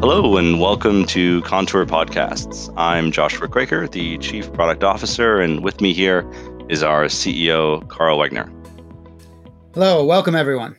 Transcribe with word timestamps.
Hello, 0.00 0.36
and 0.36 0.60
welcome 0.60 1.06
to 1.06 1.42
Contour 1.42 1.84
Podcasts. 1.84 2.72
I'm 2.76 3.10
Joshua 3.10 3.48
Kroeker, 3.48 3.90
the 3.90 4.16
Chief 4.18 4.50
Product 4.52 4.84
Officer, 4.84 5.40
and 5.40 5.64
with 5.64 5.80
me 5.80 5.92
here 5.92 6.24
is 6.68 6.84
our 6.84 7.06
CEO, 7.06 7.86
Carl 7.88 8.16
Wegner. 8.16 8.48
Hello, 9.74 10.04
welcome 10.04 10.36
everyone. 10.36 10.76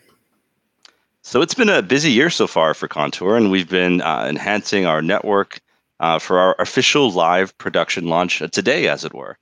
So 1.21 1.41
it's 1.41 1.53
been 1.53 1.67
a 1.67 1.81
busy 1.81 2.11
year 2.11 2.29
so 2.29 2.47
far 2.47 2.73
for 2.73 2.87
Contour, 2.87 3.35
and 3.35 3.51
we've 3.51 3.67
been 3.69 3.99
uh, 4.01 4.25
enhancing 4.29 4.85
our 4.85 5.01
network 5.01 5.59
uh, 5.99 6.17
for 6.17 6.39
our 6.39 6.55
official 6.57 7.11
live 7.11 7.55
production 7.57 8.07
launch 8.07 8.41
today, 8.53 8.87
as 8.87 9.03
it 9.03 9.13
were. 9.13 9.37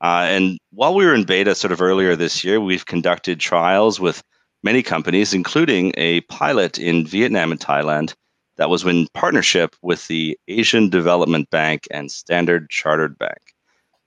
Uh, 0.00 0.26
and 0.28 0.58
while 0.72 0.92
we 0.92 1.06
were 1.06 1.14
in 1.14 1.22
beta 1.22 1.54
sort 1.54 1.70
of 1.70 1.80
earlier 1.80 2.16
this 2.16 2.42
year, 2.42 2.60
we've 2.60 2.84
conducted 2.84 3.38
trials 3.38 4.00
with 4.00 4.24
many 4.64 4.82
companies, 4.82 5.32
including 5.32 5.92
a 5.96 6.20
pilot 6.22 6.78
in 6.78 7.06
Vietnam 7.06 7.52
and 7.52 7.60
Thailand 7.60 8.12
that 8.60 8.68
was 8.68 8.84
in 8.84 9.08
partnership 9.14 9.74
with 9.80 10.06
the 10.08 10.38
Asian 10.46 10.90
Development 10.90 11.48
Bank 11.48 11.88
and 11.90 12.12
Standard 12.12 12.68
Chartered 12.68 13.16
Bank. 13.16 13.38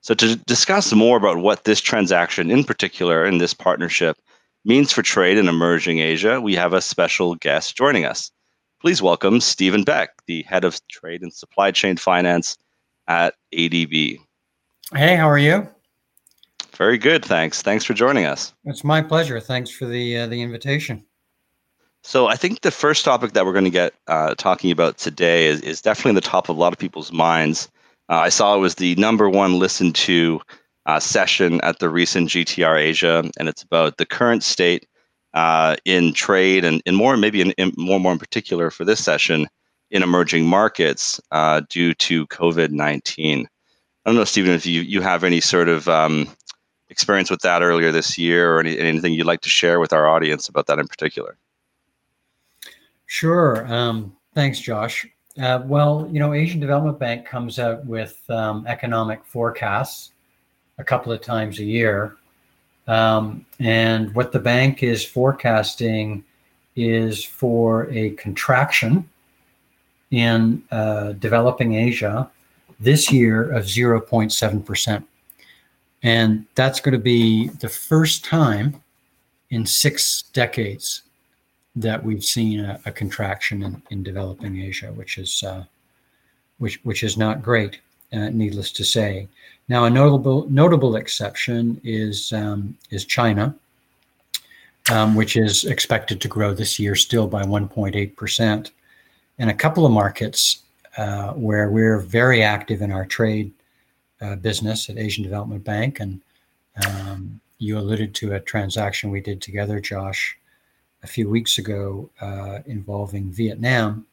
So, 0.01 0.13
to 0.13 0.35
discuss 0.35 0.93
more 0.93 1.17
about 1.17 1.37
what 1.37 1.63
this 1.63 1.81
transaction 1.81 2.51
in 2.51 2.63
particular 2.63 3.25
and 3.25 3.41
this 3.41 3.55
partnership 3.55 4.15
means 4.63 4.91
for 4.91 5.01
trade 5.01 5.39
in 5.39 5.47
emerging 5.47 6.01
Asia, 6.01 6.39
we 6.39 6.53
have 6.53 6.71
a 6.71 6.81
special 6.81 7.33
guest 7.33 7.75
joining 7.75 8.05
us. 8.05 8.29
Please 8.79 9.01
welcome 9.01 9.41
Steven 9.41 9.83
Beck, 9.83 10.11
the 10.27 10.43
head 10.43 10.65
of 10.65 10.79
trade 10.87 11.23
and 11.23 11.33
supply 11.33 11.71
chain 11.71 11.97
finance 11.97 12.55
at 13.07 13.33
ADB. 13.55 14.19
Hey, 14.93 15.15
how 15.15 15.27
are 15.27 15.39
you? 15.39 15.67
Very 16.73 16.99
good, 16.99 17.25
thanks. 17.25 17.63
Thanks 17.63 17.85
for 17.85 17.95
joining 17.95 18.25
us. 18.25 18.53
It's 18.65 18.83
my 18.83 19.01
pleasure. 19.01 19.39
Thanks 19.39 19.71
for 19.71 19.87
the 19.87 20.19
uh, 20.19 20.27
the 20.27 20.43
invitation. 20.43 21.03
So 22.05 22.27
I 22.27 22.35
think 22.35 22.61
the 22.61 22.71
first 22.71 23.05
topic 23.05 23.31
that 23.31 23.45
we're 23.45 23.53
going 23.53 23.63
to 23.63 23.71
get 23.71 23.93
uh, 24.07 24.35
talking 24.35 24.71
about 24.71 24.97
today 24.97 25.47
is, 25.47 25.61
is 25.61 25.81
definitely 25.81 26.15
the 26.19 26.27
top 26.27 26.49
of 26.49 26.57
a 26.57 26.59
lot 26.59 26.73
of 26.73 26.79
people's 26.79 27.13
minds. 27.13 27.69
Uh, 28.09 28.17
I 28.17 28.29
saw 28.29 28.55
it 28.55 28.59
was 28.59 28.75
the 28.75 28.93
number 28.95 29.29
one 29.29 29.57
listened 29.57 29.95
to 29.95 30.41
uh, 30.85 30.99
session 30.99 31.61
at 31.61 31.79
the 31.79 31.89
recent 31.89 32.29
GTR 32.29 32.77
Asia, 32.77 33.23
and 33.39 33.47
it's 33.47 33.63
about 33.63 33.97
the 33.97 34.05
current 34.05 34.43
state 34.43 34.85
uh, 35.33 35.77
in 35.85 36.13
trade 36.13 36.65
and, 36.65 36.81
and 36.85 36.97
more, 36.97 37.15
maybe 37.15 37.39
in, 37.39 37.51
in, 37.51 37.71
more 37.77 38.01
more 38.01 38.11
in 38.11 38.19
particular 38.19 38.69
for 38.69 38.83
this 38.83 39.03
session 39.03 39.47
in 39.89 40.03
emerging 40.03 40.45
markets 40.45 41.21
uh, 41.31 41.61
due 41.69 41.93
to 41.93 42.27
COVID 42.27 42.71
nineteen. 42.71 43.47
I 44.05 44.09
don't 44.09 44.17
know, 44.17 44.25
Steven, 44.25 44.51
if 44.51 44.65
you, 44.65 44.81
you 44.81 44.99
have 44.99 45.23
any 45.23 45.39
sort 45.39 45.69
of 45.69 45.87
um, 45.87 46.27
experience 46.89 47.31
with 47.31 47.39
that 47.41 47.61
earlier 47.61 47.93
this 47.93 48.17
year, 48.17 48.53
or 48.53 48.59
any, 48.59 48.77
anything 48.77 49.13
you'd 49.13 49.25
like 49.25 49.41
to 49.41 49.49
share 49.49 49.79
with 49.79 49.93
our 49.93 50.05
audience 50.09 50.49
about 50.49 50.67
that 50.67 50.79
in 50.79 50.87
particular. 50.87 51.37
Sure. 53.13 53.71
Um, 53.71 54.17
thanks, 54.33 54.59
Josh. 54.59 55.05
Uh, 55.39 55.61
well, 55.65 56.09
you 56.11 56.17
know, 56.17 56.33
Asian 56.33 56.59
Development 56.59 56.97
Bank 56.97 57.27
comes 57.27 57.59
out 57.59 57.85
with 57.85 58.19
um, 58.27 58.65
economic 58.65 59.23
forecasts 59.23 60.13
a 60.79 60.83
couple 60.83 61.11
of 61.11 61.21
times 61.21 61.59
a 61.59 61.63
year. 61.63 62.15
Um, 62.87 63.45
and 63.59 64.15
what 64.15 64.31
the 64.31 64.39
bank 64.39 64.81
is 64.81 65.05
forecasting 65.05 66.23
is 66.75 67.23
for 67.23 67.87
a 67.91 68.09
contraction 68.15 69.07
in 70.09 70.63
uh, 70.71 71.11
developing 71.11 71.75
Asia 71.75 72.31
this 72.79 73.11
year 73.11 73.51
of 73.51 73.65
0.7%. 73.65 75.03
And 76.01 76.47
that's 76.55 76.79
going 76.79 76.93
to 76.93 76.97
be 76.97 77.49
the 77.49 77.69
first 77.69 78.25
time 78.25 78.81
in 79.51 79.67
six 79.67 80.23
decades 80.33 81.03
that 81.75 82.03
we've 82.03 82.23
seen 82.23 82.59
a, 82.59 82.79
a 82.85 82.91
contraction 82.91 83.63
in, 83.63 83.81
in, 83.89 84.03
developing 84.03 84.61
Asia, 84.61 84.91
which 84.93 85.17
is 85.17 85.43
uh, 85.43 85.63
which 86.59 86.79
which 86.83 87.03
is 87.03 87.17
not 87.17 87.41
great, 87.41 87.79
uh, 88.11 88.29
needless 88.29 88.71
to 88.73 88.83
say. 88.83 89.27
Now, 89.69 89.85
a 89.85 89.89
notable 89.89 90.47
notable 90.49 90.95
exception 90.95 91.81
is 91.83 92.31
um, 92.33 92.77
is 92.91 93.05
China, 93.05 93.55
um, 94.91 95.15
which 95.15 95.35
is 95.35 95.65
expected 95.65 96.21
to 96.21 96.27
grow 96.27 96.53
this 96.53 96.77
year 96.77 96.95
still 96.95 97.27
by 97.27 97.43
1.8 97.43 98.15
percent, 98.15 98.71
and 99.39 99.49
a 99.49 99.53
couple 99.53 99.85
of 99.85 99.91
markets 99.91 100.59
uh, 100.97 101.33
where 101.33 101.69
we're 101.69 101.99
very 101.99 102.43
active 102.43 102.81
in 102.81 102.91
our 102.91 103.05
trade 103.05 103.51
uh, 104.21 104.35
business 104.35 104.89
at 104.89 104.97
Asian 104.99 105.23
Development 105.23 105.63
Bank, 105.63 105.99
and 105.99 106.21
um, 106.85 107.39
you 107.57 107.79
alluded 107.79 108.13
to 108.13 108.33
a 108.33 108.39
transaction 108.39 109.09
we 109.09 109.21
did 109.21 109.41
together, 109.41 109.79
Josh 109.79 110.37
a 111.03 111.07
few 111.07 111.29
weeks 111.29 111.57
ago 111.57 112.09
uh, 112.21 112.59
involving 112.65 113.31
Vietnam. 113.31 114.05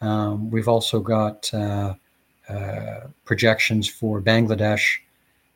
Um, 0.00 0.50
we've 0.50 0.68
also 0.68 1.00
got 1.00 1.52
uh, 1.52 1.94
uh, 2.48 3.00
projections 3.24 3.88
for 3.88 4.22
Bangladesh 4.22 4.98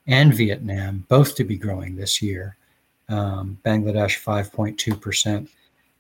and 0.06 0.34
Vietnam 0.34 1.06
both 1.09 1.37
to 1.37 1.44
be 1.44 1.56
growing 1.56 1.97
this 1.97 2.21
year. 2.21 2.56
Um, 3.09 3.59
Bangladesh 3.65 4.22
5.2% 4.22 5.48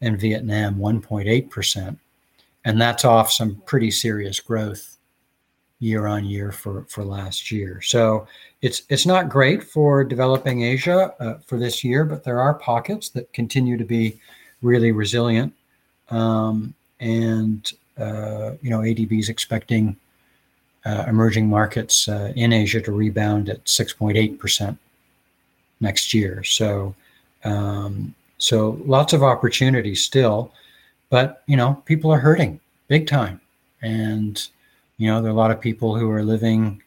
and 0.00 0.20
Vietnam 0.20 0.76
1.8%. 0.76 1.96
And 2.64 2.80
that's 2.80 3.04
off 3.04 3.30
some 3.30 3.62
pretty 3.66 3.90
serious 3.90 4.40
growth 4.40 4.96
year 5.78 6.06
on 6.06 6.24
year 6.24 6.52
for, 6.52 6.84
for 6.88 7.04
last 7.04 7.50
year. 7.50 7.80
So 7.82 8.26
it's 8.60 8.82
it's 8.88 9.04
not 9.04 9.28
great 9.28 9.64
for 9.64 10.04
developing 10.04 10.62
Asia 10.62 11.12
uh, 11.18 11.38
for 11.44 11.58
this 11.58 11.82
year, 11.82 12.04
but 12.04 12.22
there 12.22 12.40
are 12.40 12.54
pockets 12.54 13.08
that 13.10 13.32
continue 13.32 13.76
to 13.76 13.84
be 13.84 14.20
really 14.62 14.92
resilient. 14.92 15.52
Um, 16.10 16.74
and, 17.00 17.70
uh, 17.98 18.52
you 18.62 18.70
know, 18.70 18.78
ADB 18.78 19.18
is 19.18 19.28
expecting 19.28 19.96
uh, 20.84 21.04
emerging 21.06 21.48
markets 21.48 22.08
uh, 22.08 22.32
in 22.34 22.52
Asia 22.52 22.80
to 22.80 22.92
rebound 22.92 23.48
at 23.48 23.64
6.8% 23.64 24.78
next 25.80 26.14
year. 26.14 26.42
So, 26.44 26.94
um, 27.44 28.14
so 28.38 28.80
lots 28.84 29.12
of 29.12 29.22
opportunities 29.22 30.04
still, 30.04 30.52
but, 31.10 31.42
you 31.46 31.56
know, 31.56 31.82
people 31.84 32.10
are 32.10 32.18
hurting 32.18 32.60
big 32.88 33.06
time. 33.06 33.40
And, 33.80 34.44
you 34.98 35.08
know, 35.08 35.20
there 35.20 35.30
are 35.30 35.34
a 35.34 35.36
lot 35.36 35.50
of 35.50 35.60
people 35.60 35.96
who 35.96 36.10
are 36.10 36.22
living 36.22 36.82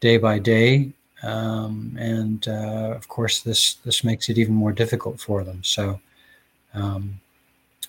day 0.00 0.16
by 0.16 0.38
day 0.38 0.92
um, 1.24 1.96
and 1.98 2.46
uh, 2.48 2.92
of 2.94 3.08
course 3.08 3.40
this 3.40 3.74
this 3.86 4.04
makes 4.04 4.28
it 4.28 4.38
even 4.38 4.54
more 4.54 4.72
difficult 4.72 5.20
for 5.20 5.42
them. 5.42 5.64
So 5.64 6.00
um, 6.74 7.20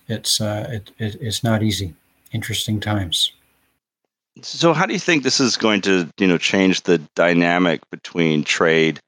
it's 0.07 0.39
uh, 0.39 0.67
it, 0.69 0.91
it, 0.99 1.17
it's 1.21 1.43
not 1.43 1.63
easy. 1.63 1.93
Interesting 2.31 2.79
times. 2.79 3.31
So, 4.41 4.73
how 4.73 4.85
do 4.85 4.93
you 4.93 4.99
think 4.99 5.23
this 5.23 5.39
is 5.39 5.57
going 5.57 5.81
to 5.81 6.09
you 6.17 6.27
know 6.27 6.37
change 6.37 6.81
the 6.81 6.99
dynamic 7.15 7.81
between 7.89 8.43
trade, 8.43 8.99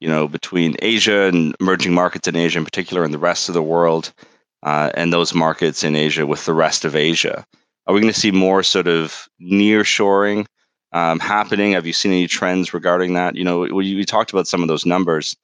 you 0.00 0.08
know, 0.08 0.28
between 0.28 0.76
Asia 0.80 1.22
and 1.22 1.54
emerging 1.60 1.94
markets 1.94 2.28
in 2.28 2.36
Asia 2.36 2.58
in 2.58 2.64
particular, 2.64 3.04
and 3.04 3.14
the 3.14 3.18
rest 3.18 3.48
of 3.48 3.54
the 3.54 3.62
world, 3.62 4.12
uh, 4.62 4.90
and 4.94 5.12
those 5.12 5.34
markets 5.34 5.82
in 5.82 5.96
Asia 5.96 6.26
with 6.26 6.44
the 6.44 6.54
rest 6.54 6.84
of 6.84 6.94
Asia? 6.94 7.44
Are 7.86 7.94
we 7.94 8.00
going 8.00 8.12
to 8.12 8.18
see 8.18 8.30
more 8.30 8.62
sort 8.62 8.88
of 8.88 9.28
near 9.38 9.84
shoring 9.84 10.46
um, 10.92 11.20
happening? 11.20 11.72
Have 11.72 11.86
you 11.86 11.92
seen 11.92 12.12
any 12.12 12.26
trends 12.26 12.72
regarding 12.72 13.14
that? 13.14 13.36
You 13.36 13.44
know, 13.44 13.60
we, 13.60 13.94
we 13.94 14.04
talked 14.04 14.30
about 14.30 14.46
some 14.46 14.62
of 14.62 14.68
those 14.68 14.86
numbers. 14.86 15.36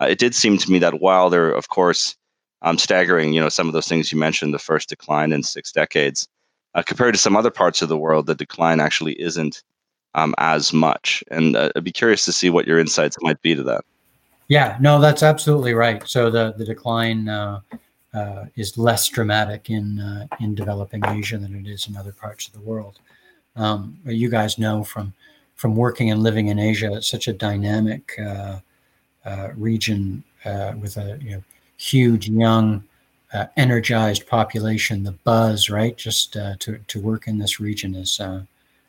Uh, 0.00 0.06
it 0.06 0.18
did 0.18 0.34
seem 0.34 0.58
to 0.58 0.70
me 0.70 0.78
that 0.78 1.00
while 1.00 1.28
there, 1.28 1.50
of 1.50 1.68
course, 1.68 2.16
um, 2.62 2.78
staggering. 2.78 3.32
You 3.32 3.40
know, 3.40 3.48
some 3.48 3.66
of 3.66 3.72
those 3.72 3.88
things 3.88 4.12
you 4.12 4.18
mentioned, 4.18 4.54
the 4.54 4.58
first 4.58 4.88
decline 4.88 5.32
in 5.32 5.42
six 5.42 5.72
decades, 5.72 6.28
uh, 6.74 6.82
compared 6.82 7.14
to 7.14 7.20
some 7.20 7.36
other 7.36 7.50
parts 7.50 7.82
of 7.82 7.88
the 7.88 7.98
world, 7.98 8.26
the 8.26 8.34
decline 8.34 8.80
actually 8.80 9.20
isn't 9.20 9.62
um, 10.14 10.34
as 10.38 10.72
much. 10.72 11.22
And 11.30 11.56
uh, 11.56 11.70
I'd 11.76 11.84
be 11.84 11.92
curious 11.92 12.24
to 12.24 12.32
see 12.32 12.50
what 12.50 12.66
your 12.66 12.78
insights 12.78 13.16
might 13.20 13.40
be 13.42 13.54
to 13.54 13.62
that. 13.64 13.84
Yeah, 14.48 14.78
no, 14.80 15.00
that's 15.00 15.22
absolutely 15.22 15.74
right. 15.74 16.06
So 16.08 16.30
the 16.30 16.54
the 16.56 16.64
decline 16.64 17.28
uh, 17.28 17.60
uh 18.14 18.46
is 18.56 18.78
less 18.78 19.06
dramatic 19.08 19.68
in 19.68 19.98
uh, 19.98 20.26
in 20.40 20.54
developing 20.54 21.04
Asia 21.04 21.36
than 21.36 21.54
it 21.54 21.68
is 21.68 21.86
in 21.86 21.96
other 21.96 22.12
parts 22.12 22.46
of 22.46 22.54
the 22.54 22.60
world. 22.60 22.98
Um, 23.56 23.98
you 24.06 24.30
guys 24.30 24.58
know 24.58 24.84
from 24.84 25.12
from 25.54 25.76
working 25.76 26.10
and 26.10 26.22
living 26.22 26.46
in 26.46 26.58
Asia, 26.58 26.94
it's 26.94 27.08
such 27.08 27.28
a 27.28 27.32
dynamic 27.34 28.18
uh, 28.18 28.60
region 29.54 30.24
with 30.80 30.96
a 30.96 31.18
you 31.20 31.32
know 31.32 31.42
huge 31.78 32.28
young 32.28 32.84
uh, 33.32 33.46
energized 33.56 34.26
population 34.26 35.02
the 35.02 35.12
buzz 35.24 35.70
right? 35.70 35.96
Just 35.96 36.36
uh, 36.36 36.54
to, 36.58 36.78
to 36.88 37.00
work 37.00 37.26
in 37.26 37.38
this 37.38 37.58
region 37.60 37.94
is 37.94 38.20
uh, 38.20 38.42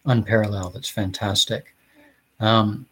unparalleled. 0.06 0.75
It's 0.75 0.89
fantastic. 0.89 1.74
Um, 2.41 2.86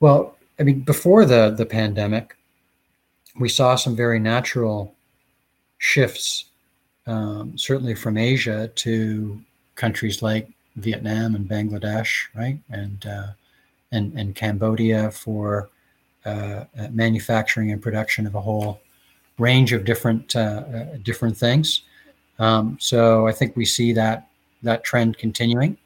well 0.00 0.36
i 0.58 0.62
mean 0.62 0.80
before 0.80 1.24
the 1.24 1.50
the 1.50 1.66
pandemic 1.66 2.36
we 3.38 3.48
saw 3.48 3.76
some 3.76 3.94
very 3.94 4.18
natural 4.18 4.94
shifts 5.78 6.46
um, 7.06 7.56
certainly 7.56 7.94
from 7.94 8.16
asia 8.16 8.68
to 8.74 9.40
countries 9.76 10.22
like 10.22 10.48
vietnam 10.76 11.34
and 11.34 11.48
bangladesh 11.48 12.26
right? 12.34 12.58
And 12.70 13.06
uh, 13.06 13.28
and 13.92 14.12
and 14.18 14.34
cambodia 14.34 15.10
for 15.10 15.68
uh, 16.24 16.64
manufacturing 16.90 17.72
and 17.72 17.82
production 17.82 18.26
of 18.26 18.34
a 18.34 18.40
whole 18.40 18.80
range 19.40 19.72
of 19.72 19.84
different 19.84 20.36
uh, 20.36 20.62
uh, 20.74 20.86
different 21.02 21.36
things. 21.36 21.82
Um, 22.38 22.76
so 22.80 23.26
I 23.26 23.32
think 23.32 23.56
we 23.56 23.64
see 23.64 23.92
that 23.94 24.28
that 24.62 24.84
trend 24.84 25.18
continuing. 25.18 25.76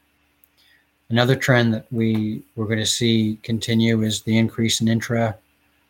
Another 1.10 1.36
trend 1.36 1.72
that 1.74 1.86
we 1.90 2.42
we're 2.56 2.66
going 2.66 2.78
to 2.78 2.86
see 2.86 3.38
continue 3.42 4.02
is 4.02 4.22
the 4.22 4.36
increase 4.36 4.80
in 4.80 4.88
intra 4.88 5.36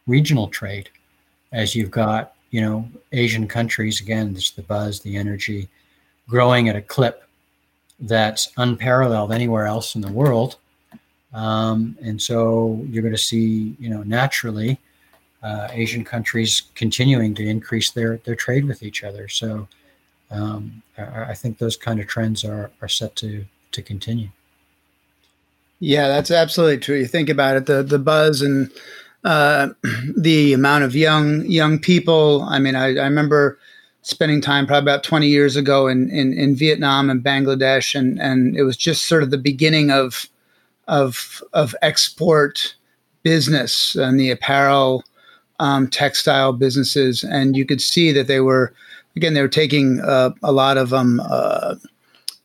regional 0.07 0.49
trade, 0.49 0.91
as 1.53 1.75
you've 1.75 1.91
got 1.91 2.35
you 2.51 2.61
know 2.61 2.89
Asian 3.13 3.49
countries 3.49 4.01
again. 4.01 4.35
This 4.35 4.51
the 4.51 4.63
buzz, 4.63 5.01
the 5.01 5.17
energy, 5.17 5.69
growing 6.29 6.69
at 6.69 6.77
a 6.77 6.83
clip 6.83 7.25
that's 8.01 8.51
unparalleled 8.59 9.33
anywhere 9.33 9.67
else 9.67 9.95
in 9.95 10.01
the 10.03 10.13
world, 10.13 10.57
um, 11.33 11.97
and 12.03 12.21
so 12.21 12.85
you're 12.91 13.03
going 13.03 13.15
to 13.15 13.29
see 13.33 13.75
you 13.79 13.89
know 13.89 14.03
naturally 14.03 14.79
uh, 15.45 15.69
Asian 15.73 16.05
countries 16.05 16.63
continuing 16.75 17.35
to 17.35 17.47
increase 17.47 17.91
their 17.91 18.17
their 18.25 18.35
trade 18.35 18.65
with 18.65 18.83
each 18.83 19.05
other. 19.05 19.29
So 19.29 19.69
um, 20.31 20.83
I, 20.97 21.25
I 21.25 21.35
think 21.35 21.59
those 21.59 21.77
kind 21.77 22.01
of 22.01 22.07
trends 22.07 22.45
are 22.45 22.71
are 22.81 22.89
set 22.89 23.15
to 23.17 23.45
to 23.73 23.83
continue. 23.83 24.31
Yeah, 25.81 26.09
that's 26.09 26.31
absolutely 26.31 26.79
true. 26.79 26.97
You 26.97 27.07
think 27.07 27.29
about 27.29 27.57
it, 27.57 27.67
the 27.67 27.83
the 27.83 27.99
buzz 27.99 28.41
and 28.41 28.71
uh, 29.23 29.69
the 30.17 30.55
amount 30.55 30.85
of 30.85 30.97
young 30.97 31.45
young 31.45 31.79
people. 31.79 32.43
I 32.43 32.59
mean, 32.59 32.75
I, 32.75 32.97
I 32.97 33.05
remember 33.05 33.59
spending 34.01 34.41
time 34.41 34.67
probably 34.67 34.85
about 34.85 35.03
20 35.03 35.27
years 35.27 35.57
ago 35.57 35.87
in, 35.87 36.11
in, 36.11 36.35
in 36.35 36.55
Vietnam 36.55 37.09
and 37.09 37.25
Bangladesh, 37.25 37.99
and, 37.99 38.21
and 38.21 38.55
it 38.55 38.63
was 38.63 38.77
just 38.77 39.07
sort 39.07 39.23
of 39.23 39.31
the 39.31 39.39
beginning 39.39 39.91
of 39.91 40.29
of 40.89 41.43
of 41.53 41.75
export 41.81 42.75
business 43.23 43.95
and 43.95 44.21
the 44.21 44.31
apparel 44.31 45.03
um, 45.61 45.89
textile 45.89 46.53
businesses, 46.53 47.25
and 47.25 47.57
you 47.57 47.65
could 47.65 47.81
see 47.81 48.13
that 48.13 48.27
they 48.27 48.41
were 48.41 48.73
again 49.17 49.35
they 49.35 49.43
were 49.43 49.49
taking 49.49 50.01
uh, 50.01 50.31
a 50.43 50.53
lot 50.53 50.77
of 50.77 50.93
um, 50.93 51.21
uh, 51.21 51.77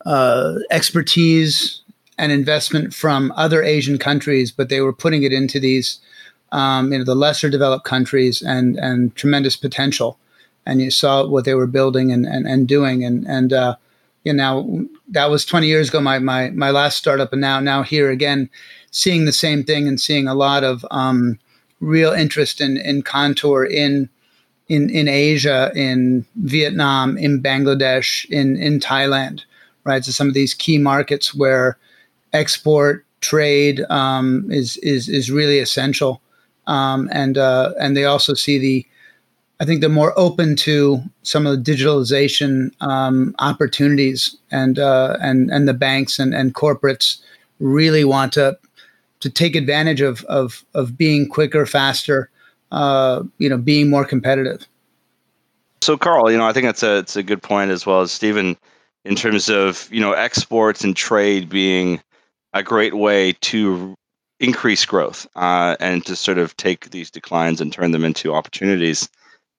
uh, 0.06 0.56
expertise 0.72 1.82
and 2.18 2.32
investment 2.32 2.94
from 2.94 3.34
other 3.36 3.64
Asian 3.64 3.98
countries, 3.98 4.52
but 4.52 4.70
they 4.70 4.82
were 4.82 4.94
putting 4.94 5.24
it 5.24 5.32
into 5.32 5.60
these, 5.60 6.00
um, 6.52 6.92
you 6.92 7.00
know, 7.00 7.06
the 7.06 7.16
lesser 7.16 7.50
developed 7.50 7.86
countries 7.86 8.42
and 8.42 8.78
and 8.78 9.16
tremendous 9.16 9.56
potential. 9.56 10.18
And 10.66 10.82
you 10.82 10.92
saw 10.92 11.26
what 11.26 11.46
they 11.46 11.56
were 11.56 11.68
building 11.68 12.12
and 12.12 12.26
and, 12.26 12.46
and 12.48 12.68
doing. 12.68 13.04
And 13.04 13.26
and 13.28 13.54
uh, 13.54 13.76
you 14.24 14.34
know 14.34 14.88
that 15.08 15.30
was 15.30 15.46
20 15.46 15.68
years 15.68 15.90
ago. 15.90 16.02
My 16.02 16.20
my 16.20 16.50
my 16.52 16.70
last 16.72 16.98
startup, 16.98 17.32
and 17.32 17.42
now 17.42 17.60
now 17.60 17.84
here 17.84 18.12
again, 18.12 18.50
seeing 18.92 19.26
the 19.26 19.32
same 19.32 19.64
thing 19.64 19.88
and 19.88 20.00
seeing 20.00 20.28
a 20.28 20.36
lot 20.36 20.64
of 20.64 20.86
um, 20.92 21.40
real 21.80 22.12
interest 22.12 22.62
in 22.62 22.78
in 22.78 23.02
Contour 23.02 23.66
in. 23.66 24.10
In, 24.72 24.92
in 24.92 25.08
Asia, 25.08 25.72
in 25.74 26.28
Vietnam, 26.36 27.18
in 27.18 27.42
Bangladesh, 27.42 28.30
in, 28.30 28.56
in 28.56 28.80
Thailand, 28.80 29.42
right? 29.84 30.06
So 30.06 30.12
some 30.12 30.28
of 30.28 30.36
these 30.36 30.54
key 30.54 30.78
markets 30.78 31.34
where 31.34 31.76
export 32.34 33.04
trade 33.22 33.81
um, 33.90 34.46
is 34.52 34.78
is 34.78 35.10
is 35.10 35.31
really 35.31 35.58
essential, 35.58 36.22
um, 36.68 37.10
and 37.12 37.36
uh, 37.36 37.74
and 37.80 37.98
they 37.98 38.06
also 38.06 38.36
see 38.36 38.60
the. 38.60 38.86
I 39.60 39.66
think 39.66 39.82
they're 39.82 39.90
more 39.90 40.14
open 40.16 40.56
to 40.58 41.02
some 41.24 41.48
of 41.48 41.52
the 41.58 41.72
digitalization 41.72 42.72
um, 42.80 43.34
opportunities, 43.40 44.38
and 44.52 44.78
uh, 44.78 45.18
and 45.20 45.50
and 45.50 45.68
the 45.68 45.74
banks 45.74 46.20
and, 46.20 46.36
and 46.36 46.54
corporates 46.54 47.18
really 47.60 48.06
want 48.06 48.34
to 48.34 48.56
to 49.19 49.30
take 49.30 49.56
advantage 49.56 50.01
of 50.01 50.24
of 50.25 50.63
of 50.74 50.98
being 50.98 51.27
quicker, 51.27 51.66
faster, 51.66 52.30
uh, 52.71 53.24
you 53.38 53.50
know, 53.50 53.57
being 53.57 53.89
more 53.89 54.06
competitive. 54.06 54.68
So, 55.81 55.98
Carl, 55.98 56.30
you 56.31 56.38
know, 56.38 56.45
I 56.45 56.54
think 56.54 56.66
that's 56.66 56.83
a 56.83 56.98
it's 56.98 57.16
a 57.16 57.24
good 57.24 57.42
point 57.42 57.71
as 57.71 57.86
well 57.86 58.01
as 58.01 58.12
Steven, 58.12 58.57
in 59.06 59.16
terms 59.16 59.50
of 59.50 59.89
you 59.92 60.01
know 60.01 60.13
exports 60.13 60.83
and 60.83 60.95
trade 60.95 61.50
being 61.50 62.01
a 62.54 62.63
great 62.63 62.95
way 62.95 63.33
to 63.42 63.95
increase 64.39 64.86
growth 64.86 65.27
uh, 65.36 65.75
and 65.80 66.06
to 66.06 66.15
sort 66.15 66.38
of 66.38 66.56
take 66.57 66.92
these 66.92 67.12
declines 67.12 67.62
and 67.62 67.74
turn 67.74 67.92
them 67.92 68.04
into 68.04 68.33
opportunities. 68.33 69.10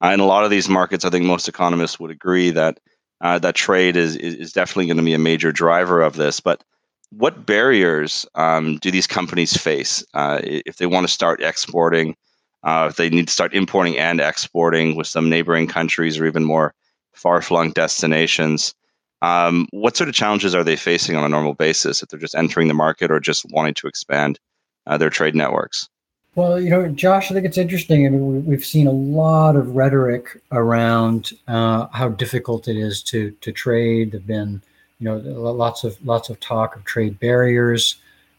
Uh, 0.02 0.08
in 0.08 0.20
a 0.20 0.26
lot 0.26 0.44
of 0.44 0.50
these 0.50 0.68
markets, 0.68 1.04
I 1.04 1.10
think 1.10 1.26
most 1.26 1.48
economists 1.48 2.00
would 2.00 2.10
agree 2.10 2.50
that 2.50 2.80
uh, 3.20 3.38
that 3.38 3.54
trade 3.54 3.96
is 3.96 4.16
is 4.16 4.52
definitely 4.52 4.86
going 4.86 4.96
to 4.96 5.02
be 5.02 5.14
a 5.14 5.18
major 5.18 5.52
driver 5.52 6.00
of 6.02 6.16
this. 6.16 6.40
But 6.40 6.62
what 7.10 7.46
barriers 7.46 8.26
um, 8.34 8.76
do 8.78 8.90
these 8.90 9.06
companies 9.06 9.56
face 9.56 10.04
uh, 10.14 10.40
if 10.42 10.76
they 10.76 10.86
want 10.86 11.06
to 11.06 11.12
start 11.12 11.42
exporting? 11.42 12.16
Uh, 12.62 12.88
if 12.90 12.96
they 12.96 13.08
need 13.08 13.26
to 13.26 13.32
start 13.32 13.54
importing 13.54 13.96
and 13.96 14.20
exporting 14.20 14.94
with 14.94 15.06
some 15.06 15.30
neighboring 15.30 15.66
countries 15.66 16.18
or 16.18 16.26
even 16.26 16.44
more 16.44 16.74
far-flung 17.14 17.70
destinations? 17.70 18.74
Um, 19.22 19.66
what 19.70 19.96
sort 19.96 20.08
of 20.08 20.14
challenges 20.14 20.54
are 20.54 20.64
they 20.64 20.76
facing 20.76 21.16
on 21.16 21.24
a 21.24 21.28
normal 21.28 21.54
basis 21.54 22.02
if 22.02 22.08
they're 22.08 22.18
just 22.18 22.34
entering 22.34 22.68
the 22.68 22.74
market 22.74 23.10
or 23.10 23.20
just 23.20 23.44
wanting 23.50 23.74
to 23.74 23.86
expand 23.86 24.38
uh, 24.86 24.96
their 24.96 25.10
trade 25.10 25.34
networks? 25.34 25.88
Well, 26.36 26.60
you 26.60 26.70
know, 26.70 26.88
Josh, 26.88 27.30
I 27.30 27.34
think 27.34 27.44
it's 27.44 27.58
interesting. 27.58 28.06
I 28.06 28.10
mean, 28.10 28.46
we've 28.46 28.64
seen 28.64 28.86
a 28.86 28.92
lot 28.92 29.56
of 29.56 29.74
rhetoric 29.74 30.40
around 30.52 31.32
uh, 31.48 31.88
how 31.88 32.08
difficult 32.08 32.68
it 32.68 32.76
is 32.76 33.02
to 33.04 33.32
to 33.40 33.52
trade. 33.52 34.12
There've 34.12 34.26
been, 34.26 34.62
you 35.00 35.06
know, 35.06 35.16
lots 35.16 35.84
of 35.84 35.96
lots 36.06 36.28
of 36.28 36.38
talk 36.40 36.76
of 36.76 36.84
trade 36.84 37.18
barriers 37.18 37.96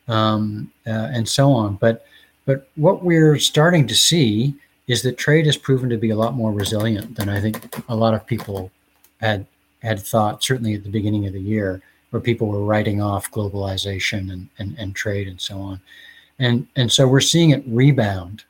um, 0.08 0.72
uh, 0.88 1.10
and 1.12 1.28
so 1.28 1.52
on. 1.52 1.76
But 1.76 2.06
but 2.46 2.68
what 2.76 3.04
we're 3.04 3.38
starting 3.38 3.88
to 3.88 3.96
see 3.96 4.56
is 4.88 5.02
that 5.02 5.18
trade 5.18 5.46
has 5.46 5.58
proven 5.58 5.90
to 5.90 5.98
be 5.98 6.10
a 6.10 6.16
lot 6.16 6.36
more 6.36 6.52
resilient 6.52 7.16
than 7.16 7.30
I 7.30 7.40
think 7.40 7.84
a 7.90 7.96
lot 7.96 8.14
of 8.14 8.26
people 8.26 8.72
had 9.20 9.46
had 9.82 10.00
thought, 10.00 10.44
certainly 10.44 10.76
at 10.76 10.84
the 10.84 10.90
beginning 10.90 11.26
of 11.28 11.34
the 11.34 11.42
year, 11.42 11.82
where 12.12 12.22
people 12.22 12.48
were 12.48 12.64
writing 12.64 13.02
off 13.02 13.32
globalization 13.32 14.32
and, 14.32 14.48
and, 14.60 14.76
and 14.78 14.96
trade 14.96 15.28
and 15.28 15.42
so 15.42 15.60
on. 15.60 15.82
And, 16.40 16.68
and 16.76 16.92
so 16.92 17.08
we're 17.08 17.20
seeing 17.20 17.50
it 17.50 17.64
rebound 17.66 18.44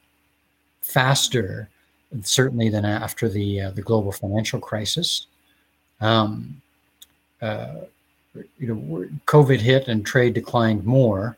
faster, 0.82 1.70
certainly 2.24 2.70
than 2.70 2.86
after 2.86 3.30
the, 3.30 3.62
uh, 3.62 3.72
the 3.72 3.82
global 3.82 4.12
financial 4.12 4.60
crisis. 4.60 5.28
Um, 6.02 6.62
uh, 7.42 7.76
you 8.58 8.68
know, 8.68 9.08
COVID 9.26 9.60
hit 9.60 9.88
and 9.88 10.06
trade 10.06 10.34
declined 10.34 10.86
more 10.86 11.38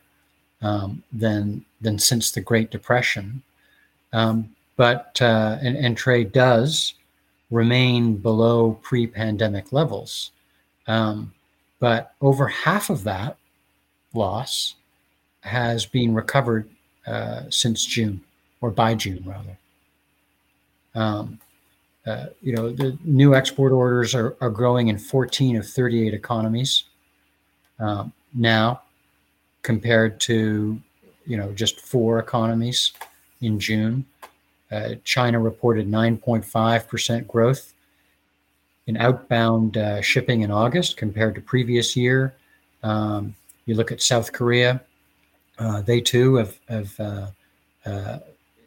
um, 0.62 1.02
than 1.12 1.64
than 1.80 1.98
since 1.98 2.30
the 2.30 2.40
Great 2.40 2.70
Depression. 2.70 3.42
Um, 4.12 4.54
but 4.76 5.18
uh, 5.20 5.58
and, 5.60 5.76
and, 5.76 5.96
trade 5.96 6.32
does 6.32 6.94
remain 7.50 8.16
below 8.16 8.78
pre 8.82 9.06
pandemic 9.06 9.72
levels. 9.72 10.30
Um, 10.86 11.32
but 11.80 12.14
over 12.20 12.48
half 12.48 12.90
of 12.90 13.04
that 13.04 13.36
loss 14.14 14.74
has 15.40 15.84
been 15.84 16.14
recovered 16.14 16.68
uh, 17.06 17.42
since 17.50 17.84
June, 17.84 18.20
or 18.60 18.70
by 18.70 18.94
June, 18.94 19.22
rather. 19.26 19.58
Um, 20.94 21.40
uh, 22.06 22.26
you 22.42 22.54
know, 22.54 22.70
the 22.70 22.96
new 23.04 23.34
export 23.34 23.72
orders 23.72 24.14
are, 24.14 24.36
are 24.40 24.50
growing 24.50 24.88
in 24.88 24.98
14 24.98 25.56
of 25.56 25.68
38 25.68 26.14
economies 26.14 26.84
um, 27.78 28.12
now, 28.34 28.82
compared 29.62 30.20
to, 30.20 30.80
you 31.26 31.36
know, 31.36 31.52
just 31.52 31.80
four 31.80 32.18
economies 32.18 32.92
in 33.40 33.58
June. 33.58 34.04
Uh, 34.70 34.94
China 35.04 35.40
reported 35.40 35.88
9.5% 35.88 37.26
growth 37.26 37.72
in 38.86 38.96
outbound 38.96 39.76
uh, 39.76 40.00
shipping 40.02 40.42
in 40.42 40.50
August 40.50 40.96
compared 40.96 41.34
to 41.34 41.40
previous 41.40 41.96
year. 41.96 42.34
Um, 42.82 43.34
you 43.66 43.74
look 43.74 43.92
at 43.92 44.02
South 44.02 44.32
Korea, 44.32 44.82
uh, 45.58 45.80
they 45.82 46.00
too 46.00 46.36
have, 46.36 46.58
have 46.68 47.00
uh, 47.00 47.26
uh, 47.86 48.18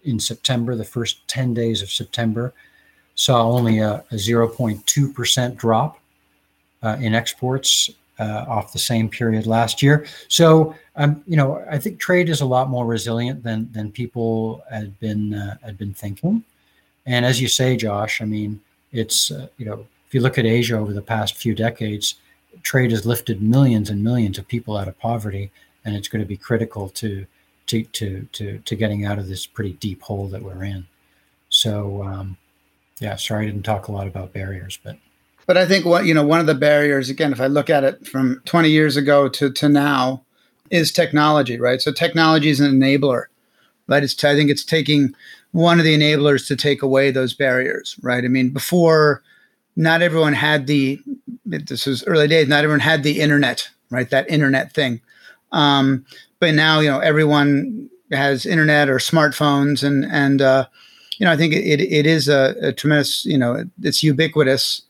in 0.04 0.20
September, 0.20 0.76
the 0.76 0.84
first 0.84 1.28
10 1.28 1.54
days 1.54 1.82
of 1.82 1.92
September, 1.92 2.54
saw 3.16 3.44
only 3.44 3.80
a, 3.80 4.04
a 4.12 4.16
0.2% 4.16 5.56
drop 5.58 6.00
in 7.00 7.14
exports 7.14 7.90
uh, 8.20 8.46
off 8.48 8.74
the 8.74 8.80
same 8.80 9.10
period 9.10 9.46
last 9.46 9.82
year. 9.82 10.06
So, 10.28 10.76
um, 10.96 11.24
you 11.28 11.38
know, 11.38 11.64
I 11.70 11.78
think 11.78 12.00
trade 12.00 12.30
is 12.30 12.42
a 12.42 12.46
lot 12.46 12.70
more 12.70 12.86
resilient 12.86 13.44
than 13.44 13.72
than 13.72 13.92
people 13.92 14.64
had 14.70 15.00
been 15.00 15.34
uh, 15.34 15.58
had 15.64 15.78
been 15.78 15.94
thinking. 15.94 16.44
And 17.06 17.26
as 17.26 17.42
you 17.42 17.48
say, 17.48 17.78
Josh, 17.78 18.22
I 18.22 18.26
mean, 18.26 18.60
it's 18.92 19.32
uh, 19.32 19.48
you 19.58 19.66
know, 19.66 19.86
if 20.08 20.14
you 20.14 20.22
look 20.22 20.38
at 20.38 20.46
Asia 20.46 20.78
over 20.78 20.94
the 20.94 21.02
past 21.02 21.36
few 21.36 21.54
decades, 21.54 22.16
trade 22.64 22.92
has 22.92 23.06
lifted 23.06 23.42
millions 23.42 23.90
and 23.90 24.04
millions 24.04 24.38
of 24.38 24.48
people 24.48 24.78
out 24.78 24.88
of 24.88 25.00
poverty, 25.00 25.52
and 25.86 25.96
it's 25.96 26.08
going 26.08 26.22
to 26.22 26.28
be 26.28 26.38
critical 26.38 26.90
to 26.90 27.26
to 27.68 27.84
to 27.84 28.28
to, 28.32 28.60
to 28.60 28.76
getting 28.76 29.06
out 29.06 29.20
of 29.20 29.28
this 29.28 29.46
pretty 29.46 29.74
deep 29.74 30.02
hole 30.02 30.28
that 30.28 30.42
we're 30.42 30.64
in. 30.64 30.88
So, 31.50 32.04
um, 32.04 32.38
yeah, 33.00 33.16
sorry 33.16 33.46
I 33.46 33.50
didn't 33.50 33.64
talk 33.64 33.88
a 33.88 33.92
lot 33.92 34.08
about 34.08 34.34
barriers, 34.34 34.80
but 34.84 34.98
but 35.48 35.58
I 35.58 35.66
think 35.66 35.86
what 35.86 36.06
you 36.06 36.13
know, 36.13 36.25
one 36.25 36.39
of 36.39 36.46
the 36.46 36.56
barriers, 36.56 37.10
again, 37.10 37.32
if 37.32 37.42
I 37.42 37.48
look 37.48 37.70
at 37.70 37.84
it 37.84 38.08
from 38.08 38.42
20 38.46 38.70
years 38.70 38.96
ago 38.96 39.27
to 39.30 39.51
to 39.51 39.70
now, 39.70 40.24
is 40.70 40.92
technology, 40.92 41.60
right? 41.60 41.82
So 41.82 41.92
technology 41.92 42.50
is 42.50 42.60
an 42.60 42.72
enabler, 42.72 43.25
right? 43.88 44.04
It's 44.04 44.24
I 44.24 44.36
think 44.36 44.51
it's 44.51 44.63
taking 44.63 45.16
one 45.54 45.80
of 45.80 45.86
the 45.86 45.98
enablers 45.98 46.48
to 46.48 46.56
take 46.56 46.84
away 46.84 47.10
those 47.10 47.34
barriers, 47.34 47.98
right? 48.04 48.24
I 48.24 48.27
mean, 48.27 48.50
before, 48.50 49.24
not 49.75 50.04
everyone 50.04 50.34
had 50.34 50.68
the. 50.68 51.01
This 51.46 51.86
was 51.86 52.06
early 52.06 52.27
days. 52.27 52.48
Not 52.48 52.66
everyone 52.66 52.82
had 52.82 53.04
the 53.04 53.22
internet 53.22 53.70
right? 53.89 54.10
That 54.10 54.30
internet 54.30 54.74
thing. 54.74 55.01
Um, 55.51 56.06
but 56.39 56.54
now, 56.54 56.80
you 56.80 56.89
know, 56.89 57.00
everyone 57.00 57.89
has 58.12 58.46
internet 58.46 58.89
or 58.89 58.98
smartphones, 58.98 59.84
and 59.84 60.06
and 60.06 60.42
uh, 60.42 60.68
you 61.18 61.25
know, 61.25 61.32
I 61.32 61.38
think 61.38 61.54
it 61.54 61.82
it 61.82 62.06
is 62.06 62.27
a, 62.27 62.56
a 62.62 62.74
tremendous, 62.74 63.25
you 63.25 63.38
know, 63.38 63.66
it's 63.82 64.04
ubiquitous 64.04 64.84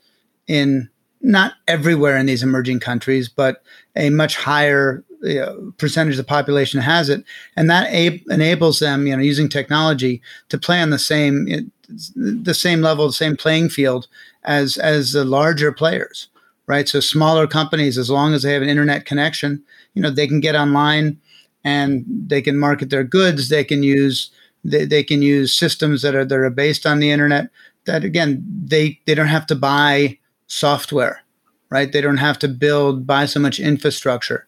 in 0.48 0.89
not 1.22 1.54
everywhere 1.68 2.18
in 2.18 2.25
these 2.25 2.44
emerging 2.44 2.80
countries, 2.80 3.27
but 3.27 3.63
a 3.96 4.10
much 4.10 4.38
higher 4.38 5.04
you 5.24 5.36
know, 5.36 5.74
percentage 5.77 6.13
of 6.13 6.18
the 6.18 6.24
population 6.24 6.80
has 6.80 7.10
it, 7.10 7.24
and 7.56 7.70
that 7.70 7.92
a- 7.92 8.24
enables 8.30 8.80
them, 8.80 9.08
you 9.08 9.16
know, 9.16 9.24
using 9.24 9.50
technology 9.50 10.22
to 10.50 10.58
play 10.58 10.82
on 10.82 10.92
the 10.92 11.00
same 11.00 11.72
the 12.16 12.54
same 12.54 12.82
level, 12.82 13.08
the 13.08 13.13
same 13.13 13.38
playing 13.38 13.70
field 13.70 14.08
as 14.44 14.77
as 14.77 15.12
the 15.13 15.25
larger 15.25 15.72
players, 15.72 16.27
right? 16.68 16.88
So 16.88 17.00
smaller 17.00 17.48
companies, 17.48 17.98
as 17.98 18.10
long 18.10 18.34
as 18.34 18.44
they 18.44 18.54
have 18.54 18.62
an 18.62 18.70
internet 18.70 19.06
connection, 19.06 19.63
you 19.94 20.01
know, 20.01 20.10
they 20.10 20.27
can 20.27 20.39
get 20.39 20.56
online 20.56 21.18
and 21.63 22.06
they 22.08 22.42
can 22.42 22.58
market 22.58 22.89
their 22.89 23.04
goods. 23.04 23.50
They 23.50 23.63
can 23.63 23.84
use 23.84 24.30
they, 24.63 24.86
they 24.86 25.04
can 25.04 25.22
use 25.22 25.54
systems 25.54 26.01
that 26.01 26.16
are 26.16 26.25
that 26.25 26.38
are 26.38 26.50
based 26.50 26.86
on 26.86 27.00
the 27.00 27.10
internet. 27.12 27.50
That 27.86 28.04
again, 28.04 28.46
they 28.66 29.00
they 29.06 29.16
don't 29.16 29.27
have 29.27 29.48
to 29.48 29.56
buy 29.56 30.18
software, 30.48 31.24
right? 31.70 31.92
They 31.92 32.01
don't 32.01 32.18
have 32.18 32.39
to 32.39 32.48
build 32.48 33.06
buy 33.06 33.25
so 33.25 33.39
much 33.39 33.60
infrastructure 33.60 34.48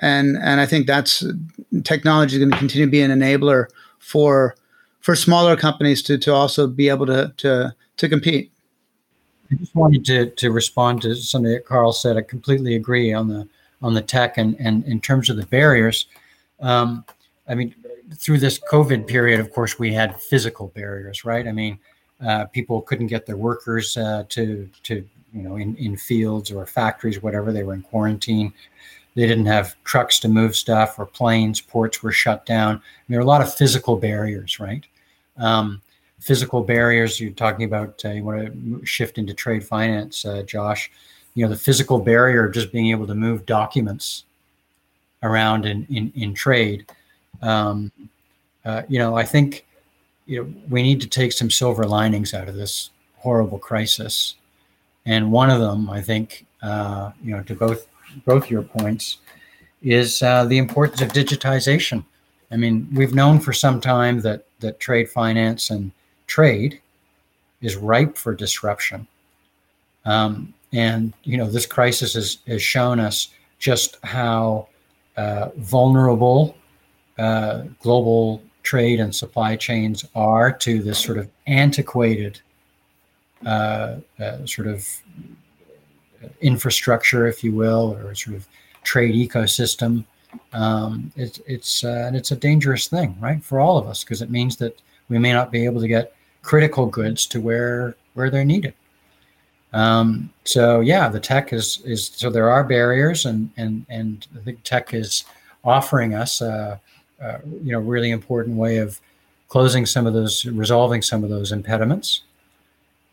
and 0.00 0.36
and 0.36 0.60
I 0.60 0.66
think 0.66 0.86
that's 0.86 1.24
technology 1.84 2.36
is 2.36 2.38
going 2.38 2.50
to 2.50 2.58
continue 2.58 2.86
to 2.86 2.90
be 2.90 3.00
an 3.00 3.10
enabler 3.10 3.66
for 3.98 4.56
for 5.00 5.16
smaller 5.16 5.56
companies 5.56 6.02
to 6.02 6.18
to 6.18 6.32
also 6.32 6.66
be 6.66 6.88
able 6.88 7.06
to 7.06 7.32
to 7.38 7.74
to 7.96 8.08
compete. 8.08 8.52
I 9.50 9.56
just 9.56 9.74
wanted 9.74 10.04
to 10.06 10.30
to 10.30 10.50
respond 10.50 11.02
to 11.02 11.14
something 11.16 11.52
that 11.52 11.66
Carl 11.66 11.92
said. 11.92 12.16
I 12.16 12.22
completely 12.22 12.74
agree 12.74 13.12
on 13.12 13.28
the 13.28 13.48
on 13.82 13.94
the 13.94 14.02
tech 14.02 14.38
and 14.38 14.56
and 14.58 14.84
in 14.84 15.00
terms 15.00 15.30
of 15.30 15.36
the 15.36 15.46
barriers. 15.46 16.06
Um, 16.60 17.04
I 17.48 17.54
mean, 17.54 17.74
through 18.14 18.38
this 18.38 18.58
COVID 18.70 19.06
period, 19.06 19.40
of 19.40 19.52
course, 19.52 19.78
we 19.78 19.92
had 19.92 20.20
physical 20.20 20.68
barriers, 20.68 21.24
right? 21.24 21.46
I 21.46 21.52
mean, 21.52 21.78
uh, 22.24 22.44
people 22.46 22.82
couldn't 22.82 23.06
get 23.06 23.26
their 23.26 23.36
workers 23.36 23.96
uh, 23.96 24.24
to 24.28 24.68
to 24.84 25.04
you 25.32 25.42
know 25.42 25.56
in, 25.56 25.76
in 25.76 25.96
fields 25.96 26.50
or 26.50 26.64
factories, 26.66 27.22
whatever. 27.22 27.52
They 27.52 27.62
were 27.62 27.74
in 27.74 27.82
quarantine. 27.82 28.52
They 29.14 29.26
didn't 29.26 29.46
have 29.46 29.74
trucks 29.84 30.20
to 30.20 30.28
move 30.28 30.54
stuff 30.54 30.98
or 30.98 31.06
planes. 31.06 31.60
Ports 31.60 32.02
were 32.02 32.12
shut 32.12 32.46
down. 32.46 32.80
There 33.08 33.18
are 33.18 33.22
a 33.22 33.26
lot 33.26 33.40
of 33.40 33.52
physical 33.52 33.96
barriers, 33.96 34.60
right? 34.60 34.86
Um, 35.36 35.82
physical 36.20 36.62
barriers. 36.62 37.20
You're 37.20 37.32
talking 37.32 37.64
about. 37.64 38.00
Uh, 38.04 38.10
you 38.10 38.24
want 38.24 38.46
to 38.46 38.86
shift 38.86 39.18
into 39.18 39.34
trade 39.34 39.64
finance, 39.64 40.24
uh, 40.24 40.42
Josh. 40.42 40.90
You 41.34 41.44
know, 41.44 41.50
the 41.50 41.58
physical 41.58 41.98
barrier 41.98 42.46
of 42.46 42.54
just 42.54 42.72
being 42.72 42.90
able 42.90 43.06
to 43.06 43.14
move 43.14 43.46
documents 43.46 44.24
around 45.22 45.66
in 45.66 45.86
in, 45.90 46.12
in 46.14 46.34
trade. 46.34 46.86
Um, 47.42 47.92
uh, 48.64 48.82
you 48.88 48.98
know, 48.98 49.16
I 49.16 49.24
think 49.24 49.66
you 50.26 50.42
know 50.42 50.54
we 50.68 50.82
need 50.82 51.00
to 51.00 51.08
take 51.08 51.32
some 51.32 51.50
silver 51.50 51.86
linings 51.86 52.34
out 52.34 52.48
of 52.48 52.54
this 52.54 52.90
horrible 53.16 53.58
crisis, 53.58 54.36
and 55.08 55.32
one 55.32 55.48
of 55.48 55.58
them, 55.58 55.88
I 55.88 56.02
think, 56.02 56.44
uh, 56.62 57.12
you 57.24 57.34
know, 57.34 57.42
to 57.44 57.54
both 57.54 57.88
both 58.26 58.50
your 58.50 58.62
points, 58.62 59.18
is 59.82 60.22
uh, 60.22 60.44
the 60.44 60.58
importance 60.58 61.00
of 61.00 61.08
digitization. 61.12 62.04
I 62.50 62.56
mean, 62.56 62.88
we've 62.92 63.14
known 63.14 63.40
for 63.40 63.52
some 63.54 63.80
time 63.80 64.20
that 64.20 64.44
that 64.60 64.80
trade 64.80 65.08
finance 65.08 65.70
and 65.70 65.92
trade 66.26 66.80
is 67.62 67.76
ripe 67.76 68.16
for 68.18 68.34
disruption. 68.34 69.06
Um, 70.04 70.52
and 70.72 71.14
you 71.24 71.38
know, 71.38 71.50
this 71.50 71.66
crisis 71.66 72.12
has, 72.12 72.38
has 72.46 72.62
shown 72.62 73.00
us 73.00 73.28
just 73.58 73.96
how 74.04 74.68
uh, 75.16 75.48
vulnerable 75.56 76.54
uh, 77.18 77.62
global 77.80 78.42
trade 78.62 79.00
and 79.00 79.14
supply 79.14 79.56
chains 79.56 80.04
are 80.14 80.52
to 80.52 80.82
this 80.82 80.98
sort 80.98 81.16
of 81.16 81.30
antiquated 81.46 82.42
sort 83.44 84.68
of 84.68 84.86
infrastructure, 86.40 87.26
if 87.26 87.44
you 87.44 87.52
will, 87.52 87.96
or 88.02 88.14
sort 88.14 88.36
of 88.36 88.46
trade 88.82 89.14
ecosystem. 89.14 90.04
Um, 90.52 91.12
it, 91.16 91.40
it's 91.46 91.84
uh, 91.84 92.04
and 92.06 92.16
it's 92.16 92.32
a 92.32 92.36
dangerous 92.36 92.86
thing, 92.88 93.16
right, 93.20 93.42
for 93.42 93.60
all 93.60 93.78
of 93.78 93.86
us, 93.86 94.04
because 94.04 94.22
it 94.22 94.30
means 94.30 94.56
that 94.56 94.80
we 95.08 95.18
may 95.18 95.32
not 95.32 95.50
be 95.50 95.64
able 95.64 95.80
to 95.80 95.88
get 95.88 96.14
critical 96.42 96.86
goods 96.86 97.26
to 97.26 97.40
where 97.40 97.94
where 98.14 98.30
they're 98.30 98.44
needed. 98.44 98.74
Um, 99.72 100.30
so 100.44 100.80
yeah, 100.80 101.08
the 101.08 101.20
tech 101.20 101.52
is 101.52 101.80
is 101.84 102.10
so 102.14 102.30
there 102.30 102.50
are 102.50 102.64
barriers, 102.64 103.26
and 103.26 103.50
and 103.56 103.86
and 103.88 104.26
I 104.36 104.40
think 104.40 104.62
tech 104.64 104.94
is 104.94 105.24
offering 105.64 106.14
us 106.14 106.40
a, 106.40 106.80
a 107.20 107.40
you 107.62 107.72
know 107.72 107.80
really 107.80 108.10
important 108.10 108.56
way 108.56 108.78
of 108.78 109.00
closing 109.48 109.86
some 109.86 110.06
of 110.06 110.12
those, 110.12 110.44
resolving 110.46 111.00
some 111.02 111.24
of 111.24 111.30
those 111.30 111.52
impediments, 111.52 112.22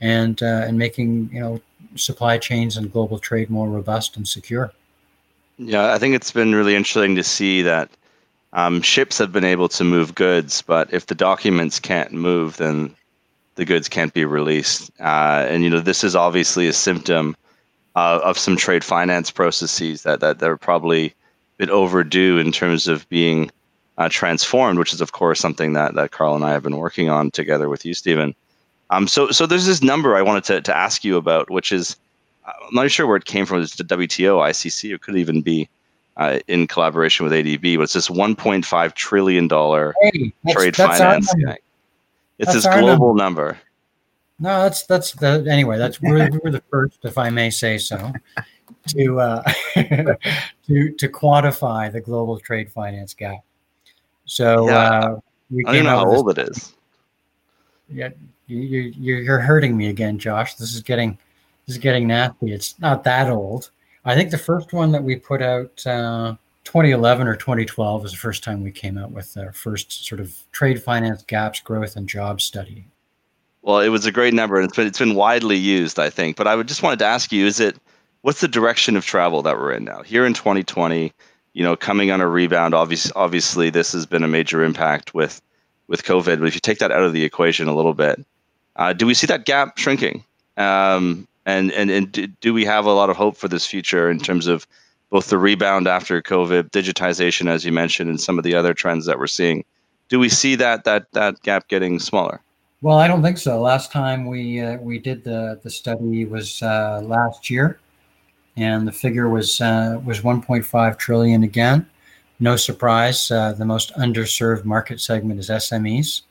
and 0.05 0.43
uh, 0.43 0.65
and 0.67 0.77
making 0.77 1.29
you 1.33 1.39
know 1.39 1.59
supply 1.95 2.37
chains 2.37 2.77
and 2.77 2.91
global 2.91 3.17
trade 3.17 3.49
more 3.49 3.67
robust 3.67 4.15
and 4.15 4.27
secure. 4.27 4.71
Yeah, 5.57 5.93
I 5.93 5.97
think 5.97 6.13
it's 6.13 6.31
been 6.31 6.53
really 6.53 6.75
interesting 6.75 7.15
to 7.15 7.23
see 7.23 7.63
that 7.63 7.89
um, 8.53 8.81
ships 8.81 9.17
have 9.17 9.31
been 9.31 9.43
able 9.43 9.69
to 9.69 9.83
move 9.83 10.13
goods, 10.13 10.61
but 10.61 10.93
if 10.93 11.07
the 11.07 11.15
documents 11.15 11.79
can't 11.79 12.11
move, 12.11 12.57
then 12.57 12.93
the 13.55 13.65
goods 13.65 13.89
can't 13.89 14.13
be 14.13 14.25
released. 14.25 14.91
Uh, 14.99 15.45
and 15.49 15.63
you 15.63 15.69
know, 15.69 15.79
this 15.79 16.03
is 16.03 16.15
obviously 16.15 16.67
a 16.67 16.73
symptom 16.73 17.35
uh, 17.95 18.19
of 18.23 18.37
some 18.37 18.57
trade 18.57 18.83
finance 18.83 19.31
processes 19.31 20.03
that 20.03 20.19
that 20.19 20.43
are 20.43 20.57
probably 20.57 21.07
a 21.07 21.13
bit 21.57 21.69
overdue 21.69 22.37
in 22.37 22.51
terms 22.51 22.87
of 22.87 23.09
being 23.09 23.49
uh, 23.97 24.09
transformed, 24.09 24.77
which 24.77 24.93
is 24.93 25.01
of 25.01 25.13
course 25.13 25.39
something 25.39 25.73
that 25.73 25.95
that 25.95 26.11
Carl 26.11 26.35
and 26.35 26.45
I 26.45 26.51
have 26.51 26.63
been 26.63 26.77
working 26.77 27.09
on 27.09 27.31
together 27.31 27.69
with 27.69 27.85
you, 27.85 27.95
Steven. 27.95 28.35
Um, 28.95 29.07
so, 29.07 29.29
so 29.29 29.45
there's 29.45 29.65
this 29.65 29.83
number 29.83 30.15
I 30.15 30.21
wanted 30.21 30.45
to, 30.45 30.61
to 30.61 30.75
ask 30.75 31.03
you 31.03 31.17
about, 31.17 31.49
which 31.49 31.71
is 31.71 31.97
I'm 32.45 32.53
not 32.73 32.89
sure 32.91 33.07
where 33.07 33.17
it 33.17 33.25
came 33.25 33.45
from. 33.45 33.61
It's 33.61 33.75
the 33.75 33.83
WTO, 33.83 34.39
ICC. 34.39 34.93
It 34.93 35.01
could 35.01 35.17
even 35.17 35.41
be 35.41 35.67
uh, 36.15 36.39
in 36.47 36.67
collaboration 36.67 37.25
with 37.25 37.33
ADB, 37.33 37.75
but 37.75 37.83
it's 37.83 37.93
this 37.93 38.07
1.5 38.07 38.93
trillion 38.93 39.47
dollar 39.47 39.93
hey, 40.01 40.33
trade 40.49 40.75
that's 40.75 40.97
finance. 40.99 41.33
It's 42.37 42.53
that's 42.53 42.53
this 42.53 42.65
global 42.65 43.13
number. 43.15 43.43
number. 43.43 43.59
No, 44.39 44.63
that's 44.63 44.85
that's 44.85 45.13
the 45.13 45.45
anyway. 45.49 45.77
That's 45.77 46.01
we're, 46.01 46.29
we're 46.43 46.51
the 46.51 46.63
first, 46.69 46.99
if 47.03 47.17
I 47.17 47.29
may 47.29 47.49
say 47.49 47.77
so, 47.77 48.13
to 48.89 49.19
uh, 49.19 49.43
to 49.75 50.91
to 50.91 51.09
quantify 51.09 51.91
the 51.91 52.01
global 52.01 52.37
trade 52.39 52.69
finance 52.69 53.13
gap. 53.13 53.39
So 54.25 54.69
yeah. 54.69 54.75
uh, 54.75 55.19
we 55.49 55.63
I 55.65 55.73
don't 55.73 55.85
know 55.85 55.89
how 55.91 56.05
old 56.05 56.37
it 56.37 56.49
is. 56.49 56.75
Yeah, 57.87 58.09
you, 58.47 58.57
you 58.59 59.15
you're 59.15 59.39
hurting 59.39 59.75
me 59.75 59.87
again, 59.87 60.19
Josh. 60.19 60.55
This 60.55 60.73
is 60.73 60.81
getting 60.81 61.17
this 61.65 61.75
is 61.75 61.81
getting 61.81 62.07
nasty. 62.07 62.51
It's 62.51 62.79
not 62.79 63.03
that 63.03 63.29
old. 63.29 63.71
I 64.05 64.15
think 64.15 64.29
the 64.29 64.37
first 64.37 64.71
one 64.71 64.91
that 64.91 65.03
we 65.03 65.15
put 65.15 65.41
out, 65.41 65.85
uh, 65.87 66.35
2011 66.63 67.27
or 67.27 67.35
2012, 67.35 68.03
was 68.03 68.11
the 68.11 68.17
first 68.17 68.43
time 68.43 68.63
we 68.63 68.71
came 68.71 68.97
out 68.97 69.11
with 69.11 69.35
our 69.35 69.51
first 69.51 70.05
sort 70.05 70.21
of 70.21 70.35
trade 70.51 70.81
finance 70.81 71.23
gaps, 71.23 71.59
growth, 71.59 71.95
and 71.95 72.07
job 72.07 72.39
study. 72.39 72.85
Well, 73.63 73.79
it 73.79 73.89
was 73.89 74.05
a 74.05 74.11
great 74.11 74.35
number, 74.35 74.57
and 74.57 74.65
it's 74.65 74.75
been 74.75 74.87
it's 74.87 74.99
been 74.99 75.15
widely 75.15 75.57
used, 75.57 75.99
I 75.99 76.09
think. 76.09 76.37
But 76.37 76.47
I 76.47 76.55
would 76.55 76.67
just 76.67 76.83
wanted 76.83 76.99
to 76.99 77.05
ask 77.05 77.31
you: 77.31 77.45
Is 77.47 77.59
it 77.59 77.77
what's 78.21 78.41
the 78.41 78.47
direction 78.47 78.95
of 78.95 79.05
travel 79.05 79.41
that 79.41 79.57
we're 79.57 79.73
in 79.73 79.83
now? 79.83 80.03
Here 80.03 80.25
in 80.25 80.33
2020, 80.33 81.11
you 81.53 81.63
know, 81.63 81.75
coming 81.75 82.11
on 82.11 82.21
a 82.21 82.27
rebound. 82.27 82.75
Obviously, 82.75 83.11
obviously, 83.15 83.71
this 83.71 83.91
has 83.93 84.05
been 84.05 84.23
a 84.23 84.27
major 84.27 84.63
impact 84.63 85.15
with 85.15 85.41
with 85.87 86.03
COVID. 86.03 86.39
But 86.39 86.47
if 86.47 86.53
you 86.53 86.59
take 86.59 86.79
that 86.79 86.91
out 86.91 87.03
of 87.03 87.13
the 87.13 87.23
equation 87.23 87.67
a 87.67 87.75
little 87.75 87.95
bit, 87.95 88.23
uh, 88.75 88.93
do 88.93 89.05
we 89.05 89.13
see 89.13 89.27
that 89.27 89.45
gap 89.45 89.77
shrinking? 89.77 90.23
Um, 90.57 91.27
and 91.45 91.71
and 91.71 91.89
and 91.91 92.37
do 92.39 92.53
we 92.53 92.65
have 92.65 92.85
a 92.85 92.91
lot 92.91 93.09
of 93.09 93.15
hope 93.15 93.37
for 93.37 93.47
this 93.47 93.65
future 93.65 94.09
in 94.09 94.19
terms 94.19 94.47
of 94.47 94.67
both 95.09 95.29
the 95.29 95.37
rebound 95.37 95.87
after 95.87 96.21
COVID, 96.21 96.71
digitization, 96.71 97.47
as 97.47 97.63
you 97.63 97.71
mentioned, 97.71 98.09
and 98.09 98.19
some 98.19 98.37
of 98.37 98.43
the 98.43 98.55
other 98.55 98.73
trends 98.73 99.05
that 99.05 99.19
we're 99.19 99.27
seeing? 99.27 99.63
Do 100.09 100.19
we 100.19 100.29
see 100.29 100.55
that 100.55 100.83
that 100.85 101.11
that 101.13 101.41
gap 101.41 101.67
getting 101.67 101.99
smaller? 101.99 102.41
Well, 102.81 102.97
I 102.97 103.07
don't 103.07 103.21
think 103.23 103.37
so. 103.37 103.61
Last 103.61 103.91
time 103.91 104.25
we 104.25 104.59
uh, 104.59 104.77
we 104.77 104.99
did 104.99 105.23
the 105.23 105.59
the 105.63 105.69
study 105.69 106.25
was 106.25 106.61
uh, 106.61 107.01
last 107.03 107.49
year, 107.49 107.79
and 108.57 108.87
the 108.87 108.91
figure 108.91 109.29
was 109.29 109.61
uh, 109.61 110.01
was 110.03 110.21
1.5 110.21 110.97
trillion 110.97 111.43
again. 111.43 111.87
No 112.39 112.57
surprise, 112.57 113.31
uh, 113.31 113.53
the 113.53 113.63
most 113.63 113.93
underserved 113.95 114.65
market 114.65 114.99
segment 114.99 115.39
is 115.39 115.49
SMEs 115.49 116.23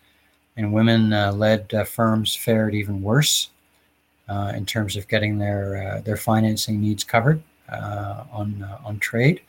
and 0.56 0.72
women 0.72 1.12
uh, 1.12 1.32
led 1.32 1.72
uh, 1.74 1.84
firms 1.84 2.34
fared 2.34 2.74
even 2.74 3.02
worse 3.02 3.50
uh, 4.28 4.52
in 4.54 4.64
terms 4.64 4.96
of 4.96 5.08
getting 5.08 5.38
their 5.38 6.00
their 6.04 6.16
financing 6.16 6.80
needs 6.80 7.04
covered 7.04 7.42
on 7.70 8.66
on 8.84 8.98
trade. 8.98 9.40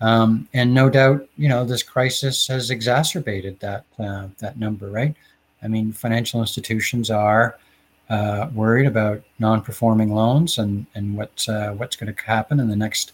Um, 0.00 0.46
and 0.52 0.74
no 0.74 0.90
doubt, 0.90 1.26
you 1.38 1.48
know, 1.48 1.64
this 1.64 1.82
crisis 1.82 2.46
has 2.48 2.70
exacerbated 2.70 3.58
that 3.60 3.84
that 3.96 4.58
number, 4.58 4.90
right? 4.90 5.14
I 5.62 5.68
mean, 5.68 5.92
financial 5.92 6.40
institutions 6.40 7.10
are 7.10 7.58
uh, 8.08 8.48
worried 8.54 8.86
about 8.86 9.22
non-performing 9.38 10.14
loans 10.14 10.58
and 10.58 10.86
and 10.94 11.16
what 11.16 11.46
uh, 11.48 11.72
what's 11.72 11.96
going 11.96 12.14
to 12.14 12.22
happen 12.22 12.60
in 12.60 12.68
the 12.68 12.76
next 12.76 13.12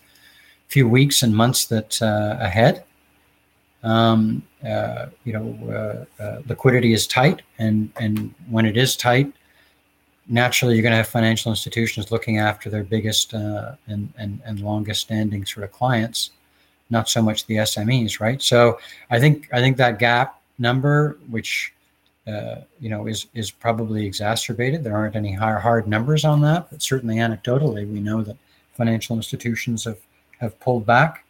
few 0.68 0.88
weeks 0.88 1.22
and 1.22 1.34
months 1.34 1.66
that 1.66 2.00
uh, 2.02 2.36
ahead. 2.40 2.84
Um, 3.82 4.42
uh, 4.64 5.06
you 5.24 5.32
know, 5.32 6.06
uh, 6.18 6.22
uh, 6.22 6.42
liquidity 6.46 6.92
is 6.92 7.06
tight, 7.06 7.42
and 7.58 7.90
and 7.96 8.32
when 8.48 8.64
it 8.64 8.76
is 8.76 8.96
tight, 8.96 9.32
naturally 10.28 10.74
you're 10.74 10.82
going 10.82 10.92
to 10.92 10.98
have 10.98 11.08
financial 11.08 11.50
institutions 11.50 12.12
looking 12.12 12.38
after 12.38 12.70
their 12.70 12.84
biggest 12.84 13.34
uh, 13.34 13.72
and, 13.88 14.12
and 14.18 14.40
and 14.44 14.60
longest 14.60 15.00
standing 15.00 15.44
sort 15.44 15.64
of 15.64 15.72
clients, 15.72 16.30
not 16.90 17.08
so 17.08 17.20
much 17.20 17.46
the 17.46 17.56
SMEs, 17.56 18.20
right? 18.20 18.40
So 18.40 18.78
I 19.10 19.18
think 19.18 19.48
I 19.52 19.60
think 19.60 19.76
that 19.78 19.98
gap 19.98 20.40
number, 20.58 21.18
which 21.28 21.72
uh, 22.28 22.60
you 22.78 22.88
know 22.88 23.08
is 23.08 23.26
is 23.34 23.50
probably 23.50 24.06
exacerbated. 24.06 24.84
There 24.84 24.96
aren't 24.96 25.16
any 25.16 25.32
hard 25.32 25.60
hard 25.60 25.88
numbers 25.88 26.24
on 26.24 26.40
that, 26.42 26.70
but 26.70 26.82
certainly 26.82 27.16
anecdotally 27.16 27.90
we 27.90 28.00
know 28.00 28.22
that 28.22 28.36
financial 28.74 29.16
institutions 29.16 29.84
have 29.84 29.98
have 30.38 30.58
pulled 30.60 30.86
back. 30.86 31.24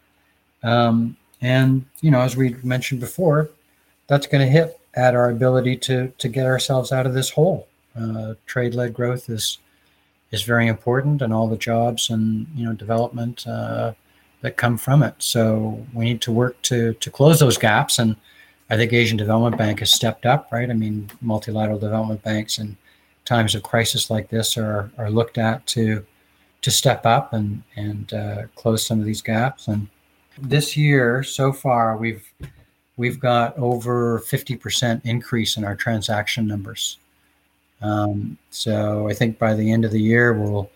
Um, 0.63 1.17
and 1.43 1.85
you 2.01 2.11
know, 2.11 2.21
as 2.21 2.37
we 2.37 2.57
mentioned 2.63 3.01
before, 3.01 3.51
that's 4.07 4.27
going 4.27 4.45
to 4.45 4.51
hit 4.51 4.81
at 4.95 5.15
our 5.15 5.29
ability 5.31 5.77
to 5.77 6.13
to 6.19 6.29
get 6.29 6.47
ourselves 6.47 6.93
out 6.93 7.05
of 7.05 7.13
this 7.13 7.31
hole. 7.31 7.69
Uh, 7.99 8.35
trade-led 8.47 8.95
growth 8.95 9.29
is 9.29 9.59
is 10.31 10.43
very 10.45 10.69
important, 10.69 11.21
and 11.21 11.35
all 11.35 11.49
the 11.49 11.57
jobs 11.57 12.09
and 12.09 12.47
you 12.55 12.65
know 12.65 12.73
development 12.73 13.47
uh, 13.47 13.93
that 14.41 14.57
come 14.57 14.79
from 14.79 15.03
it. 15.03 15.15
So 15.19 15.85
we 15.93 16.05
need 16.05 16.21
to 16.23 16.33
work 16.33 16.61
to 16.63 16.95
to 16.95 17.11
close 17.11 17.41
those 17.41 17.59
gaps. 17.59 17.99
And 17.99 18.17
I 18.71 18.77
think 18.77 18.93
Asian 18.93 19.17
Development 19.17 19.59
Bank 19.59 19.81
has 19.81 19.93
stepped 19.93 20.25
up, 20.25 20.49
right? 20.53 20.71
I 20.71 20.75
mean, 20.75 21.11
multilateral 21.21 21.79
development 21.79 22.23
banks 22.23 22.59
in 22.59 22.77
times 23.25 23.55
of 23.55 23.63
crisis 23.63 24.11
like 24.11 24.31
this 24.31 24.57
are 24.57 24.91
are 24.97 25.11
looked 25.11 25.39
at 25.39 25.67
to 25.69 26.07
to 26.63 26.71
step 26.71 27.05
up 27.05 27.33
and 27.33 27.63
and 27.77 28.13
uh, 28.15 28.43
close 28.55 28.87
some 28.87 29.01
of 29.01 29.07
these 29.07 29.23
gaps. 29.23 29.67
And 29.69 29.89
this 30.39 30.77
year 30.77 31.23
so 31.23 31.53
far, 31.53 31.97
we've 31.97 32.27
we've 32.97 33.19
got 33.19 33.57
over 33.59 34.21
50% 34.21 35.01
increase 35.05 35.57
in 35.57 35.65
our 35.65 35.75
transaction 35.75 36.47
numbers. 36.47 36.99
Um, 37.81 38.39
so 38.51 39.09
I 39.09 39.15
think 39.15 39.39
by 39.39 39.55
the 39.55 39.73
end 39.73 39.85
of 39.85 39.91
the 39.91 40.01
year, 40.01 40.33
we'll 40.33 40.71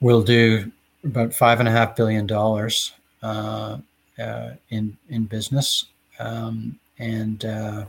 we'll 0.00 0.22
do 0.22 0.70
about 1.02 1.32
five 1.32 1.60
and 1.60 1.68
a 1.68 1.72
half 1.72 1.96
billion 1.96 2.26
dollars 2.26 2.92
uh, 3.22 3.78
uh, 4.18 4.50
in 4.70 4.96
in 5.08 5.24
business, 5.24 5.86
um, 6.18 6.78
and 6.98 7.44
uh, 7.44 7.84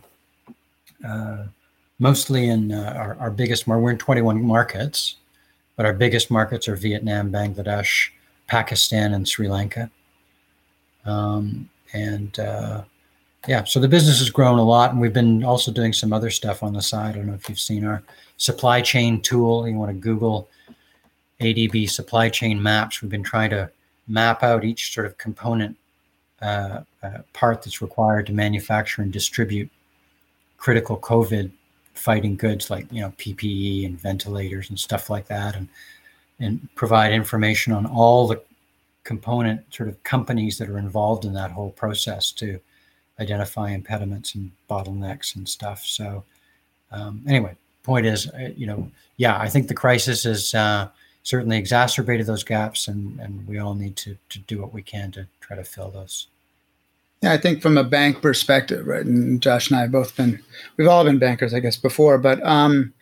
uh 1.05 1.43
mostly 1.99 2.47
in 2.47 2.71
uh, 2.71 2.93
our, 2.95 3.17
our 3.19 3.31
biggest. 3.31 3.67
We're 3.67 3.91
in 3.91 3.97
21 3.97 4.41
markets, 4.41 5.15
but 5.75 5.85
our 5.85 5.93
biggest 5.93 6.31
markets 6.31 6.67
are 6.67 6.75
Vietnam, 6.75 7.31
Bangladesh, 7.31 8.09
Pakistan, 8.47 9.13
and 9.13 9.27
Sri 9.27 9.49
Lanka. 9.49 9.89
Um, 11.05 11.69
and 11.93 12.37
uh, 12.39 12.83
yeah, 13.47 13.63
so 13.63 13.79
the 13.79 13.87
business 13.87 14.19
has 14.19 14.29
grown 14.29 14.59
a 14.59 14.63
lot, 14.63 14.91
and 14.91 14.99
we've 14.99 15.13
been 15.13 15.43
also 15.43 15.71
doing 15.71 15.93
some 15.93 16.11
other 16.11 16.29
stuff 16.29 16.63
on 16.63 16.73
the 16.73 16.81
side. 16.81 17.15
I 17.15 17.17
don't 17.19 17.27
know 17.27 17.33
if 17.33 17.47
you've 17.47 17.59
seen 17.59 17.85
our 17.85 18.01
supply 18.37 18.81
chain 18.81 19.21
tool. 19.21 19.67
You 19.67 19.75
want 19.75 19.91
to 19.91 19.97
Google 19.97 20.49
ADB 21.39 21.89
supply 21.89 22.29
chain 22.29 22.61
maps. 22.61 23.01
We've 23.01 23.11
been 23.11 23.23
trying 23.23 23.51
to 23.51 23.69
map 24.07 24.43
out 24.43 24.63
each 24.63 24.93
sort 24.93 25.05
of 25.05 25.17
component 25.17 25.77
uh, 26.41 26.81
uh, 27.03 27.19
part 27.33 27.63
that's 27.63 27.81
required 27.81 28.27
to 28.27 28.33
manufacture 28.33 29.01
and 29.01 29.11
distribute 29.11 29.69
critical 30.57 30.97
COVID 30.97 31.51
fighting 31.93 32.35
goods 32.35 32.69
like 32.69 32.91
you 32.91 33.01
know 33.01 33.13
PPE 33.17 33.85
and 33.85 33.99
ventilators 33.99 34.69
and 34.69 34.79
stuff 34.79 35.09
like 35.09 35.27
that, 35.27 35.55
and 35.55 35.69
and 36.39 36.67
provide 36.75 37.13
information 37.13 37.73
on 37.73 37.85
all 37.85 38.27
the 38.27 38.41
component 39.05 39.73
sort 39.73 39.87
of 39.87 40.03
companies 40.03 40.57
that 40.57 40.67
are 40.67 40.77
involved 40.77 41.23
in 41.23 41.33
that 41.33 41.51
whole 41.51 41.71
process 41.71 42.31
to 42.33 42.59
identify 43.19 43.69
impediments 43.69 44.35
and 44.35 44.51
bottlenecks 44.69 45.35
and 45.35 45.47
stuff. 45.47 45.85
So 45.85 46.25
um, 46.91 47.23
anyway, 47.25 47.55
point 47.83 48.05
is, 48.05 48.27
uh, 48.31 48.49
you 48.57 48.67
know, 48.67 48.91
yeah, 49.15 49.39
I 49.39 49.47
think 49.47 49.69
the 49.69 49.73
crisis 49.73 50.23
has 50.23 50.53
uh, 50.53 50.89
certainly 51.23 51.57
exacerbated 51.57 52.25
those 52.25 52.43
gaps, 52.43 52.87
and 52.89 53.17
and 53.21 53.47
we 53.47 53.57
all 53.59 53.75
need 53.75 53.95
to 53.97 54.17
to 54.29 54.39
do 54.39 54.59
what 54.59 54.73
we 54.73 54.81
can 54.81 55.11
to 55.11 55.27
try 55.39 55.55
to 55.55 55.63
fill 55.63 55.91
those. 55.91 56.27
Yeah, 57.21 57.31
I 57.31 57.37
think 57.37 57.61
from 57.61 57.77
a 57.77 57.83
bank 57.83 58.21
perspective, 58.21 58.85
right? 58.85 59.05
And 59.05 59.41
Josh 59.41 59.69
and 59.69 59.77
I 59.77 59.83
have 59.83 59.91
both 59.91 60.17
been, 60.17 60.43
we've 60.75 60.87
all 60.87 61.05
been 61.05 61.17
bankers, 61.17 61.53
I 61.53 61.59
guess, 61.59 61.77
before, 61.77 62.17
but 62.17 62.45
um, 62.45 62.93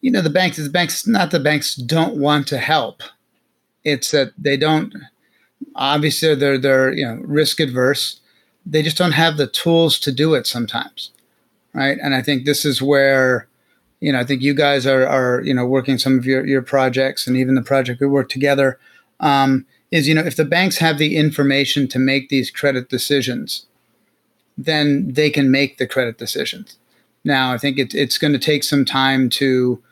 you 0.00 0.10
know, 0.10 0.22
the 0.22 0.30
banks, 0.30 0.56
the 0.56 0.70
banks, 0.70 1.06
not 1.06 1.30
the 1.30 1.38
banks 1.38 1.74
don't 1.74 2.16
want 2.16 2.48
to 2.48 2.58
help 2.58 3.02
it's 3.84 4.10
that 4.10 4.32
they 4.38 4.56
don't 4.56 4.94
obviously 5.74 6.34
they're 6.34 6.58
they're 6.58 6.92
you 6.92 7.04
know 7.06 7.20
risk 7.24 7.60
adverse. 7.60 8.20
They 8.66 8.82
just 8.82 8.98
don't 8.98 9.12
have 9.12 9.36
the 9.36 9.46
tools 9.46 9.98
to 10.00 10.12
do 10.12 10.34
it 10.34 10.46
sometimes, 10.46 11.10
right? 11.72 11.96
And 12.02 12.14
I 12.14 12.22
think 12.22 12.44
this 12.44 12.64
is 12.64 12.82
where 12.82 13.48
you 14.00 14.12
know 14.12 14.20
I 14.20 14.24
think 14.24 14.42
you 14.42 14.54
guys 14.54 14.86
are 14.86 15.06
are 15.06 15.40
you 15.42 15.54
know 15.54 15.66
working 15.66 15.98
some 15.98 16.18
of 16.18 16.26
your 16.26 16.46
your 16.46 16.62
projects 16.62 17.26
and 17.26 17.36
even 17.36 17.54
the 17.54 17.62
project 17.62 18.00
we 18.00 18.06
work 18.06 18.28
together 18.28 18.78
um, 19.20 19.66
is 19.90 20.06
you 20.06 20.14
know 20.14 20.24
if 20.24 20.36
the 20.36 20.44
banks 20.44 20.78
have 20.78 20.98
the 20.98 21.16
information 21.16 21.88
to 21.88 21.98
make 21.98 22.28
these 22.28 22.50
credit 22.50 22.88
decisions, 22.88 23.66
then 24.56 25.12
they 25.12 25.30
can 25.30 25.50
make 25.50 25.78
the 25.78 25.86
credit 25.86 26.18
decisions. 26.18 26.78
Now 27.24 27.52
I 27.52 27.58
think 27.58 27.78
it, 27.78 27.94
it's 27.94 28.18
going 28.18 28.32
to 28.32 28.38
take 28.38 28.64
some 28.64 28.84
time 28.84 29.30
to 29.30 29.82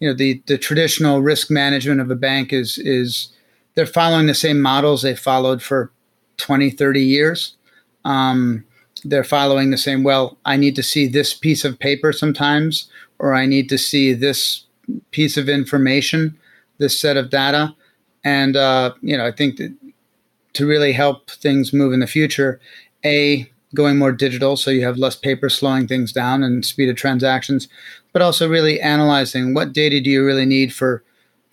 you 0.00 0.08
know 0.08 0.14
the 0.14 0.42
the 0.46 0.58
traditional 0.58 1.22
risk 1.22 1.50
management 1.50 2.00
of 2.00 2.10
a 2.10 2.16
bank 2.16 2.52
is 2.52 2.78
is 2.78 3.32
they're 3.76 3.86
following 3.86 4.26
the 4.26 4.34
same 4.34 4.60
models 4.60 5.02
they 5.02 5.14
followed 5.14 5.62
for 5.62 5.92
20, 6.38 6.70
30 6.70 7.00
years. 7.00 7.54
Um, 8.04 8.64
they're 9.04 9.22
following 9.22 9.70
the 9.70 9.78
same, 9.78 10.02
well, 10.02 10.36
I 10.44 10.56
need 10.56 10.74
to 10.76 10.82
see 10.82 11.06
this 11.06 11.34
piece 11.34 11.64
of 11.64 11.78
paper 11.78 12.12
sometimes, 12.12 12.90
or 13.18 13.34
I 13.34 13.46
need 13.46 13.68
to 13.68 13.78
see 13.78 14.12
this 14.12 14.64
piece 15.10 15.36
of 15.36 15.48
information, 15.48 16.36
this 16.78 16.98
set 16.98 17.16
of 17.16 17.30
data. 17.30 17.74
And, 18.24 18.56
uh, 18.56 18.94
you 19.02 19.16
know, 19.16 19.26
I 19.26 19.30
think 19.30 19.58
that 19.58 19.76
to 20.54 20.66
really 20.66 20.92
help 20.92 21.30
things 21.30 21.72
move 21.72 21.92
in 21.92 22.00
the 22.00 22.06
future, 22.06 22.58
A, 23.04 23.50
going 23.74 23.98
more 23.98 24.12
digital 24.12 24.56
so 24.56 24.70
you 24.70 24.84
have 24.84 24.96
less 24.96 25.16
paper 25.16 25.50
slowing 25.50 25.86
things 25.86 26.12
down 26.12 26.42
and 26.42 26.64
speed 26.64 26.88
of 26.88 26.96
transactions, 26.96 27.68
but 28.14 28.22
also 28.22 28.48
really 28.48 28.80
analyzing 28.80 29.52
what 29.52 29.74
data 29.74 30.00
do 30.00 30.08
you 30.08 30.24
really 30.24 30.46
need 30.46 30.72
for 30.72 31.04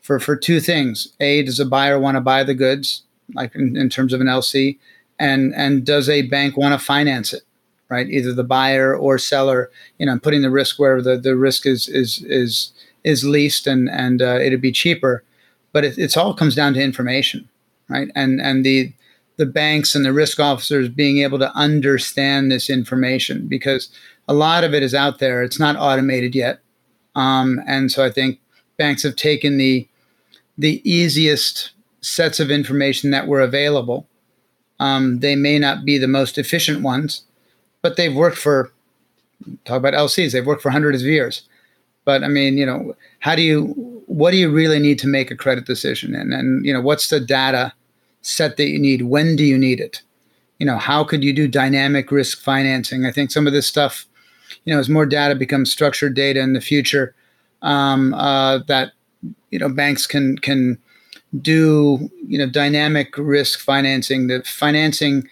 for 0.03 0.19
for 0.19 0.35
two 0.35 0.59
things. 0.59 1.07
A, 1.19 1.41
does 1.41 1.59
a 1.59 1.65
buyer 1.65 1.97
want 1.97 2.15
to 2.15 2.21
buy 2.21 2.43
the 2.43 2.53
goods, 2.53 3.03
like 3.33 3.55
in, 3.55 3.75
in 3.75 3.89
terms 3.89 4.13
of 4.13 4.21
an 4.21 4.27
LC, 4.27 4.77
and 5.17 5.55
and 5.55 5.83
does 5.83 6.07
a 6.07 6.23
bank 6.23 6.55
want 6.55 6.79
to 6.79 6.85
finance 6.85 7.33
it, 7.33 7.41
right? 7.89 8.07
Either 8.07 8.33
the 8.33 8.43
buyer 8.43 8.95
or 8.95 9.17
seller. 9.17 9.71
You 9.97 10.05
know, 10.05 10.19
putting 10.19 10.43
the 10.43 10.51
risk 10.51 10.77
where 10.77 11.01
the, 11.01 11.17
the 11.17 11.35
risk 11.35 11.65
is 11.65 11.87
is 11.87 12.23
is 12.25 12.73
is 13.03 13.25
least 13.25 13.65
and 13.65 13.89
and 13.89 14.21
uh, 14.21 14.39
it'd 14.39 14.61
be 14.61 14.71
cheaper. 14.71 15.23
But 15.71 15.85
it 15.85 15.97
it's 15.97 16.17
all 16.17 16.35
comes 16.35 16.53
down 16.53 16.73
to 16.75 16.83
information, 16.83 17.49
right? 17.89 18.09
And 18.13 18.39
and 18.41 18.63
the 18.65 18.93
the 19.37 19.45
banks 19.45 19.95
and 19.95 20.05
the 20.05 20.13
risk 20.13 20.39
officers 20.39 20.89
being 20.89 21.19
able 21.19 21.39
to 21.39 21.51
understand 21.55 22.51
this 22.51 22.69
information 22.69 23.47
because 23.47 23.89
a 24.27 24.33
lot 24.33 24.63
of 24.63 24.73
it 24.73 24.83
is 24.83 24.93
out 24.93 25.19
there. 25.19 25.41
It's 25.41 25.59
not 25.59 25.75
automated 25.75 26.35
yet. 26.35 26.59
Um, 27.15 27.61
and 27.65 27.91
so 27.91 28.05
I 28.05 28.11
think 28.11 28.39
banks 28.77 29.01
have 29.03 29.15
taken 29.15 29.57
the 29.57 29.87
the 30.57 30.81
easiest 30.89 31.71
sets 32.01 32.39
of 32.39 32.51
information 32.51 33.11
that 33.11 33.27
were 33.27 33.41
available. 33.41 34.07
Um, 34.79 35.19
they 35.19 35.35
may 35.35 35.57
not 35.59 35.85
be 35.85 35.97
the 35.97 36.07
most 36.07 36.37
efficient 36.37 36.81
ones, 36.81 37.23
but 37.81 37.95
they've 37.95 38.13
worked 38.13 38.37
for 38.37 38.71
talk 39.65 39.77
about 39.77 39.93
LCs. 39.93 40.31
They've 40.31 40.45
worked 40.45 40.61
for 40.61 40.69
hundreds 40.69 41.01
of 41.01 41.07
years. 41.07 41.43
But 42.05 42.23
I 42.23 42.27
mean, 42.27 42.57
you 42.57 42.65
know, 42.65 42.95
how 43.19 43.35
do 43.35 43.41
you 43.41 43.67
what 44.07 44.31
do 44.31 44.37
you 44.37 44.51
really 44.51 44.79
need 44.79 44.99
to 44.99 45.07
make 45.07 45.31
a 45.31 45.35
credit 45.35 45.65
decision? 45.65 46.15
And 46.15 46.33
and 46.33 46.65
you 46.65 46.73
know, 46.73 46.81
what's 46.81 47.07
the 47.07 47.19
data 47.19 47.73
set 48.21 48.57
that 48.57 48.67
you 48.67 48.79
need? 48.79 49.03
When 49.03 49.35
do 49.35 49.43
you 49.43 49.57
need 49.57 49.79
it? 49.79 50.01
You 50.59 50.65
know, 50.65 50.77
how 50.77 51.03
could 51.03 51.23
you 51.23 51.33
do 51.33 51.47
dynamic 51.47 52.11
risk 52.11 52.41
financing? 52.41 53.05
I 53.05 53.11
think 53.11 53.31
some 53.31 53.47
of 53.47 53.53
this 53.53 53.67
stuff, 53.67 54.05
you 54.65 54.73
know, 54.73 54.79
as 54.79 54.89
more 54.89 55.05
data 55.05 55.35
becomes 55.35 55.71
structured 55.71 56.13
data 56.13 56.39
in 56.39 56.53
the 56.53 56.61
future, 56.61 57.15
um, 57.61 58.13
uh, 58.13 58.59
that 58.67 58.93
you 59.53 59.59
know 59.59 59.69
banks 59.69 60.07
can 60.07 60.37
can 60.39 60.79
do 61.41 62.09
you 62.27 62.37
know 62.37 62.49
dynamic 62.49 63.15
risk 63.17 63.59
financing 63.59 64.27
the 64.27 64.41
financing 64.43 65.27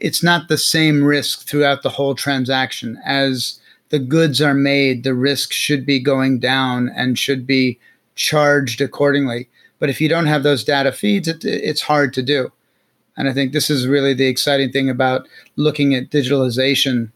it's 0.00 0.22
not 0.22 0.48
the 0.48 0.58
same 0.58 1.04
risk 1.04 1.46
throughout 1.46 1.82
the 1.82 1.90
whole 1.90 2.14
transaction. 2.14 2.98
As 3.04 3.60
the 3.90 3.98
goods 3.98 4.40
are 4.40 4.54
made 4.54 5.04
the 5.04 5.14
risk 5.14 5.52
should 5.52 5.84
be 5.86 6.00
going 6.00 6.40
down 6.40 6.88
and 6.96 7.18
should 7.18 7.46
be 7.46 7.78
charged 8.14 8.80
accordingly. 8.80 9.48
But 9.78 9.90
if 9.90 10.00
you 10.00 10.08
don't 10.08 10.26
have 10.26 10.42
those 10.42 10.64
data 10.64 10.90
feeds 10.90 11.28
it, 11.28 11.44
it's 11.44 11.82
hard 11.82 12.12
to 12.14 12.22
do. 12.22 12.50
And 13.16 13.28
i 13.28 13.32
think 13.32 13.52
this 13.52 13.70
is 13.70 13.86
really 13.86 14.14
the 14.14 14.26
exciting 14.26 14.72
thing 14.72 14.88
about 14.88 15.28
looking 15.56 15.94
at 15.94 16.10
digitalization 16.10 17.12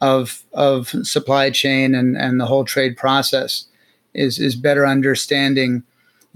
of 0.00 0.44
of 0.52 0.88
supply 1.02 1.50
chain 1.50 1.94
and 1.94 2.16
and 2.16 2.40
the 2.40 2.46
whole 2.46 2.64
trade 2.64 2.96
process 2.96 3.66
is 4.14 4.38
is 4.38 4.54
better 4.54 4.86
understanding 4.86 5.82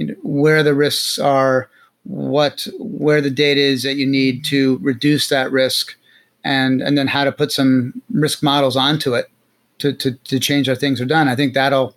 you 0.02 0.08
know, 0.08 0.20
where 0.22 0.62
the 0.62 0.74
risks 0.74 1.18
are, 1.18 1.68
what 2.04 2.66
where 2.78 3.20
the 3.20 3.30
data 3.30 3.60
is 3.60 3.82
that 3.84 3.94
you 3.94 4.06
need 4.06 4.44
to 4.44 4.78
reduce 4.78 5.28
that 5.28 5.52
risk 5.52 5.96
and 6.44 6.82
and 6.82 6.98
then 6.98 7.06
how 7.06 7.24
to 7.24 7.32
put 7.32 7.52
some 7.52 8.02
risk 8.10 8.42
models 8.42 8.76
onto 8.76 9.14
it 9.14 9.30
to 9.78 9.92
to, 9.92 10.12
to 10.24 10.40
change 10.40 10.66
how 10.66 10.74
things 10.74 11.00
are 11.00 11.06
done. 11.06 11.28
I 11.28 11.36
think 11.36 11.54
that'll 11.54 11.94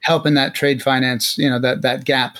help 0.00 0.26
in 0.26 0.34
that 0.34 0.54
trade 0.54 0.82
finance 0.82 1.36
you 1.38 1.50
know 1.50 1.58
that 1.58 1.82
that 1.82 2.04
gap 2.04 2.38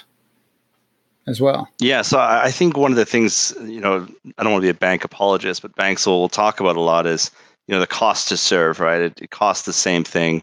as 1.26 1.40
well. 1.40 1.68
Yeah 1.80 2.02
so 2.02 2.18
i 2.18 2.50
think 2.50 2.76
one 2.76 2.92
of 2.92 2.96
the 2.96 3.04
things 3.04 3.52
you 3.64 3.80
know 3.80 4.06
i 4.38 4.42
don't 4.42 4.52
want 4.52 4.62
to 4.62 4.66
be 4.66 4.70
a 4.70 4.74
bank 4.74 5.04
apologist 5.04 5.60
but 5.60 5.74
banks 5.74 6.06
will 6.06 6.28
talk 6.28 6.60
about 6.60 6.76
a 6.76 6.80
lot 6.80 7.06
is 7.06 7.30
you 7.66 7.74
know 7.74 7.80
the 7.80 7.86
cost 7.86 8.28
to 8.28 8.36
serve 8.36 8.80
right? 8.80 9.00
It, 9.00 9.20
it 9.20 9.30
costs 9.30 9.66
the 9.66 9.72
same 9.72 10.04
thing 10.04 10.42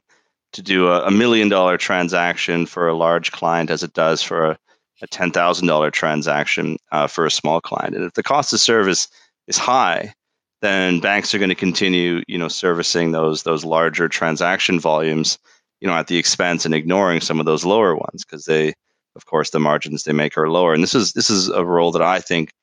to 0.54 0.62
do 0.62 0.88
a, 0.88 1.08
a 1.08 1.12
million 1.12 1.50
dollar 1.50 1.78
transaction 1.78 2.66
for 2.66 2.88
a 2.88 2.96
large 2.96 3.32
client 3.32 3.70
as 3.70 3.84
it 3.84 3.94
does 3.94 4.22
for 4.22 4.52
a 4.52 4.58
a 5.02 5.08
ten 5.08 5.32
thousand 5.32 5.68
dollar 5.68 5.92
transaction 5.92 6.78
uh, 6.92 7.08
for 7.08 7.26
a 7.26 7.32
small 7.32 7.62
client. 7.62 7.96
And 7.96 8.06
if 8.06 8.14
the 8.14 8.24
cost 8.24 8.54
of 8.54 8.60
service 8.60 9.08
is 9.48 9.58
high, 9.58 10.14
then 10.62 11.00
banks 11.00 11.34
are 11.34 11.38
going 11.38 11.50
to 11.50 11.56
continue, 11.56 12.24
you 12.28 12.38
know, 12.38 12.48
servicing 12.48 13.12
those 13.12 13.44
those 13.44 13.66
larger 13.66 14.08
transaction 14.08 14.80
volumes, 14.80 15.38
you 15.82 15.88
know, 15.88 15.96
at 15.96 16.08
the 16.08 16.18
expense 16.18 16.66
and 16.66 16.74
ignoring 16.74 17.22
some 17.22 17.40
of 17.40 17.46
those 17.46 17.66
lower 17.66 17.96
ones 17.96 18.24
because 18.26 18.46
they, 18.46 18.74
of 19.16 19.26
course, 19.26 19.50
the 19.50 19.60
margins 19.60 20.04
they 20.04 20.14
make 20.14 20.38
are 20.38 20.50
lower. 20.50 20.74
And 20.74 20.82
this 20.82 20.96
is 20.96 21.14
this 21.14 21.30
is 21.30 21.50
a 21.50 21.66
role 21.66 21.92
that 21.92 22.02
I 22.02 22.20
think 22.20 22.54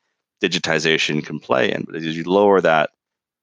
digitization 0.42 1.24
can 1.24 1.38
play 1.38 1.72
in. 1.72 1.84
But 1.84 1.96
as 1.96 2.04
you 2.04 2.24
lower 2.24 2.60
that 2.60 2.90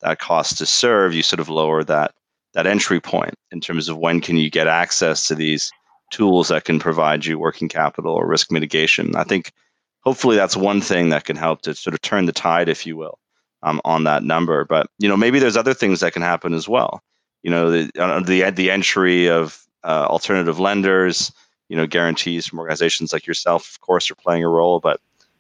that 0.02 0.19
cost 0.19 0.58
to 0.58 0.65
serve, 0.65 1.13
you 1.13 1.23
sort 1.23 1.39
of 1.39 1.49
lower 1.49 1.84
that 1.84 2.13
that 2.54 2.67
entry 2.67 2.99
point 2.99 3.36
in 3.52 3.62
terms 3.62 3.88
of 3.88 3.97
when 3.97 4.21
can 4.21 4.38
you 4.38 4.49
get 4.49 4.67
access 4.67 5.28
to 5.28 5.36
these 5.36 5.71
tools 6.10 6.48
that 6.50 6.65
can 6.65 6.80
provide 6.80 7.26
you 7.26 7.39
working 7.39 7.69
capital 7.69 8.13
or 8.13 8.28
risk 8.28 8.52
mitigation. 8.52 9.15
I 9.15 9.24
think 9.24 9.52
hopefully 10.02 10.36
that's 10.36 10.58
one 10.58 10.82
thing 10.82 11.10
that 11.10 11.26
can 11.26 11.36
help 11.36 11.62
to 11.63 11.76
sort 11.76 11.93
of 11.93 12.02
turn 12.02 12.26
the 12.26 12.32
tide, 12.32 12.69
if 12.69 12.86
you 12.86 12.98
will, 12.98 13.19
um, 13.63 13.82
on 13.86 14.04
that 14.06 14.24
number. 14.24 14.65
But 14.65 14.88
you 14.98 15.08
know, 15.08 15.17
maybe 15.17 15.39
there's 15.39 15.58
other 15.58 15.74
things 15.74 16.00
that 16.00 16.13
can 16.13 16.22
happen 16.22 16.54
as 16.54 16.67
well. 16.67 17.02
You 17.43 17.52
know, 17.52 17.72
the 17.72 17.91
uh, 18.00 18.19
the 18.22 18.50
the 18.52 18.72
entry 18.72 19.30
of 19.30 19.65
uh, 19.84 20.06
alternative 20.10 20.60
lenders, 20.60 21.32
you 21.69 21.78
know, 21.78 21.88
guarantees 21.88 22.48
from 22.48 22.60
organizations 22.60 23.13
like 23.13 23.26
yourself, 23.26 23.72
of 23.72 23.82
course, 23.82 24.12
are 24.12 24.15
playing 24.15 24.43
a 24.43 24.50
role. 24.50 24.80
But 24.80 25.00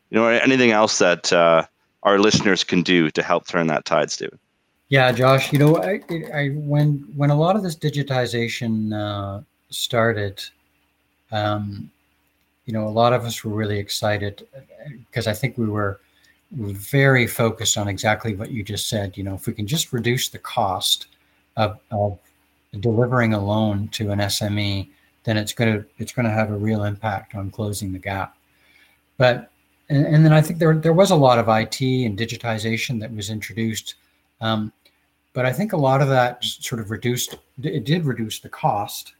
you 0.09 0.17
know, 0.17 0.27
anything 0.27 0.71
else 0.71 0.99
that 0.99 1.31
uh, 1.33 1.65
our 2.03 2.19
listeners 2.19 2.63
can 2.63 2.83
do 2.83 3.11
to 3.11 3.21
help 3.21 3.47
turn 3.47 3.67
that 3.67 3.85
tide, 3.85 4.11
Steven? 4.11 4.39
Yeah, 4.89 5.11
Josh. 5.11 5.53
You 5.53 5.59
know, 5.59 5.77
I, 5.77 6.01
I 6.33 6.47
when 6.49 7.07
when 7.15 7.29
a 7.29 7.35
lot 7.35 7.55
of 7.55 7.63
this 7.63 7.75
digitization 7.75 8.93
uh, 8.93 9.41
started, 9.69 10.43
um, 11.31 11.89
you 12.65 12.73
know, 12.73 12.87
a 12.87 12.89
lot 12.89 13.13
of 13.13 13.25
us 13.25 13.43
were 13.43 13.51
really 13.51 13.79
excited 13.79 14.47
because 15.07 15.27
I 15.27 15.33
think 15.33 15.57
we 15.57 15.67
were, 15.67 15.99
very 16.51 17.27
focused 17.27 17.77
on 17.77 17.87
exactly 17.87 18.33
what 18.33 18.49
you 18.49 18.63
just 18.63 18.89
said. 18.89 19.15
You 19.15 19.23
know, 19.23 19.35
if 19.35 19.45
we 19.45 19.53
can 19.53 19.67
just 19.67 19.93
reduce 19.93 20.29
the 20.29 20.39
cost 20.39 21.05
of, 21.57 21.79
of 21.91 22.17
delivering 22.79 23.35
a 23.35 23.39
loan 23.39 23.87
to 23.89 24.09
an 24.09 24.17
SME, 24.17 24.89
then 25.25 25.37
it's 25.37 25.53
going 25.53 25.71
to 25.71 25.85
it's 25.99 26.11
going 26.11 26.25
to 26.25 26.31
have 26.31 26.49
a 26.49 26.57
real 26.57 26.85
impact 26.85 27.35
on 27.35 27.51
closing 27.51 27.93
the 27.93 27.99
gap. 27.99 28.35
But 29.17 29.51
and, 29.89 30.05
and 30.07 30.25
then 30.25 30.33
I 30.33 30.41
think 30.41 30.57
there 30.57 30.73
there 30.73 30.93
was 30.93 31.11
a 31.11 31.15
lot 31.15 31.37
of 31.37 31.47
IT 31.49 31.81
and 31.81 32.17
digitization 32.17 32.99
that 32.99 33.13
was 33.13 33.29
introduced. 33.29 33.95
Um, 34.41 34.73
but 35.33 35.45
I 35.45 35.53
think 35.53 35.73
a 35.73 35.77
lot 35.77 36.01
of 36.01 36.07
that 36.09 36.43
sort 36.43 36.81
of 36.81 36.89
reduced 36.89 37.35
it 37.61 37.83
did 37.83 38.05
reduce 38.05 38.39
the 38.39 38.49
cost 38.49 39.13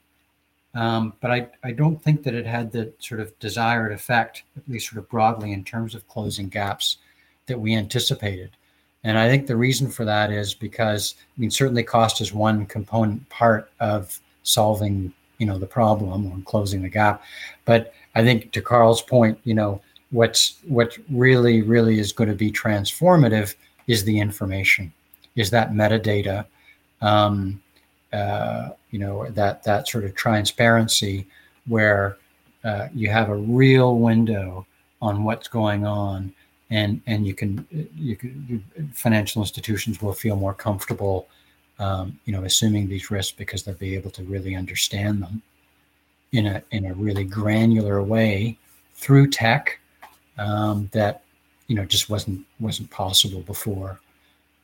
um, 0.76 1.14
but 1.22 1.32
I, 1.32 1.48
I 1.64 1.72
don't 1.72 2.02
think 2.02 2.24
that 2.24 2.36
it 2.36 2.46
had 2.46 2.72
the 2.72 2.94
sort 3.00 3.22
of 3.22 3.38
desired 3.40 3.92
effect, 3.92 4.44
at 4.56 4.68
least 4.70 4.90
sort 4.90 5.00
of 5.00 5.10
broadly 5.10 5.52
in 5.52 5.64
terms 5.64 5.96
of 5.96 6.08
closing 6.08 6.48
gaps 6.50 6.98
that 7.48 7.60
we 7.60 7.76
anticipated. 7.76 8.52
And 9.04 9.18
I 9.18 9.30
think 9.30 9.48
the 9.48 9.56
reason 9.56 9.90
for 9.90 10.06
that 10.06 10.32
is 10.32 10.54
because, 10.54 11.16
I 11.20 11.42
mean, 11.42 11.52
certainly 11.52 11.84
cost 11.84 12.22
is 12.22 12.34
one 12.34 12.66
component 12.66 13.28
part 13.30 13.72
of 13.80 14.20
solving, 14.44 15.14
you 15.38 15.48
know, 15.48 15.58
the 15.58 15.66
problem 15.66 16.28
or 16.28 16.38
closing 16.44 16.82
the 16.82 16.90
gap. 16.90 17.24
But 17.66 17.94
I 18.16 18.24
think 18.24 18.52
to 18.52 18.62
Carl's 18.62 19.02
point, 19.02 19.40
you 19.44 19.54
know, 19.54 19.82
what's 20.12 20.58
what 20.68 20.98
really, 21.10 21.62
really 21.62 22.00
is 22.00 22.12
going 22.12 22.30
to 22.30 22.36
be 22.36 22.52
transformative 22.52 23.56
is 23.88 24.04
the 24.04 24.20
information, 24.20 24.92
is 25.36 25.50
that 25.50 25.72
metadata. 25.72 26.46
Um, 27.02 27.62
uh, 28.14 28.70
you 28.92 29.00
know 29.00 29.30
that 29.30 29.64
that 29.64 29.88
sort 29.88 30.04
of 30.04 30.16
transparency 30.16 31.28
where 31.68 32.18
uh, 32.64 32.88
you 32.94 33.10
have 33.10 33.30
a 33.30 33.36
real 33.36 33.98
window 33.98 34.66
on 35.02 35.24
what's 35.24 35.48
going 35.48 35.86
on 35.86 36.34
and 36.70 37.02
and 37.08 37.26
you 37.26 37.34
can 37.34 37.66
you 37.96 38.16
can 38.16 38.64
financial 38.94 39.42
institutions 39.42 40.02
will 40.02 40.14
feel 40.14 40.36
more 40.36 40.54
comfortable 40.54 41.28
um, 41.80 42.20
you 42.26 42.34
know 42.34 42.44
assuming 42.44 42.88
these 42.88 43.10
risks 43.12 43.32
because 43.32 43.64
they'll 43.64 43.76
be 43.76 43.96
able 43.96 44.12
to 44.12 44.24
really 44.24 44.56
understand 44.56 45.22
them 45.22 45.42
in 46.32 46.48
a 46.48 46.64
in 46.72 46.86
a 46.86 46.94
really 46.94 47.24
granular 47.24 48.04
way 48.04 48.58
through 48.96 49.28
tech 49.28 49.80
um, 50.38 50.90
that 50.92 51.24
you 51.68 51.76
know 51.76 51.86
just 51.86 52.10
wasn't 52.10 52.46
wasn't 52.60 52.90
possible 52.90 53.42
before 53.42 54.00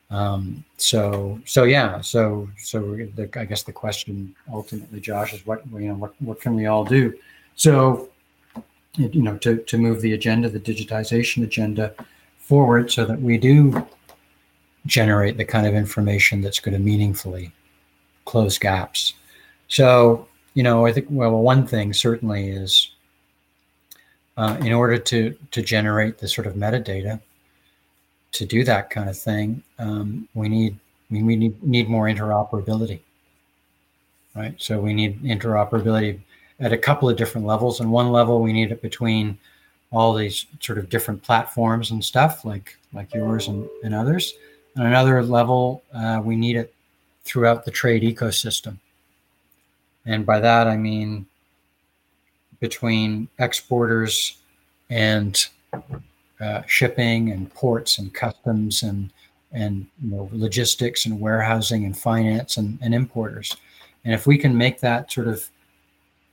um, 0.09 0.63
so 0.77 1.39
so 1.45 1.63
yeah, 1.63 1.99
so 2.01 2.47
so 2.57 2.81
the, 3.15 3.29
I 3.35 3.45
guess 3.45 3.63
the 3.63 3.73
question 3.73 4.35
ultimately, 4.51 4.99
Josh, 4.99 5.33
is 5.33 5.45
what 5.45 5.63
you 5.73 5.87
know 5.87 5.95
what 5.95 6.13
what 6.21 6.39
can 6.39 6.55
we 6.55 6.67
all 6.67 6.85
do? 6.85 7.13
So 7.55 8.09
you 8.95 9.21
know 9.21 9.37
to 9.39 9.57
to 9.57 9.77
move 9.77 10.01
the 10.01 10.13
agenda, 10.13 10.49
the 10.49 10.59
digitization 10.59 11.43
agenda 11.43 11.93
forward, 12.37 12.91
so 12.91 13.05
that 13.05 13.19
we 13.19 13.37
do 13.37 13.85
generate 14.85 15.37
the 15.37 15.45
kind 15.45 15.65
of 15.65 15.73
information 15.73 16.41
that's 16.41 16.59
going 16.59 16.73
to 16.73 16.79
meaningfully 16.79 17.51
close 18.25 18.59
gaps. 18.59 19.15
So 19.67 20.27
you 20.53 20.61
know, 20.61 20.85
I 20.85 20.93
think 20.93 21.07
well, 21.09 21.31
one 21.31 21.65
thing 21.65 21.93
certainly 21.93 22.49
is 22.49 22.91
uh, 24.37 24.57
in 24.61 24.71
order 24.71 24.99
to 24.99 25.35
to 25.49 25.61
generate 25.63 26.19
the 26.19 26.27
sort 26.27 26.45
of 26.45 26.53
metadata 26.53 27.19
to 28.35 28.45
do 28.45 28.63
that 28.63 28.89
kind 28.89 29.09
of 29.09 29.17
thing, 29.17 29.63
um, 29.79 30.27
we 30.33 30.49
need 30.49 30.77
we 31.09 31.21
need 31.21 31.61
need 31.63 31.89
more 31.89 32.05
interoperability, 32.05 32.99
right? 34.35 34.55
So 34.57 34.79
we 34.79 34.93
need 34.93 35.21
interoperability 35.23 36.19
at 36.59 36.73
a 36.73 36.77
couple 36.77 37.09
of 37.09 37.17
different 37.17 37.47
levels. 37.47 37.79
And 37.79 37.91
one 37.91 38.11
level, 38.11 38.41
we 38.41 38.53
need 38.53 38.71
it 38.71 38.81
between 38.81 39.37
all 39.91 40.13
these 40.13 40.45
sort 40.59 40.77
of 40.77 40.89
different 40.89 41.21
platforms 41.21 41.91
and 41.91 42.03
stuff, 42.03 42.43
like 42.43 42.77
like 42.93 43.13
yours 43.13 43.47
and, 43.47 43.67
and 43.83 43.93
others. 43.93 44.33
On 44.77 44.85
another 44.85 45.23
level, 45.23 45.83
uh, 45.93 46.21
we 46.23 46.35
need 46.35 46.57
it 46.57 46.73
throughout 47.23 47.63
the 47.63 47.71
trade 47.71 48.03
ecosystem. 48.03 48.77
And 50.05 50.25
by 50.25 50.39
that, 50.39 50.67
I 50.67 50.77
mean 50.77 51.25
between 52.59 53.27
exporters 53.39 54.37
and 54.89 55.47
uh, 56.39 56.61
shipping 56.67 57.31
and 57.31 57.53
ports 57.53 57.97
and 57.97 58.13
customs 58.13 58.83
and 58.83 59.11
and 59.51 59.87
you 60.03 60.11
know 60.11 60.29
logistics 60.33 61.05
and 61.05 61.19
warehousing 61.19 61.85
and 61.85 61.97
finance 61.97 62.57
and, 62.57 62.77
and 62.81 62.93
importers. 62.93 63.55
And 64.03 64.13
if 64.13 64.27
we 64.27 64.37
can 64.37 64.55
make 64.57 64.79
that 64.81 65.11
sort 65.11 65.27
of 65.27 65.49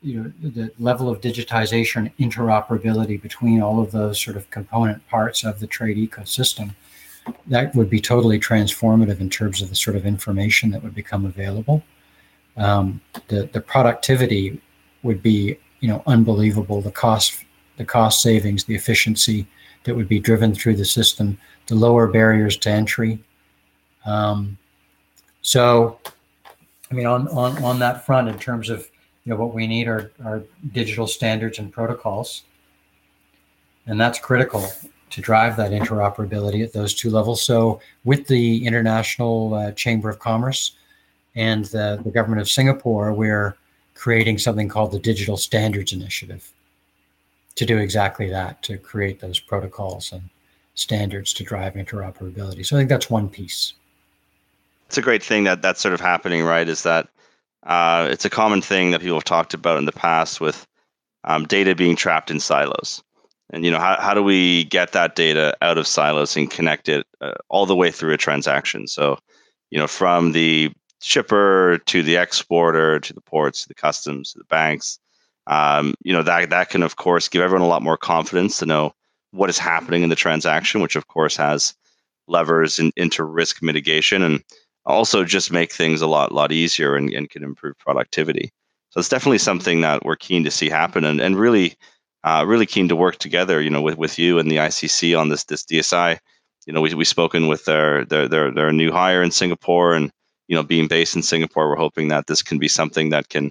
you 0.02 0.20
know 0.20 0.32
the 0.50 0.72
level 0.78 1.08
of 1.08 1.20
digitization 1.20 2.12
interoperability 2.18 3.20
between 3.20 3.62
all 3.62 3.80
of 3.80 3.92
those 3.92 4.20
sort 4.20 4.36
of 4.36 4.50
component 4.50 5.06
parts 5.08 5.44
of 5.44 5.60
the 5.60 5.66
trade 5.66 5.96
ecosystem 5.96 6.74
that 7.46 7.72
would 7.76 7.88
be 7.88 8.00
totally 8.00 8.38
transformative 8.38 9.20
in 9.20 9.30
terms 9.30 9.62
of 9.62 9.68
the 9.68 9.76
sort 9.76 9.96
of 9.96 10.04
information 10.04 10.70
that 10.70 10.82
would 10.82 10.94
become 10.94 11.24
available 11.24 11.82
um, 12.56 13.00
the 13.28 13.48
the 13.52 13.60
productivity 13.60 14.60
would 15.04 15.22
be 15.22 15.56
you 15.80 15.88
know 15.88 16.02
unbelievable 16.06 16.80
the 16.80 16.90
cost 16.90 17.44
the 17.76 17.84
cost 17.84 18.20
savings 18.20 18.64
the 18.64 18.74
efficiency 18.74 19.46
that 19.84 19.94
would 19.94 20.08
be 20.08 20.20
driven 20.20 20.54
through 20.54 20.76
the 20.76 20.84
system 20.84 21.38
to 21.66 21.74
lower 21.74 22.06
barriers 22.06 22.56
to 22.58 22.70
entry. 22.70 23.18
Um, 24.04 24.58
so, 25.42 25.98
I 26.90 26.94
mean, 26.94 27.06
on, 27.06 27.28
on, 27.28 27.62
on 27.62 27.78
that 27.80 28.04
front, 28.06 28.28
in 28.28 28.38
terms 28.38 28.70
of 28.70 28.88
you 29.24 29.30
know 29.30 29.36
what 29.36 29.54
we 29.54 29.66
need 29.66 29.86
are, 29.86 30.10
are 30.24 30.42
digital 30.72 31.06
standards 31.06 31.58
and 31.58 31.72
protocols, 31.72 32.42
and 33.86 34.00
that's 34.00 34.18
critical 34.18 34.66
to 35.10 35.20
drive 35.20 35.56
that 35.56 35.70
interoperability 35.72 36.64
at 36.64 36.72
those 36.72 36.94
two 36.94 37.10
levels. 37.10 37.42
So, 37.42 37.80
with 38.04 38.26
the 38.26 38.66
International 38.66 39.54
uh, 39.54 39.72
Chamber 39.72 40.10
of 40.10 40.18
Commerce 40.18 40.72
and 41.34 41.64
the, 41.66 42.00
the 42.04 42.10
government 42.10 42.40
of 42.40 42.48
Singapore, 42.48 43.12
we're 43.12 43.56
creating 43.94 44.38
something 44.38 44.68
called 44.68 44.90
the 44.90 44.98
Digital 44.98 45.36
Standards 45.36 45.92
Initiative 45.92 46.52
to 47.56 47.66
do 47.66 47.78
exactly 47.78 48.28
that, 48.30 48.62
to 48.62 48.78
create 48.78 49.20
those 49.20 49.38
protocols 49.38 50.12
and 50.12 50.22
standards 50.74 51.32
to 51.34 51.44
drive 51.44 51.74
interoperability. 51.74 52.64
So 52.64 52.76
I 52.76 52.80
think 52.80 52.88
that's 52.88 53.10
one 53.10 53.28
piece. 53.28 53.74
It's 54.86 54.98
a 54.98 55.02
great 55.02 55.22
thing 55.22 55.44
that 55.44 55.62
that's 55.62 55.80
sort 55.80 55.94
of 55.94 56.00
happening, 56.00 56.44
right? 56.44 56.68
Is 56.68 56.82
that 56.82 57.08
uh, 57.64 58.08
it's 58.10 58.24
a 58.24 58.30
common 58.30 58.62
thing 58.62 58.90
that 58.90 59.00
people 59.00 59.16
have 59.16 59.24
talked 59.24 59.54
about 59.54 59.78
in 59.78 59.84
the 59.84 59.92
past 59.92 60.40
with 60.40 60.66
um, 61.24 61.44
data 61.44 61.74
being 61.74 61.96
trapped 61.96 62.30
in 62.30 62.40
silos. 62.40 63.02
And 63.50 63.64
you 63.64 63.70
know, 63.70 63.78
how, 63.78 64.00
how 64.00 64.14
do 64.14 64.22
we 64.22 64.64
get 64.64 64.92
that 64.92 65.14
data 65.14 65.54
out 65.60 65.78
of 65.78 65.86
silos 65.86 66.36
and 66.36 66.50
connect 66.50 66.88
it 66.88 67.06
uh, 67.20 67.34
all 67.48 67.66
the 67.66 67.76
way 67.76 67.90
through 67.90 68.14
a 68.14 68.18
transaction? 68.18 68.86
So, 68.86 69.18
you 69.70 69.78
know, 69.78 69.86
from 69.86 70.32
the 70.32 70.72
shipper 71.00 71.78
to 71.86 72.02
the 72.02 72.16
exporter 72.16 73.00
to 73.00 73.12
the 73.12 73.20
ports 73.20 73.62
to 73.62 73.68
the 73.68 73.74
customs 73.74 74.32
to 74.32 74.38
the 74.38 74.44
banks, 74.44 74.98
um, 75.46 75.94
you 76.02 76.12
know, 76.12 76.22
that 76.22 76.50
that 76.50 76.70
can 76.70 76.82
of 76.82 76.96
course 76.96 77.28
give 77.28 77.42
everyone 77.42 77.64
a 77.64 77.68
lot 77.68 77.82
more 77.82 77.96
confidence 77.96 78.58
to 78.58 78.66
know 78.66 78.92
what 79.32 79.50
is 79.50 79.58
happening 79.58 80.02
in 80.02 80.08
the 80.08 80.16
transaction, 80.16 80.80
which 80.80 80.96
of 80.96 81.08
course 81.08 81.36
has 81.36 81.74
levers 82.28 82.78
in, 82.78 82.92
into 82.96 83.24
risk 83.24 83.62
mitigation 83.62 84.22
and 84.22 84.42
also 84.84 85.24
just 85.24 85.52
make 85.52 85.72
things 85.72 86.02
a 86.02 86.06
lot 86.06 86.32
lot 86.32 86.52
easier 86.52 86.94
and, 86.96 87.10
and 87.10 87.30
can 87.30 87.42
improve 87.42 87.78
productivity. 87.78 88.50
So 88.90 89.00
it's 89.00 89.08
definitely 89.08 89.38
something 89.38 89.80
that 89.80 90.04
we're 90.04 90.16
keen 90.16 90.44
to 90.44 90.50
see 90.50 90.68
happen 90.68 91.04
and, 91.04 91.20
and 91.20 91.38
really 91.38 91.76
uh, 92.24 92.44
really 92.46 92.66
keen 92.66 92.88
to 92.88 92.96
work 92.96 93.16
together, 93.16 93.60
you 93.60 93.70
know, 93.70 93.82
with, 93.82 93.98
with 93.98 94.18
you 94.18 94.38
and 94.38 94.50
the 94.50 94.56
ICC 94.56 95.18
on 95.18 95.28
this 95.28 95.44
this 95.44 95.64
DSI. 95.64 96.18
You 96.66 96.72
know, 96.72 96.80
we 96.80 96.94
we've 96.94 97.08
spoken 97.08 97.48
with 97.48 97.64
their 97.64 98.04
their 98.04 98.28
their 98.28 98.52
their 98.52 98.72
new 98.72 98.92
hire 98.92 99.22
in 99.22 99.32
Singapore, 99.32 99.94
and 99.94 100.10
you 100.46 100.54
know, 100.54 100.62
being 100.62 100.86
based 100.86 101.16
in 101.16 101.22
Singapore, 101.22 101.68
we're 101.68 101.76
hoping 101.76 102.08
that 102.08 102.26
this 102.26 102.42
can 102.42 102.58
be 102.58 102.68
something 102.68 103.10
that 103.10 103.28
can 103.28 103.50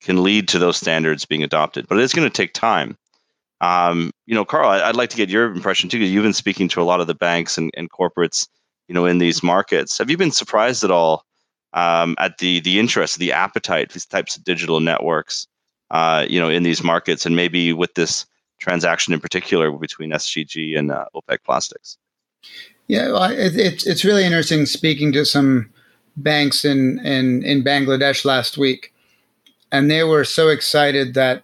can 0.00 0.22
lead 0.22 0.48
to 0.48 0.58
those 0.58 0.76
standards 0.76 1.24
being 1.24 1.42
adopted. 1.42 1.86
But 1.88 1.98
it's 1.98 2.14
going 2.14 2.28
to 2.28 2.34
take 2.34 2.54
time. 2.54 2.96
Um, 3.60 4.12
you 4.26 4.34
know, 4.34 4.44
Carl, 4.44 4.70
I'd 4.70 4.96
like 4.96 5.10
to 5.10 5.16
get 5.16 5.28
your 5.28 5.52
impression 5.52 5.90
too, 5.90 5.98
because 5.98 6.10
you've 6.10 6.22
been 6.22 6.32
speaking 6.32 6.68
to 6.68 6.80
a 6.80 6.84
lot 6.84 7.00
of 7.00 7.06
the 7.06 7.14
banks 7.14 7.58
and, 7.58 7.70
and 7.76 7.90
corporates, 7.90 8.48
you 8.88 8.94
know, 8.94 9.04
in 9.04 9.18
these 9.18 9.42
markets. 9.42 9.98
Have 9.98 10.10
you 10.10 10.16
been 10.16 10.30
surprised 10.30 10.82
at 10.82 10.90
all 10.90 11.24
um, 11.72 12.14
at 12.18 12.38
the 12.38 12.60
the 12.60 12.78
interest, 12.78 13.18
the 13.18 13.32
appetite, 13.32 13.92
these 13.92 14.06
types 14.06 14.36
of 14.36 14.44
digital 14.44 14.80
networks, 14.80 15.46
uh, 15.90 16.26
you 16.28 16.40
know, 16.40 16.48
in 16.48 16.62
these 16.62 16.82
markets, 16.82 17.26
and 17.26 17.36
maybe 17.36 17.72
with 17.72 17.94
this 17.94 18.26
transaction 18.58 19.12
in 19.12 19.20
particular 19.20 19.70
between 19.70 20.10
SCG 20.10 20.78
and 20.78 20.90
uh, 20.90 21.04
OPEC 21.14 21.38
Plastics? 21.44 21.96
Yeah, 22.88 23.12
well, 23.12 23.30
it, 23.30 23.56
it's 23.56 23.86
it's 23.86 24.04
really 24.04 24.24
interesting 24.24 24.66
speaking 24.66 25.12
to 25.12 25.24
some 25.24 25.70
banks 26.16 26.64
in 26.64 26.98
in 27.06 27.44
in 27.44 27.62
Bangladesh 27.62 28.24
last 28.24 28.58
week, 28.58 28.92
and 29.72 29.90
they 29.90 30.04
were 30.04 30.24
so 30.24 30.48
excited 30.48 31.14
that 31.14 31.42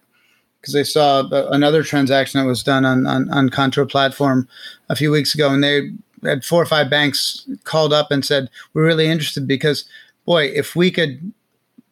because 0.59 0.73
they 0.73 0.83
saw 0.83 1.27
another 1.51 1.83
transaction 1.83 2.39
that 2.39 2.47
was 2.47 2.63
done 2.63 2.83
on, 2.83 3.05
on, 3.07 3.29
on 3.29 3.49
Contour 3.49 3.85
platform 3.85 4.47
a 4.89 4.95
few 4.95 5.11
weeks 5.11 5.33
ago, 5.33 5.49
and 5.49 5.63
they 5.63 5.91
had 6.23 6.43
four 6.43 6.61
or 6.61 6.65
five 6.65 6.89
banks 6.89 7.47
called 7.63 7.93
up 7.93 8.11
and 8.11 8.25
said, 8.25 8.49
"We're 8.73 8.85
really 8.85 9.07
interested 9.07 9.47
because, 9.47 9.85
boy, 10.25 10.45
if 10.45 10.75
we 10.75 10.91
could, 10.91 11.31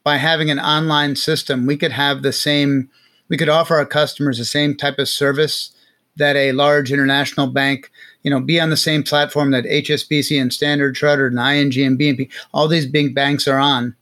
by 0.04 0.18
having 0.18 0.50
an 0.50 0.60
online 0.60 1.16
system, 1.16 1.66
we 1.66 1.78
could 1.78 1.92
have 1.92 2.22
the 2.22 2.34
same, 2.34 2.90
we 3.30 3.38
could 3.38 3.50
offer 3.50 3.76
our 3.76 3.86
customers 3.86 4.38
the 4.38 4.46
same 4.46 4.76
type 4.76 5.00
of 5.00 5.08
service 5.08 5.72
that 6.18 6.36
a 6.36 6.52
large 6.54 6.92
international 6.92 7.48
bank, 7.48 7.92
you 8.24 8.32
know, 8.32 8.40
be 8.40 8.60
on 8.60 8.70
the 8.70 8.78
same 8.78 9.04
platform 9.04 9.52
that 9.52 9.66
HSBC 9.66 10.42
and 10.42 10.52
Standard 10.52 10.96
Chartered 10.96 11.34
and 11.34 11.40
ING 11.40 11.86
and 11.86 12.00
BNP, 12.00 12.32
all 12.54 12.68
these 12.68 12.86
big 12.86 13.14
banks 13.14 13.48
are 13.48 13.60
on, 13.60 13.96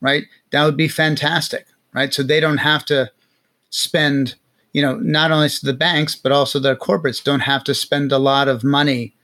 right? 0.00 0.24
That 0.50 0.64
would 0.64 0.76
be 0.76 0.88
fantastic, 0.88 1.66
right? 1.92 2.12
So 2.12 2.22
they 2.22 2.40
don't 2.40 2.58
have 2.58 2.84
to." 2.86 3.10
spend, 3.70 4.34
you 4.72 4.82
know, 4.82 4.96
not 4.96 5.30
only 5.30 5.48
the 5.62 5.72
banks 5.72 6.14
but 6.14 6.32
also 6.32 6.58
the 6.58 6.76
corporates 6.76 7.22
don't 7.22 7.40
have 7.40 7.64
to 7.64 7.74
spend 7.74 8.12
a 8.12 8.18
lot 8.18 8.48
of 8.48 8.62
money 8.62 9.14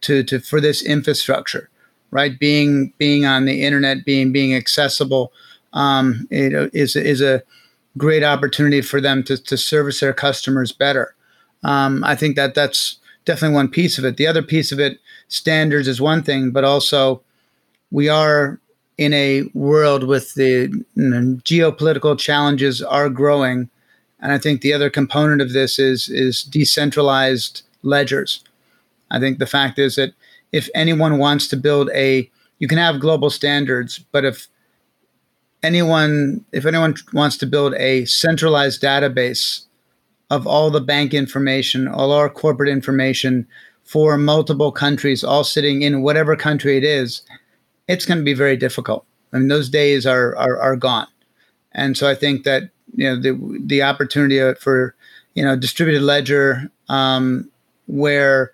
to 0.00 0.22
to 0.24 0.40
for 0.40 0.60
this 0.60 0.82
infrastructure, 0.84 1.70
right? 2.10 2.38
Being 2.38 2.92
being 2.98 3.24
on 3.24 3.44
the 3.44 3.62
internet, 3.62 4.04
being 4.04 4.32
being 4.32 4.54
accessible, 4.54 5.32
um, 5.72 6.26
it 6.30 6.52
is 6.74 6.96
is 6.96 7.20
a 7.20 7.42
great 7.96 8.24
opportunity 8.24 8.82
for 8.82 9.00
them 9.00 9.22
to 9.24 9.36
to 9.36 9.56
service 9.56 10.00
their 10.00 10.12
customers 10.12 10.72
better. 10.72 11.14
Um, 11.62 12.04
I 12.04 12.14
think 12.14 12.36
that 12.36 12.54
that's 12.54 12.98
definitely 13.24 13.54
one 13.54 13.68
piece 13.68 13.98
of 13.98 14.04
it. 14.04 14.16
The 14.16 14.26
other 14.26 14.42
piece 14.42 14.70
of 14.70 14.78
it, 14.78 15.00
standards 15.28 15.88
is 15.88 16.00
one 16.00 16.22
thing, 16.22 16.50
but 16.50 16.64
also 16.64 17.22
we 17.90 18.08
are 18.08 18.60
in 18.98 19.12
a 19.12 19.42
world 19.54 20.04
with 20.04 20.34
the 20.34 20.70
you 20.94 21.08
know, 21.10 21.36
geopolitical 21.44 22.18
challenges 22.18 22.82
are 22.82 23.10
growing, 23.10 23.68
and 24.20 24.32
I 24.32 24.38
think 24.38 24.60
the 24.60 24.72
other 24.72 24.90
component 24.90 25.42
of 25.42 25.52
this 25.52 25.78
is 25.78 26.08
is 26.08 26.42
decentralized 26.42 27.62
ledgers. 27.82 28.42
I 29.10 29.20
think 29.20 29.38
the 29.38 29.46
fact 29.46 29.78
is 29.78 29.96
that 29.96 30.12
if 30.52 30.68
anyone 30.74 31.18
wants 31.18 31.48
to 31.48 31.56
build 31.56 31.90
a, 31.94 32.30
you 32.58 32.68
can 32.68 32.78
have 32.78 33.00
global 33.00 33.30
standards, 33.30 33.98
but 34.12 34.24
if 34.24 34.48
anyone 35.62 36.44
if 36.52 36.64
anyone 36.64 36.94
wants 37.12 37.36
to 37.38 37.46
build 37.46 37.74
a 37.74 38.04
centralized 38.06 38.82
database 38.82 39.64
of 40.30 40.46
all 40.46 40.70
the 40.70 40.80
bank 40.80 41.14
information, 41.14 41.86
all 41.86 42.12
our 42.12 42.28
corporate 42.28 42.68
information 42.68 43.46
for 43.84 44.16
multiple 44.16 44.72
countries, 44.72 45.22
all 45.22 45.44
sitting 45.44 45.82
in 45.82 46.02
whatever 46.02 46.34
country 46.34 46.76
it 46.76 46.84
is, 46.84 47.22
it's 47.88 48.04
going 48.04 48.18
to 48.18 48.24
be 48.24 48.34
very 48.34 48.56
difficult. 48.56 49.04
I 49.32 49.38
mean, 49.38 49.48
those 49.48 49.68
days 49.68 50.06
are, 50.06 50.36
are, 50.36 50.58
are 50.58 50.76
gone. 50.76 51.08
And 51.72 51.96
so 51.96 52.08
I 52.08 52.14
think 52.14 52.44
that, 52.44 52.70
you 52.94 53.04
know, 53.04 53.20
the, 53.20 53.60
the 53.64 53.82
opportunity 53.82 54.40
for, 54.60 54.94
you 55.34 55.44
know, 55.44 55.56
distributed 55.56 56.02
ledger 56.02 56.70
um, 56.88 57.50
where 57.86 58.52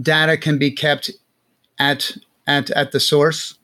data 0.00 0.36
can 0.36 0.58
be 0.58 0.70
kept 0.70 1.10
at, 1.78 2.16
at, 2.46 2.70
at 2.70 2.92
the 2.92 3.00
source. 3.00 3.58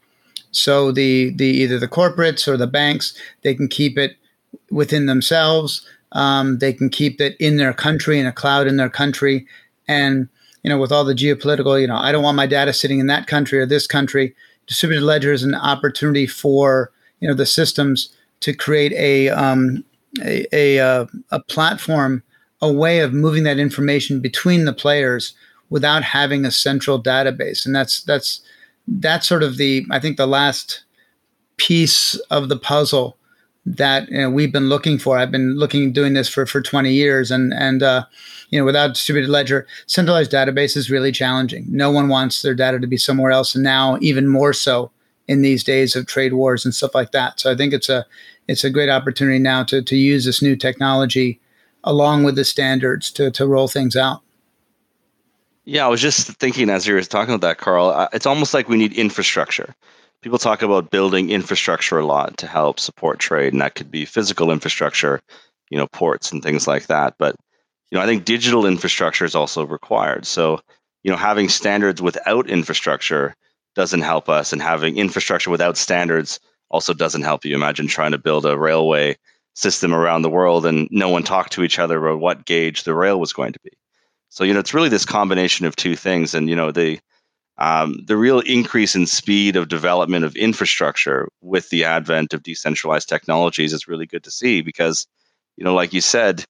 So 0.51 0.93
the, 0.93 1.31
the 1.31 1.47
either 1.47 1.79
the 1.79 1.89
corporates 1.89 2.47
or 2.47 2.57
the 2.57 2.67
banks, 2.67 3.17
they 3.43 3.55
can 3.55 3.69
keep 3.69 3.99
it 3.99 4.17
within 4.71 5.07
themselves. 5.07 5.87
Um, 6.13 6.59
they 6.59 6.73
can 6.73 6.91
keep 6.91 7.21
it 7.21 7.37
in 7.41 7.57
their 7.57 7.73
country 7.73 8.21
in 8.21 8.27
a 8.27 8.33
cloud 8.33 8.67
in 8.67 8.77
their 8.77 8.91
country. 8.91 9.47
And 9.89 10.29
you 10.65 10.71
know, 10.71 10.79
with 10.79 10.91
all 10.91 11.05
the 11.05 11.15
geopolitical, 11.15 11.81
you 11.81 11.87
know, 11.87 11.97
I 11.97 12.11
don't 12.11 12.25
want 12.25 12.37
my 12.37 12.47
data 12.47 12.73
sitting 12.73 12.99
in 12.99 13.07
that 13.07 13.27
country 13.27 13.61
or 13.61 13.67
this 13.67 13.87
country. 13.87 14.35
Distributed 14.67 15.05
ledger 15.05 15.33
is 15.33 15.43
an 15.43 15.55
opportunity 15.55 16.27
for 16.27 16.91
you 17.21 17.29
know 17.29 17.35
the 17.35 17.47
systems 17.47 18.09
to 18.41 18.55
create 18.55 18.93
a 18.95 19.29
um, 19.29 19.85
a, 20.23 20.47
a, 20.53 20.79
uh, 20.81 21.07
a 21.31 21.41
platform, 21.41 22.23
a 22.63 22.73
way 22.73 23.01
of 23.01 23.13
moving 23.13 23.43
that 23.45 23.59
information 23.59 24.21
between 24.21 24.65
the 24.65 24.73
players 24.73 25.35
without 25.69 26.03
having 26.03 26.45
a 26.45 26.51
central 26.51 27.03
database, 27.03 27.67
and 27.67 27.77
that's 27.77 28.03
that's 28.03 28.41
that's 28.89 29.29
sort 29.29 29.43
of 29.43 29.59
the 29.59 29.87
I 29.91 30.01
think 30.01 30.17
the 30.17 30.27
last 30.27 30.85
piece 31.59 32.15
of 32.31 32.49
the 32.49 32.59
puzzle 32.59 33.19
that 33.67 34.09
you 34.09 34.19
know, 34.19 34.31
we've 34.31 34.53
been 34.53 34.69
looking 34.69 34.99
for. 34.99 35.19
I've 35.19 35.31
been 35.31 35.55
looking 35.57 35.93
doing 35.93 36.15
this 36.15 36.29
for 36.29 36.47
for 36.47 36.61
20 36.61 36.93
years, 36.93 37.31
and 37.31 37.53
and 37.55 37.83
uh, 37.83 38.05
you 38.51 38.59
know, 38.59 38.65
without 38.65 38.95
distributed 38.95 39.31
ledger, 39.31 39.67
centralized 39.87 40.33
database 40.33 40.77
is 40.77 40.91
really 40.91 41.13
challenging. 41.13 41.67
No 41.69 41.91
one 41.91 42.09
wants 42.09 42.43
their 42.43 42.55
data 42.55 42.79
to 42.79 42.87
be 42.87 42.97
somewhere 42.97 43.33
else, 43.33 43.55
and 43.55 43.65
now 43.65 43.99
even 44.01 44.29
more 44.29 44.53
so 44.53 44.91
in 45.27 45.43
these 45.43 45.65
days 45.65 45.97
of 45.97 46.07
trade 46.07 46.35
wars 46.35 46.65
and 46.65 46.75
stuff 46.75 46.95
like 46.95 47.13
that. 47.13 47.41
So 47.41 47.51
I 47.51 47.57
think 47.57 47.73
it's 47.73 47.89
a 47.89 48.07
it's 48.49 48.65
a 48.65 48.71
great 48.71 48.91
opportunity 48.91 49.39
now 49.39 49.65
to 49.65 49.83
to 49.83 49.97
use 49.97 50.25
this 50.25 50.43
new 50.43 50.57
technology 50.57 51.41
along 51.83 52.25
with 52.25 52.37
the 52.37 52.45
standards 52.45 53.11
to 53.13 53.31
to 53.31 53.47
roll 53.47 53.69
things 53.69 53.97
out. 53.97 54.21
Yeah, 55.67 55.87
I 55.87 55.89
was 55.89 56.03
just 56.03 56.29
thinking 56.33 56.69
as 56.69 56.87
you 56.87 56.95
were 56.95 57.03
talking 57.03 57.35
about 57.35 57.47
that, 57.49 57.59
Carl. 57.59 58.09
It's 58.13 58.27
almost 58.27 58.53
like 58.53 58.69
we 58.69 58.77
need 58.77 58.93
infrastructure. 58.93 59.75
People 60.25 60.39
talk 60.39 60.63
about 60.63 60.91
building 60.91 61.29
infrastructure 61.29 61.99
a 61.99 62.07
lot 62.07 62.39
to 62.39 62.47
help 62.47 62.81
support 62.81 63.19
trade, 63.19 63.53
and 63.53 63.61
that 63.61 63.75
could 63.75 63.91
be 63.91 64.07
physical 64.07 64.51
infrastructure, 64.51 65.21
you 65.69 65.77
know, 65.77 65.87
ports 65.89 66.33
and 66.33 66.43
things 66.43 66.67
like 66.67 66.87
that. 66.87 67.17
But 67.19 67.37
you 67.91 67.99
know, 67.99 68.03
I 68.03 68.07
think 68.07 68.25
digital 68.25 68.65
infrastructure 68.65 69.27
is 69.27 69.35
also 69.35 69.67
required. 69.67 70.25
So, 70.25 70.63
you 71.03 71.11
know, 71.11 71.19
having 71.19 71.51
standards 71.51 72.01
without 72.01 72.49
infrastructure 72.49 73.35
doesn't 73.75 74.01
help 74.01 74.31
us, 74.31 74.51
and 74.51 74.63
having 74.63 74.97
infrastructure 74.97 75.51
without 75.51 75.77
standards 75.77 76.41
also 76.71 76.95
doesn't 76.95 77.21
help 77.21 77.45
you. 77.45 77.55
Imagine 77.55 77.87
trying 77.87 78.13
to 78.13 78.19
build 78.19 78.47
a 78.47 78.57
railway 78.57 79.19
system 79.53 79.93
around 79.95 80.23
the 80.23 80.31
world 80.31 80.65
and 80.65 80.89
no 80.91 81.11
one 81.11 81.23
talked 81.23 81.53
to 81.53 81.65
each 81.65 81.79
other 81.79 81.99
about 81.99 82.21
what 82.21 82.47
gauge 82.47 82.85
the 82.85 82.95
rail 82.95 83.21
was 83.21 83.35
going 83.35 83.53
to 83.53 83.61
be. 83.63 83.73
So, 84.31 84.43
you 84.43 84.55
know, 84.55 84.61
it's 84.61 84.73
really 84.73 84.89
this 84.89 85.05
combination 85.05 85.67
of 85.67 85.77
two 85.77 85.97
things. 85.97 86.33
And, 86.33 86.49
you 86.49 86.57
know, 86.57 86.73
the 86.73 86.99
um, 87.59 87.97
the 88.07 88.17
real 88.17 88.41
increase 88.41 88.95
in 88.95 89.07
speed 89.07 89.57
of 89.57 89.69
development 89.69 90.25
of 90.25 90.35
infrastructure 90.37 91.29
with 91.41 91.69
the 91.71 91.85
advent 91.85 92.35
of 92.35 92.43
decentralized 92.43 93.09
technologies 93.09 93.73
is 93.73 93.87
really 93.87 94.07
good 94.07 94.25
to 94.25 94.31
see 94.31 94.61
because, 94.61 95.07
you 95.57 95.65
know, 95.65 95.75
like 95.75 95.93
you 95.93 96.01
said, 96.01 96.45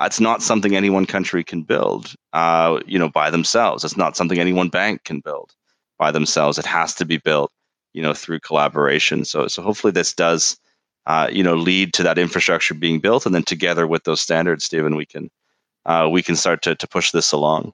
it's 0.00 0.20
not 0.20 0.42
something 0.42 0.74
any 0.74 0.90
one 0.90 1.06
country 1.06 1.44
can 1.44 1.62
build, 1.62 2.14
uh, 2.32 2.80
you 2.86 2.98
know, 2.98 3.08
by 3.08 3.30
themselves. 3.30 3.84
It's 3.84 3.96
not 3.96 4.16
something 4.16 4.38
any 4.38 4.52
one 4.52 4.68
bank 4.68 5.04
can 5.04 5.20
build 5.20 5.52
by 5.98 6.10
themselves. 6.10 6.58
It 6.58 6.66
has 6.66 6.94
to 6.96 7.04
be 7.04 7.18
built, 7.18 7.52
you 7.92 8.02
know, 8.02 8.14
through 8.14 8.40
collaboration. 8.40 9.24
So, 9.24 9.48
so 9.48 9.62
hopefully 9.62 9.92
this 9.92 10.12
does, 10.12 10.56
uh, 11.06 11.28
you 11.32 11.42
know, 11.42 11.54
lead 11.54 11.94
to 11.94 12.02
that 12.02 12.18
infrastructure 12.18 12.74
being 12.74 13.00
built, 13.00 13.26
and 13.26 13.34
then 13.34 13.42
together 13.44 13.86
with 13.86 14.04
those 14.04 14.20
standards, 14.20 14.64
Steven, 14.64 14.94
we 14.96 15.06
can, 15.06 15.30
uh, 15.86 16.08
we 16.10 16.22
can 16.22 16.36
start 16.36 16.62
to 16.62 16.74
to 16.76 16.86
push 16.88 17.10
this 17.12 17.32
along. 17.32 17.72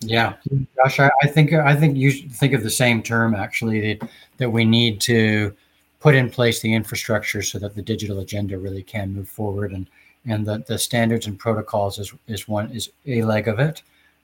Yeah, 0.00 0.34
Josh, 0.76 1.00
I, 1.00 1.10
I 1.22 1.26
think 1.28 1.52
I 1.52 1.74
think 1.74 1.96
you 1.96 2.12
think 2.12 2.52
of 2.52 2.62
the 2.62 2.70
same 2.70 3.02
term 3.02 3.34
actually 3.34 3.80
that 3.80 4.08
that 4.38 4.50
we 4.50 4.64
need 4.64 5.00
to 5.02 5.54
put 6.00 6.14
in 6.14 6.28
place 6.28 6.60
the 6.60 6.74
infrastructure 6.74 7.40
so 7.42 7.58
that 7.58 7.74
the 7.74 7.80
digital 7.80 8.20
agenda 8.20 8.58
really 8.58 8.82
can 8.82 9.14
move 9.14 9.28
forward 9.28 9.72
and 9.72 9.88
and 10.26 10.46
the, 10.46 10.64
the 10.66 10.78
standards 10.78 11.26
and 11.26 11.38
protocols 11.38 11.98
is, 11.98 12.12
is 12.26 12.48
one 12.48 12.70
is 12.70 12.90
a 13.06 13.22
leg 13.22 13.48
of 13.48 13.58
it. 13.58 13.82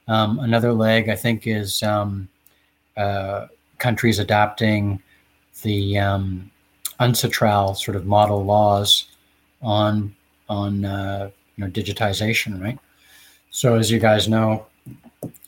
Um, 0.08 0.38
another 0.40 0.72
leg, 0.72 1.08
I 1.08 1.14
think, 1.14 1.46
is 1.46 1.82
um, 1.82 2.28
uh, 2.96 3.46
countries 3.78 4.18
adopting 4.18 5.02
the 5.62 5.98
um, 5.98 6.50
UNCITRAL 7.00 7.76
sort 7.76 7.96
of 7.96 8.06
model 8.06 8.44
laws 8.44 9.06
on 9.62 10.14
on 10.48 10.84
uh, 10.84 11.30
you 11.56 11.64
know 11.64 11.70
digitization, 11.70 12.60
right? 12.60 12.78
So 13.50 13.76
as 13.76 13.90
you 13.90 13.98
guys 13.98 14.28
know, 14.28 14.66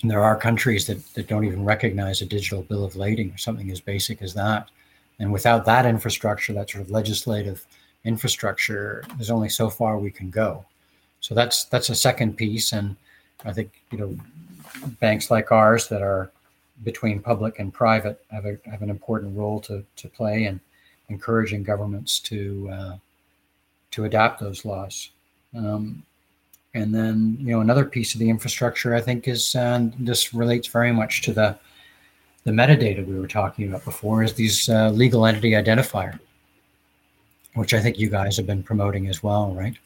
there 0.04 0.22
are 0.22 0.36
countries 0.36 0.86
that, 0.86 1.14
that 1.14 1.28
don't 1.28 1.44
even 1.44 1.64
recognize 1.64 2.20
a 2.20 2.26
digital 2.26 2.62
bill 2.62 2.84
of 2.84 2.96
lading 2.96 3.30
or 3.30 3.38
something 3.38 3.70
as 3.70 3.80
basic 3.80 4.20
as 4.22 4.34
that. 4.34 4.70
And 5.18 5.32
without 5.32 5.64
that 5.66 5.86
infrastructure, 5.86 6.52
that 6.52 6.70
sort 6.70 6.82
of 6.82 6.90
legislative 6.90 7.64
infrastructure, 8.04 9.04
there's 9.16 9.30
only 9.30 9.48
so 9.48 9.70
far 9.70 9.98
we 9.98 10.10
can 10.10 10.30
go. 10.30 10.64
So 11.20 11.34
that's 11.34 11.64
that's 11.66 11.88
a 11.88 11.94
second 11.94 12.36
piece. 12.36 12.72
And 12.72 12.96
I 13.44 13.52
think 13.52 13.70
you 13.90 13.98
know 13.98 14.18
banks 15.00 15.30
like 15.30 15.52
ours 15.52 15.88
that 15.88 16.02
are 16.02 16.30
between 16.82 17.20
public 17.20 17.58
and 17.58 17.72
private 17.72 18.24
have 18.30 18.44
a, 18.44 18.58
have 18.68 18.82
an 18.82 18.90
important 18.90 19.36
role 19.36 19.60
to, 19.60 19.84
to 19.96 20.08
play 20.08 20.44
in 20.44 20.60
encouraging 21.08 21.62
governments 21.62 22.18
to 22.20 22.68
uh, 22.72 22.96
to 23.92 24.04
adapt 24.04 24.40
those 24.40 24.64
laws. 24.64 25.10
Um, 25.54 26.02
and 26.74 26.94
then, 26.94 27.36
you 27.40 27.52
know, 27.52 27.60
another 27.60 27.84
piece 27.84 28.14
of 28.14 28.20
the 28.20 28.30
infrastructure, 28.30 28.94
I 28.94 29.00
think, 29.00 29.28
is 29.28 29.54
uh, 29.54 29.88
this 29.98 30.32
relates 30.32 30.68
very 30.68 30.92
much 30.92 31.22
to 31.22 31.32
the 31.32 31.58
the 32.44 32.50
metadata 32.50 33.06
we 33.06 33.18
were 33.20 33.28
talking 33.28 33.68
about 33.68 33.84
before, 33.84 34.22
is 34.22 34.34
these 34.34 34.68
uh, 34.68 34.90
legal 34.90 35.26
entity 35.26 35.52
identifier, 35.52 36.18
which 37.54 37.72
I 37.72 37.80
think 37.80 37.98
you 37.98 38.10
guys 38.10 38.36
have 38.36 38.46
been 38.46 38.64
promoting 38.64 39.06
as 39.06 39.22
well, 39.22 39.54
right? 39.54 39.76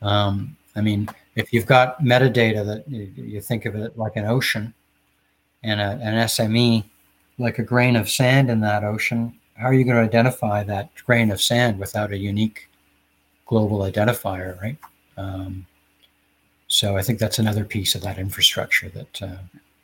Um, 0.00 0.56
I 0.74 0.80
mean, 0.80 1.08
if 1.36 1.52
you've 1.52 1.66
got 1.66 2.02
metadata 2.02 2.66
that 2.66 2.88
you, 2.88 3.12
you 3.14 3.40
think 3.40 3.66
of 3.66 3.76
it 3.76 3.96
like 3.96 4.16
an 4.16 4.24
ocean, 4.24 4.74
and 5.62 5.80
a, 5.80 5.90
an 6.02 6.14
SME 6.26 6.84
like 7.38 7.58
a 7.58 7.62
grain 7.62 7.96
of 7.96 8.10
sand 8.10 8.50
in 8.50 8.60
that 8.60 8.84
ocean, 8.84 9.38
how 9.54 9.66
are 9.66 9.74
you 9.74 9.84
going 9.84 9.96
to 9.96 10.02
identify 10.02 10.64
that 10.64 10.90
grain 11.06 11.30
of 11.30 11.40
sand 11.40 11.78
without 11.78 12.12
a 12.12 12.16
unique 12.16 12.68
global 13.46 13.80
identifier, 13.80 14.60
right? 14.60 14.76
Um, 15.16 15.66
so 16.72 16.96
I 16.96 17.02
think 17.02 17.18
that's 17.18 17.38
another 17.38 17.66
piece 17.66 17.94
of 17.94 18.00
that 18.00 18.18
infrastructure 18.18 18.88
that. 18.88 19.20
Uh, 19.20 19.36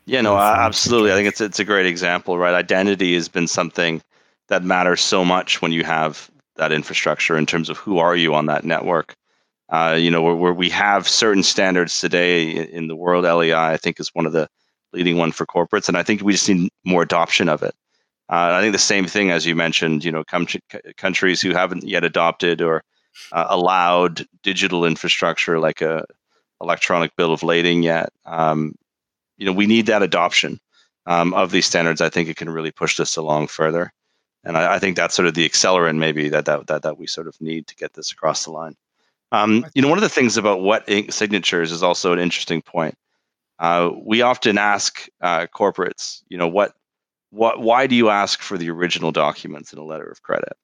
yeah, 0.06 0.22
no, 0.22 0.38
absolutely. 0.38 1.12
I 1.12 1.16
think 1.16 1.28
it's 1.28 1.40
it's 1.42 1.60
a 1.60 1.64
great 1.64 1.84
example, 1.84 2.38
right? 2.38 2.54
Identity 2.54 3.12
has 3.12 3.28
been 3.28 3.46
something 3.46 4.00
that 4.48 4.64
matters 4.64 5.02
so 5.02 5.22
much 5.22 5.60
when 5.60 5.70
you 5.70 5.84
have 5.84 6.30
that 6.56 6.72
infrastructure 6.72 7.36
in 7.36 7.44
terms 7.44 7.68
of 7.68 7.76
who 7.76 7.98
are 7.98 8.16
you 8.16 8.34
on 8.34 8.46
that 8.46 8.64
network. 8.64 9.14
Uh, 9.68 9.98
you 10.00 10.10
know, 10.10 10.22
where, 10.22 10.34
where 10.34 10.54
we 10.54 10.70
have 10.70 11.06
certain 11.06 11.42
standards 11.42 12.00
today 12.00 12.48
in 12.52 12.88
the 12.88 12.96
world, 12.96 13.24
LEI 13.24 13.52
I 13.52 13.76
think 13.76 14.00
is 14.00 14.08
one 14.14 14.24
of 14.24 14.32
the 14.32 14.48
leading 14.94 15.18
one 15.18 15.30
for 15.30 15.44
corporates, 15.44 15.88
and 15.88 15.98
I 15.98 16.02
think 16.02 16.22
we 16.22 16.32
just 16.32 16.48
need 16.48 16.70
more 16.86 17.02
adoption 17.02 17.50
of 17.50 17.62
it. 17.62 17.74
Uh, 18.30 18.56
I 18.56 18.62
think 18.62 18.72
the 18.72 18.78
same 18.78 19.04
thing 19.06 19.30
as 19.30 19.44
you 19.44 19.54
mentioned, 19.54 20.06
you 20.06 20.12
know, 20.12 20.24
countries 20.96 21.42
who 21.42 21.52
haven't 21.52 21.84
yet 21.84 22.02
adopted 22.02 22.62
or 22.62 22.82
uh, 23.32 23.46
allowed 23.50 24.26
digital 24.42 24.86
infrastructure 24.86 25.58
like 25.58 25.82
a 25.82 26.06
electronic 26.60 27.14
bill 27.16 27.32
of 27.32 27.42
lading 27.42 27.82
yet. 27.82 28.10
Um, 28.26 28.74
you 29.36 29.46
know, 29.46 29.52
we 29.52 29.66
need 29.66 29.86
that 29.86 30.02
adoption 30.02 30.60
um, 31.06 31.32
of 31.34 31.50
these 31.50 31.66
standards. 31.66 32.00
I 32.00 32.08
think 32.08 32.28
it 32.28 32.36
can 32.36 32.50
really 32.50 32.72
push 32.72 32.96
this 32.96 33.16
along 33.16 33.48
further, 33.48 33.92
and 34.44 34.56
I, 34.56 34.74
I, 34.74 34.78
think 34.78 34.96
that's 34.96 35.14
sort 35.14 35.28
of 35.28 35.34
the 35.34 35.48
accelerant 35.48 35.96
maybe 35.96 36.28
that, 36.28 36.44
that 36.46 36.66
that 36.66 36.82
that 36.82 36.98
we 36.98 37.06
sort 37.06 37.28
of 37.28 37.40
need 37.40 37.66
to 37.68 37.76
get 37.76 37.94
this 37.94 38.10
across 38.10 38.44
the 38.44 38.50
line. 38.50 38.76
Um, 39.30 39.66
you 39.74 39.82
know, 39.82 39.88
one 39.88 39.98
of 39.98 40.02
the 40.02 40.08
things 40.08 40.36
about 40.36 40.62
wet 40.62 40.84
ink 40.88 41.12
signatures 41.12 41.70
is 41.70 41.82
also 41.82 42.12
an 42.12 42.18
interesting 42.18 42.62
point. 42.62 42.96
Uh, 43.58 43.90
we 44.04 44.22
often 44.22 44.56
ask 44.56 45.08
uh, 45.20 45.46
corporates, 45.54 46.22
you 46.28 46.38
know, 46.38 46.48
what, 46.48 46.74
what, 47.30 47.60
why 47.60 47.86
do 47.86 47.94
you 47.94 48.08
ask 48.08 48.40
for 48.40 48.56
the 48.56 48.70
original 48.70 49.12
documents 49.12 49.72
in 49.72 49.78
a 49.78 49.84
letter 49.84 50.08
of 50.08 50.22
credit? 50.22 50.56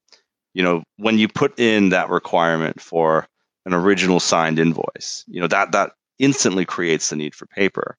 You 0.55 0.63
know, 0.63 0.83
when 0.97 1.19
you 1.19 1.29
put 1.29 1.59
in 1.59 1.89
that 1.89 2.09
requirement 2.09 2.81
for 2.81 3.27
an 3.67 3.75
original 3.75 4.21
signed 4.21 4.59
invoice, 4.59 5.25
you 5.27 5.41
know 5.41 5.49
that 5.49 5.73
that 5.73 5.93
instantly 6.19 6.65
creates 6.65 7.11
the 7.11 7.17
need 7.17 7.35
for 7.35 7.47
paper. 7.47 7.97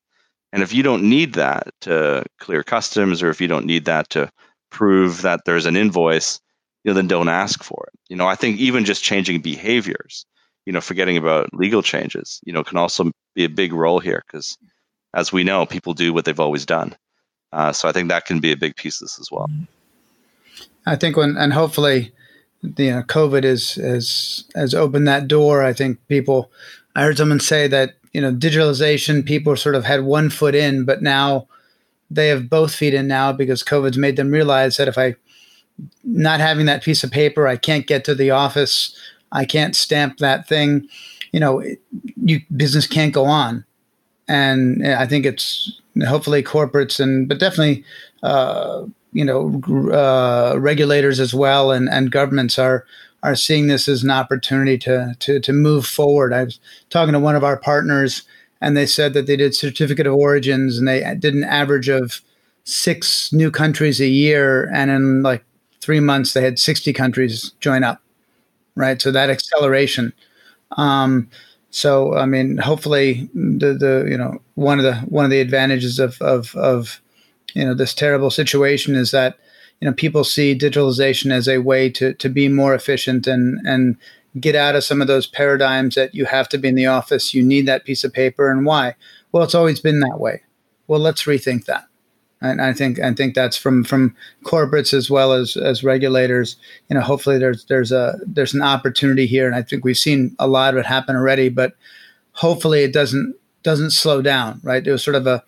And 0.53 0.63
if 0.63 0.73
you 0.73 0.83
don't 0.83 1.03
need 1.03 1.33
that 1.33 1.67
to 1.81 2.23
clear 2.39 2.63
customs, 2.63 3.21
or 3.21 3.29
if 3.29 3.41
you 3.41 3.47
don't 3.47 3.65
need 3.65 3.85
that 3.85 4.09
to 4.11 4.31
prove 4.71 5.21
that 5.21 5.41
there's 5.45 5.65
an 5.65 5.75
invoice, 5.75 6.39
you 6.83 6.91
know, 6.91 6.95
then 6.95 7.07
don't 7.07 7.27
ask 7.27 7.63
for 7.63 7.87
it. 7.91 7.99
You 8.09 8.15
know, 8.15 8.27
I 8.27 8.35
think 8.35 8.57
even 8.57 8.85
just 8.85 9.03
changing 9.03 9.41
behaviors, 9.41 10.25
you 10.65 10.71
know, 10.71 10.81
forgetting 10.81 11.17
about 11.17 11.53
legal 11.53 11.81
changes, 11.81 12.39
you 12.45 12.53
know, 12.53 12.63
can 12.63 12.77
also 12.77 13.11
be 13.33 13.43
a 13.43 13.49
big 13.49 13.73
role 13.73 13.99
here 13.99 14.23
because 14.25 14.57
as 15.13 15.33
we 15.33 15.43
know, 15.43 15.65
people 15.65 15.93
do 15.93 16.13
what 16.13 16.25
they've 16.25 16.39
always 16.39 16.65
done. 16.65 16.95
Uh, 17.51 17.71
so 17.71 17.87
I 17.87 17.91
think 17.91 18.09
that 18.09 18.25
can 18.25 18.39
be 18.39 18.51
a 18.51 18.57
big 18.57 18.75
piece 18.75 19.01
of 19.01 19.05
this 19.05 19.19
as 19.19 19.29
well. 19.31 19.49
I 20.85 20.95
think 20.95 21.17
when 21.17 21.37
and 21.37 21.53
hopefully, 21.53 22.11
you 22.61 22.91
know, 22.91 23.03
COVID 23.03 23.43
is 23.43 23.75
has 23.75 24.45
has 24.55 24.73
opened 24.73 25.07
that 25.07 25.27
door. 25.27 25.63
I 25.63 25.73
think 25.73 25.99
people. 26.07 26.51
I 26.95 27.03
heard 27.03 27.17
someone 27.17 27.39
say 27.39 27.67
that 27.67 27.95
you 28.13 28.21
know 28.21 28.33
digitalization. 28.33 29.25
People 29.25 29.55
sort 29.55 29.75
of 29.75 29.85
had 29.85 30.03
one 30.03 30.29
foot 30.29 30.55
in, 30.55 30.85
but 30.85 31.01
now 31.01 31.47
they 32.09 32.27
have 32.27 32.49
both 32.49 32.73
feet 32.73 32.93
in 32.93 33.07
now 33.07 33.31
because 33.31 33.63
COVID's 33.63 33.97
made 33.97 34.15
them 34.15 34.31
realize 34.31 34.77
that 34.77 34.87
if 34.87 34.97
I 34.97 35.15
not 36.03 36.39
having 36.39 36.65
that 36.67 36.83
piece 36.83 37.03
of 37.03 37.11
paper, 37.11 37.47
I 37.47 37.57
can't 37.57 37.87
get 37.87 38.05
to 38.05 38.15
the 38.15 38.31
office. 38.31 38.95
I 39.31 39.43
can't 39.45 39.75
stamp 39.75 40.19
that 40.19 40.47
thing. 40.47 40.87
You 41.31 41.39
know, 41.39 41.63
you 42.15 42.41
business 42.55 42.87
can't 42.87 43.13
go 43.13 43.25
on 43.25 43.65
and 44.27 44.85
I 44.85 45.05
think 45.05 45.25
it's 45.25 45.79
hopefully 46.07 46.43
corporates 46.43 46.99
and 46.99 47.27
but 47.27 47.39
definitely 47.39 47.83
uh, 48.23 48.85
you 49.15 49.25
know 49.25 49.61
uh, 49.91 50.59
regulators 50.59 51.19
as 51.19 51.33
well 51.33 51.71
and, 51.71 51.89
and 51.89 52.11
governments 52.11 52.59
are 52.59 52.85
are 53.23 53.35
seeing 53.35 53.67
this 53.67 53.87
as 53.87 54.03
an 54.03 54.11
opportunity 54.11 54.77
to, 54.77 55.15
to 55.19 55.39
to 55.39 55.53
move 55.53 55.85
forward. 55.85 56.33
I 56.33 56.43
was 56.43 56.59
talking 56.89 57.13
to 57.13 57.19
one 57.19 57.35
of 57.35 57.43
our 57.43 57.57
partners 57.57 58.23
and 58.61 58.75
they 58.75 58.85
said 58.85 59.13
that 59.13 59.25
they 59.25 59.35
did 59.35 59.55
certificate 59.55 60.05
of 60.05 60.13
origins 60.13 60.77
and 60.77 60.87
they 60.87 61.15
did 61.15 61.33
an 61.33 61.43
average 61.43 61.89
of 61.89 62.21
six 62.65 63.31
new 63.31 63.51
countries 63.51 63.99
a 64.01 64.07
year 64.07 64.69
and 64.73 64.91
in 64.91 65.23
like 65.23 65.43
three 65.81 65.99
months 65.99 66.33
they 66.33 66.41
had 66.41 66.59
60 66.59 66.93
countries 66.93 67.51
join 67.59 67.83
up 67.83 68.01
right 68.75 69.01
so 69.01 69.11
that 69.11 69.29
acceleration 69.29 70.13
um, 70.77 71.29
so 71.75 72.15
I 72.15 72.25
mean, 72.25 72.57
hopefully 72.57 73.29
the 73.33 73.73
the 73.73 74.07
you 74.09 74.17
know 74.17 74.41
one 74.53 74.79
of 74.79 74.85
the 74.85 74.95
one 75.09 75.25
of 75.25 75.31
the 75.31 75.41
advantages 75.41 75.99
of 75.99 76.21
of 76.21 76.55
of 76.55 77.01
you 77.55 77.65
know 77.65 77.73
this 77.73 77.93
terrible 77.93 78.29
situation 78.29 78.95
is 78.95 79.11
that 79.11 79.37
you 79.81 79.87
know 79.87 79.93
people 79.93 80.23
see 80.23 80.57
digitalization 80.57 81.31
as 81.31 81.47
a 81.47 81.57
way 81.57 81.89
to 81.89 82.13
to 82.13 82.29
be 82.29 82.47
more 82.47 82.75
efficient 82.75 83.25
and 83.25 83.59
and 83.65 83.97
get 84.39 84.55
out 84.55 84.75
of 84.75 84.83
some 84.83 85.01
of 85.01 85.07
those 85.07 85.27
paradigms 85.27 85.95
that 85.95 86.13
you 86.13 86.25
have 86.25 86.49
to 86.49 86.57
be 86.57 86.67
in 86.67 86.75
the 86.75 86.85
office, 86.85 87.33
you 87.33 87.41
need 87.41 87.65
that 87.65 87.85
piece 87.85 88.03
of 88.03 88.13
paper, 88.13 88.51
and 88.51 88.65
why? 88.65 88.93
Well, 89.31 89.43
it's 89.43 89.55
always 89.55 89.79
been 89.79 90.01
that 90.01 90.19
way. 90.19 90.43
Well, 90.87 90.99
let's 90.99 91.23
rethink 91.23 91.65
that 91.65 91.87
and 92.41 92.61
I 92.61 92.73
think 92.73 92.99
I 92.99 93.13
think 93.13 93.33
that's 93.33 93.57
from 93.57 93.83
from 93.83 94.15
corporates 94.43 94.93
as 94.93 95.09
well 95.09 95.33
as 95.33 95.55
as 95.57 95.83
regulators. 95.83 96.57
You 96.89 96.95
know, 96.95 97.01
hopefully 97.01 97.37
there's 97.37 97.65
there's 97.65 97.91
a 97.91 98.17
there's 98.25 98.53
an 98.53 98.61
opportunity 98.61 99.25
here, 99.25 99.47
and 99.47 99.55
I 99.55 99.61
think 99.61 99.83
we've 99.83 99.97
seen 99.97 100.35
a 100.39 100.47
lot 100.47 100.73
of 100.73 100.79
it 100.79 100.85
happen 100.85 101.15
already. 101.15 101.49
But 101.49 101.73
hopefully 102.33 102.83
it 102.83 102.93
doesn't 102.93 103.35
doesn't 103.63 103.91
slow 103.91 104.21
down. 104.21 104.59
Right? 104.63 104.83
There 104.83 104.93
was 104.93 105.03
sort 105.03 105.15
of 105.15 105.27
a 105.27 105.43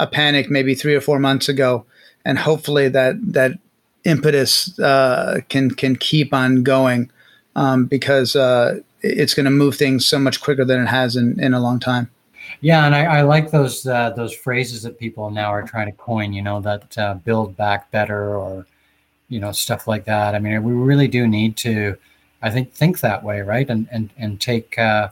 a 0.00 0.06
panic 0.06 0.50
maybe 0.50 0.74
three 0.74 0.94
or 0.94 1.00
four 1.00 1.18
months 1.18 1.48
ago, 1.48 1.84
and 2.24 2.38
hopefully 2.38 2.88
that 2.88 3.16
that 3.32 3.52
impetus 4.04 4.78
uh, 4.78 5.40
can 5.48 5.70
can 5.70 5.96
keep 5.96 6.34
on 6.34 6.62
going 6.62 7.10
um, 7.56 7.86
because 7.86 8.34
uh, 8.34 8.80
it's 9.02 9.34
going 9.34 9.44
to 9.44 9.50
move 9.50 9.76
things 9.76 10.06
so 10.06 10.18
much 10.18 10.40
quicker 10.40 10.64
than 10.64 10.80
it 10.80 10.86
has 10.88 11.16
in 11.16 11.38
in 11.40 11.54
a 11.54 11.60
long 11.60 11.78
time. 11.78 12.10
Yeah, 12.60 12.84
and 12.84 12.94
I, 12.94 13.04
I 13.04 13.22
like 13.22 13.50
those 13.50 13.86
uh, 13.86 14.10
those 14.10 14.34
phrases 14.34 14.82
that 14.82 14.98
people 14.98 15.30
now 15.30 15.50
are 15.50 15.62
trying 15.62 15.86
to 15.86 15.96
coin. 15.96 16.32
You 16.32 16.42
know, 16.42 16.60
that 16.60 16.98
uh, 16.98 17.14
build 17.14 17.56
back 17.56 17.90
better, 17.90 18.34
or 18.36 18.66
you 19.28 19.40
know, 19.40 19.52
stuff 19.52 19.86
like 19.86 20.04
that. 20.04 20.34
I 20.34 20.38
mean, 20.38 20.62
we 20.62 20.72
really 20.72 21.08
do 21.08 21.26
need 21.26 21.56
to, 21.58 21.96
I 22.42 22.50
think, 22.50 22.72
think 22.72 23.00
that 23.00 23.22
way, 23.22 23.40
right? 23.40 23.68
And 23.68 23.88
and 23.90 24.10
and 24.18 24.40
take 24.40 24.78
uh, 24.78 25.10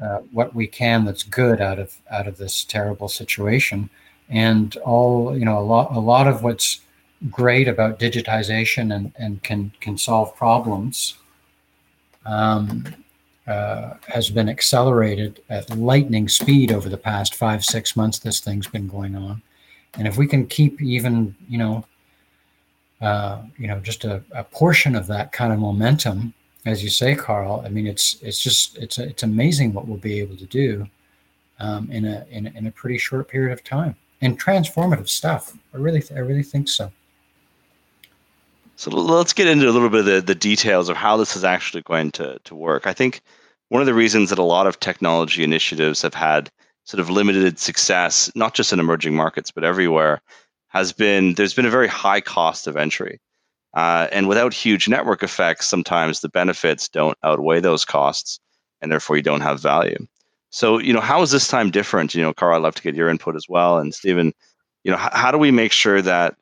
uh 0.00 0.18
what 0.32 0.54
we 0.54 0.66
can 0.66 1.04
that's 1.04 1.22
good 1.22 1.60
out 1.60 1.78
of 1.78 1.96
out 2.10 2.26
of 2.26 2.36
this 2.36 2.64
terrible 2.64 3.08
situation, 3.08 3.88
and 4.28 4.76
all 4.78 5.36
you 5.36 5.44
know, 5.44 5.58
a 5.58 5.60
lot 5.60 5.94
a 5.94 6.00
lot 6.00 6.26
of 6.26 6.42
what's 6.42 6.80
great 7.30 7.68
about 7.68 7.98
digitization 7.98 8.94
and 8.94 9.12
and 9.18 9.42
can 9.42 9.72
can 9.80 9.96
solve 9.98 10.34
problems. 10.36 11.14
Um, 12.24 12.84
uh, 13.46 13.94
has 14.08 14.28
been 14.28 14.48
accelerated 14.48 15.40
at 15.50 15.70
lightning 15.78 16.28
speed 16.28 16.72
over 16.72 16.88
the 16.88 16.96
past 16.96 17.36
five, 17.36 17.64
six 17.64 17.94
months. 17.94 18.18
This 18.18 18.40
thing's 18.40 18.66
been 18.66 18.88
going 18.88 19.14
on, 19.14 19.40
and 19.96 20.08
if 20.08 20.16
we 20.16 20.26
can 20.26 20.48
keep 20.48 20.82
even, 20.82 21.36
you 21.48 21.58
know, 21.58 21.84
uh, 23.00 23.42
you 23.56 23.68
know, 23.68 23.78
just 23.78 24.04
a, 24.04 24.20
a, 24.32 24.42
portion 24.42 24.96
of 24.96 25.06
that 25.06 25.30
kind 25.30 25.52
of 25.52 25.60
momentum, 25.60 26.34
as 26.64 26.82
you 26.82 26.90
say, 26.90 27.14
Carl, 27.14 27.62
I 27.64 27.68
mean, 27.68 27.86
it's 27.86 28.16
it's 28.20 28.42
just 28.42 28.76
it's 28.78 28.98
it's 28.98 29.22
amazing 29.22 29.72
what 29.72 29.86
we'll 29.86 29.98
be 29.98 30.18
able 30.18 30.36
to 30.38 30.46
do 30.46 30.88
um, 31.60 31.88
in 31.92 32.04
a 32.04 32.26
in, 32.28 32.48
in 32.48 32.66
a 32.66 32.72
pretty 32.72 32.98
short 32.98 33.28
period 33.28 33.52
of 33.52 33.62
time 33.62 33.94
and 34.20 34.40
transformative 34.40 35.08
stuff. 35.08 35.56
I 35.74 35.78
really 35.78 36.02
I 36.14 36.20
really 36.20 36.42
think 36.42 36.68
so. 36.68 36.92
So 38.76 38.90
let's 38.90 39.32
get 39.32 39.46
into 39.46 39.68
a 39.68 39.72
little 39.72 39.88
bit 39.88 40.00
of 40.00 40.06
the, 40.06 40.20
the 40.20 40.34
details 40.34 40.90
of 40.90 40.98
how 40.98 41.16
this 41.16 41.34
is 41.34 41.44
actually 41.44 41.82
going 41.82 42.10
to, 42.12 42.38
to 42.44 42.54
work. 42.54 42.86
I 42.86 42.92
think 42.92 43.22
one 43.70 43.80
of 43.80 43.86
the 43.86 43.94
reasons 43.94 44.28
that 44.28 44.38
a 44.38 44.42
lot 44.42 44.66
of 44.66 44.78
technology 44.80 45.42
initiatives 45.42 46.02
have 46.02 46.12
had 46.12 46.50
sort 46.84 47.00
of 47.00 47.08
limited 47.08 47.58
success, 47.58 48.30
not 48.34 48.54
just 48.54 48.74
in 48.74 48.78
emerging 48.78 49.14
markets, 49.14 49.50
but 49.50 49.64
everywhere, 49.64 50.20
has 50.68 50.92
been 50.92 51.34
there's 51.34 51.54
been 51.54 51.66
a 51.66 51.70
very 51.70 51.88
high 51.88 52.20
cost 52.20 52.66
of 52.66 52.76
entry. 52.76 53.18
Uh, 53.74 54.08
and 54.12 54.28
without 54.28 54.54
huge 54.54 54.88
network 54.88 55.22
effects, 55.22 55.66
sometimes 55.66 56.20
the 56.20 56.28
benefits 56.28 56.88
don't 56.88 57.16
outweigh 57.22 57.60
those 57.60 57.84
costs, 57.84 58.38
and 58.80 58.92
therefore 58.92 59.16
you 59.16 59.22
don't 59.22 59.40
have 59.40 59.60
value. 59.60 60.06
So, 60.50 60.78
you 60.78 60.92
know, 60.92 61.00
how 61.00 61.22
is 61.22 61.30
this 61.30 61.48
time 61.48 61.70
different? 61.70 62.14
You 62.14 62.22
know, 62.22 62.32
Carl, 62.32 62.56
I'd 62.56 62.62
love 62.62 62.74
to 62.76 62.82
get 62.82 62.94
your 62.94 63.08
input 63.08 63.36
as 63.36 63.48
well. 63.48 63.78
And 63.78 63.94
Steven, 63.94 64.32
you 64.84 64.90
know, 64.90 64.96
how, 64.96 65.10
how 65.12 65.30
do 65.30 65.38
we 65.38 65.50
make 65.50 65.72
sure 65.72 66.00
that 66.02 66.36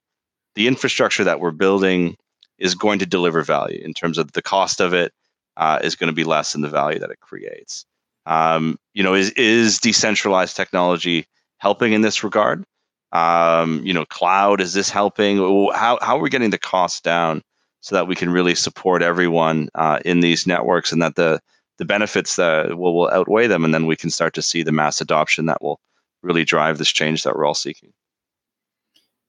the 0.54 0.66
infrastructure 0.66 1.24
that 1.24 1.40
we're 1.40 1.50
building 1.50 2.16
is 2.58 2.74
going 2.74 2.98
to 3.00 3.06
deliver 3.06 3.42
value 3.42 3.80
in 3.84 3.94
terms 3.94 4.18
of 4.18 4.32
the 4.32 4.42
cost 4.42 4.80
of 4.80 4.92
it 4.92 5.12
uh, 5.56 5.80
is 5.82 5.96
going 5.96 6.08
to 6.08 6.14
be 6.14 6.24
less 6.24 6.52
than 6.52 6.62
the 6.62 6.68
value 6.68 6.98
that 6.98 7.10
it 7.10 7.20
creates? 7.20 7.86
Um, 8.26 8.78
you 8.94 9.02
know, 9.02 9.14
is 9.14 9.30
is 9.32 9.78
decentralized 9.78 10.56
technology 10.56 11.26
helping 11.58 11.92
in 11.92 12.02
this 12.02 12.24
regard? 12.24 12.64
Um, 13.12 13.80
you 13.84 13.92
know, 13.92 14.04
cloud 14.06 14.60
is 14.60 14.72
this 14.72 14.90
helping? 14.90 15.38
How 15.38 15.98
how 16.00 16.16
are 16.16 16.20
we 16.20 16.30
getting 16.30 16.50
the 16.50 16.58
costs 16.58 17.00
down 17.00 17.42
so 17.80 17.94
that 17.94 18.06
we 18.06 18.14
can 18.14 18.30
really 18.30 18.54
support 18.54 19.02
everyone 19.02 19.68
uh, 19.74 20.00
in 20.04 20.20
these 20.20 20.46
networks 20.46 20.90
and 20.90 21.02
that 21.02 21.16
the 21.16 21.40
the 21.78 21.84
benefits 21.84 22.36
that 22.36 22.78
will, 22.78 22.96
will 22.96 23.10
outweigh 23.10 23.46
them, 23.46 23.64
and 23.64 23.74
then 23.74 23.86
we 23.86 23.96
can 23.96 24.10
start 24.10 24.34
to 24.34 24.42
see 24.42 24.62
the 24.62 24.72
mass 24.72 25.00
adoption 25.00 25.46
that 25.46 25.62
will 25.62 25.80
really 26.22 26.44
drive 26.44 26.78
this 26.78 26.90
change 26.90 27.22
that 27.22 27.36
we're 27.36 27.44
all 27.44 27.54
seeking. 27.54 27.92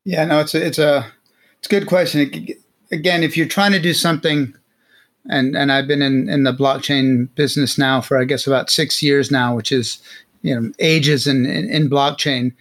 Yeah, 0.03 0.25
no, 0.25 0.39
it's 0.39 0.53
a 0.53 0.65
it's 0.65 0.79
a 0.79 1.11
it's 1.57 1.67
a 1.67 1.69
good 1.69 1.87
question. 1.87 2.47
Again, 2.91 3.23
if 3.23 3.35
you're 3.35 3.47
trying 3.47 3.71
to 3.71 3.79
do 3.79 3.93
something 3.93 4.53
and 5.29 5.55
and 5.55 5.71
I've 5.71 5.87
been 5.87 6.01
in 6.01 6.29
in 6.29 6.43
the 6.43 6.53
blockchain 6.53 7.33
business 7.35 7.77
now 7.77 8.01
for 8.01 8.17
I 8.17 8.25
guess 8.25 8.47
about 8.47 8.69
six 8.69 9.01
years 9.01 9.31
now, 9.31 9.55
which 9.55 9.71
is 9.71 9.99
you 10.41 10.59
know 10.59 10.71
ages 10.79 11.27
in 11.27 11.45
in, 11.45 11.69
in 11.69 11.89
blockchain. 11.89 12.53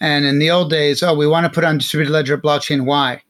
And 0.00 0.24
in 0.24 0.40
the 0.40 0.50
old 0.50 0.68
days, 0.68 1.00
oh, 1.00 1.14
we 1.14 1.28
want 1.28 1.44
to 1.44 1.50
put 1.50 1.62
on 1.62 1.78
distributed 1.78 2.12
ledger 2.12 2.36
blockchain. 2.36 2.84
Why? 2.86 3.22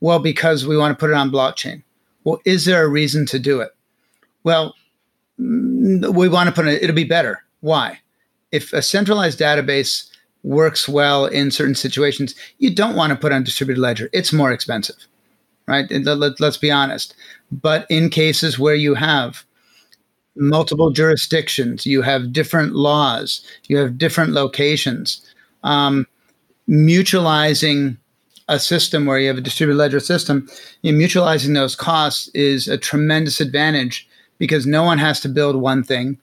Well, 0.00 0.20
because 0.20 0.64
we 0.64 0.76
want 0.76 0.96
to 0.96 1.00
put 1.00 1.10
it 1.10 1.16
on 1.16 1.32
blockchain. 1.32 1.82
Well, 2.22 2.40
is 2.44 2.64
there 2.64 2.84
a 2.84 2.88
reason 2.88 3.26
to 3.26 3.40
do 3.40 3.60
it? 3.60 3.70
Well, 4.44 4.76
we 6.12 6.28
want 6.28 6.48
to 6.48 6.54
put 6.54 6.66
it. 6.66 6.82
It'll 6.82 6.96
be 6.96 7.04
better. 7.04 7.42
Why? 7.60 8.00
If 8.50 8.72
a 8.72 8.82
centralized 8.82 9.38
database 9.38 10.08
works 10.42 10.88
well 10.88 11.26
in 11.26 11.50
certain 11.50 11.74
situations, 11.74 12.34
you 12.58 12.74
don't 12.74 12.96
want 12.96 13.10
to 13.10 13.16
put 13.16 13.32
on 13.32 13.44
distributed 13.44 13.80
ledger. 13.80 14.10
It's 14.12 14.32
more 14.32 14.52
expensive 14.52 14.96
right? 15.66 15.90
Let, 15.90 16.40
us 16.40 16.56
be 16.56 16.70
honest. 16.70 17.14
But 17.50 17.86
in 17.88 18.10
cases 18.10 18.58
where 18.58 18.74
you 18.74 18.94
have 18.94 19.44
multiple 20.36 20.90
jurisdictions, 20.90 21.86
you 21.86 22.02
have 22.02 22.32
different 22.32 22.74
laws, 22.74 23.44
you 23.68 23.76
have 23.78 23.98
different 23.98 24.32
locations, 24.32 25.26
um, 25.62 26.06
mutualizing 26.68 27.96
a 28.48 28.58
system 28.58 29.06
where 29.06 29.18
you 29.18 29.28
have 29.28 29.38
a 29.38 29.42
distributed 29.42 29.78
ledger 29.78 30.00
system, 30.00 30.48
you 30.82 30.92
know, 30.92 30.98
mutualizing 30.98 31.54
those 31.54 31.76
costs 31.76 32.28
is 32.34 32.66
a 32.66 32.76
tremendous 32.76 33.40
advantage 33.40 34.08
because 34.38 34.66
no 34.66 34.82
one 34.82 34.98
has 34.98 35.20
to 35.20 35.28
build 35.28 35.56
one 35.56 35.82
thing. 35.82 36.18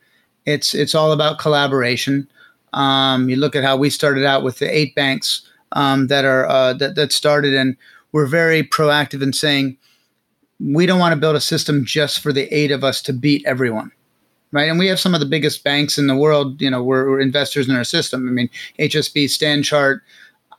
It's 0.45 0.73
it's 0.73 0.95
all 0.95 1.11
about 1.11 1.39
collaboration. 1.39 2.27
Um, 2.73 3.29
you 3.29 3.35
look 3.35 3.55
at 3.55 3.63
how 3.63 3.77
we 3.77 3.89
started 3.89 4.25
out 4.25 4.43
with 4.43 4.59
the 4.59 4.75
eight 4.75 4.95
banks 4.95 5.41
um, 5.73 6.07
that 6.07 6.25
are 6.25 6.47
uh, 6.47 6.73
that 6.73 6.95
that 6.95 7.11
started, 7.11 7.53
and 7.53 7.75
we're 8.11 8.25
very 8.25 8.63
proactive 8.63 9.21
in 9.21 9.33
saying 9.33 9.77
we 10.59 10.85
don't 10.85 10.99
want 10.99 11.13
to 11.13 11.19
build 11.19 11.35
a 11.35 11.41
system 11.41 11.85
just 11.85 12.19
for 12.19 12.33
the 12.33 12.53
eight 12.53 12.71
of 12.71 12.83
us 12.83 13.01
to 13.01 13.13
beat 13.13 13.45
everyone 13.45 13.91
right 14.51 14.69
and 14.69 14.79
we 14.79 14.87
have 14.87 14.99
some 14.99 15.13
of 15.13 15.19
the 15.19 15.25
biggest 15.25 15.63
banks 15.63 15.97
in 15.97 16.07
the 16.07 16.15
world 16.15 16.61
you 16.61 16.69
know 16.69 16.83
we're, 16.83 17.09
we're 17.09 17.19
investors 17.19 17.69
in 17.69 17.75
our 17.75 17.83
system 17.83 18.27
i 18.27 18.31
mean 18.31 18.49
hsb 18.79 19.25
stanchart 19.25 20.01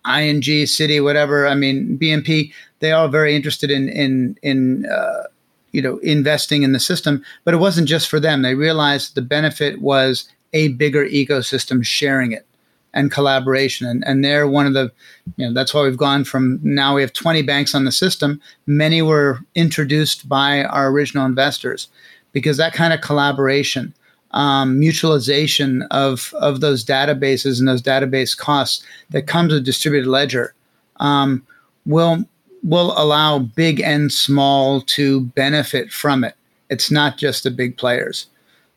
ing 0.06 0.40
citi 0.40 1.02
whatever 1.02 1.46
i 1.46 1.54
mean 1.54 1.98
bnp 1.98 2.52
they 2.78 2.92
all 2.92 3.08
very 3.08 3.36
interested 3.36 3.70
in 3.70 3.88
in 3.88 4.36
in 4.42 4.86
uh, 4.86 5.24
you 5.72 5.82
know 5.82 5.98
investing 5.98 6.62
in 6.62 6.72
the 6.72 6.80
system 6.80 7.24
but 7.44 7.54
it 7.54 7.58
wasn't 7.58 7.88
just 7.88 8.08
for 8.08 8.20
them 8.20 8.42
they 8.42 8.54
realized 8.54 9.14
the 9.14 9.22
benefit 9.22 9.80
was 9.80 10.28
a 10.52 10.68
bigger 10.68 11.06
ecosystem 11.06 11.84
sharing 11.84 12.32
it 12.32 12.46
and 12.92 13.10
collaboration. 13.10 13.86
And, 13.86 14.04
and 14.04 14.24
they're 14.24 14.48
one 14.48 14.66
of 14.66 14.74
the, 14.74 14.92
you 15.36 15.46
know, 15.46 15.54
that's 15.54 15.72
why 15.72 15.82
we've 15.82 15.96
gone 15.96 16.24
from 16.24 16.60
now 16.62 16.94
we 16.94 17.02
have 17.02 17.12
20 17.12 17.42
banks 17.42 17.74
on 17.74 17.84
the 17.84 17.92
system. 17.92 18.40
Many 18.66 19.02
were 19.02 19.40
introduced 19.54 20.28
by 20.28 20.64
our 20.64 20.88
original 20.90 21.26
investors 21.26 21.88
because 22.32 22.56
that 22.56 22.72
kind 22.72 22.92
of 22.92 23.00
collaboration, 23.00 23.94
um, 24.32 24.80
mutualization 24.80 25.86
of, 25.90 26.34
of 26.38 26.60
those 26.60 26.84
databases 26.84 27.58
and 27.58 27.68
those 27.68 27.82
database 27.82 28.36
costs 28.36 28.84
that 29.10 29.26
comes 29.26 29.52
with 29.52 29.64
distributed 29.64 30.08
ledger 30.08 30.54
um, 30.96 31.44
will 31.86 32.24
will 32.62 32.92
allow 32.96 33.38
big 33.38 33.80
and 33.80 34.12
small 34.12 34.80
to 34.82 35.20
benefit 35.20 35.90
from 35.90 36.24
it. 36.24 36.34
It's 36.68 36.90
not 36.90 37.16
just 37.16 37.44
the 37.44 37.50
big 37.50 37.76
players. 37.76 38.26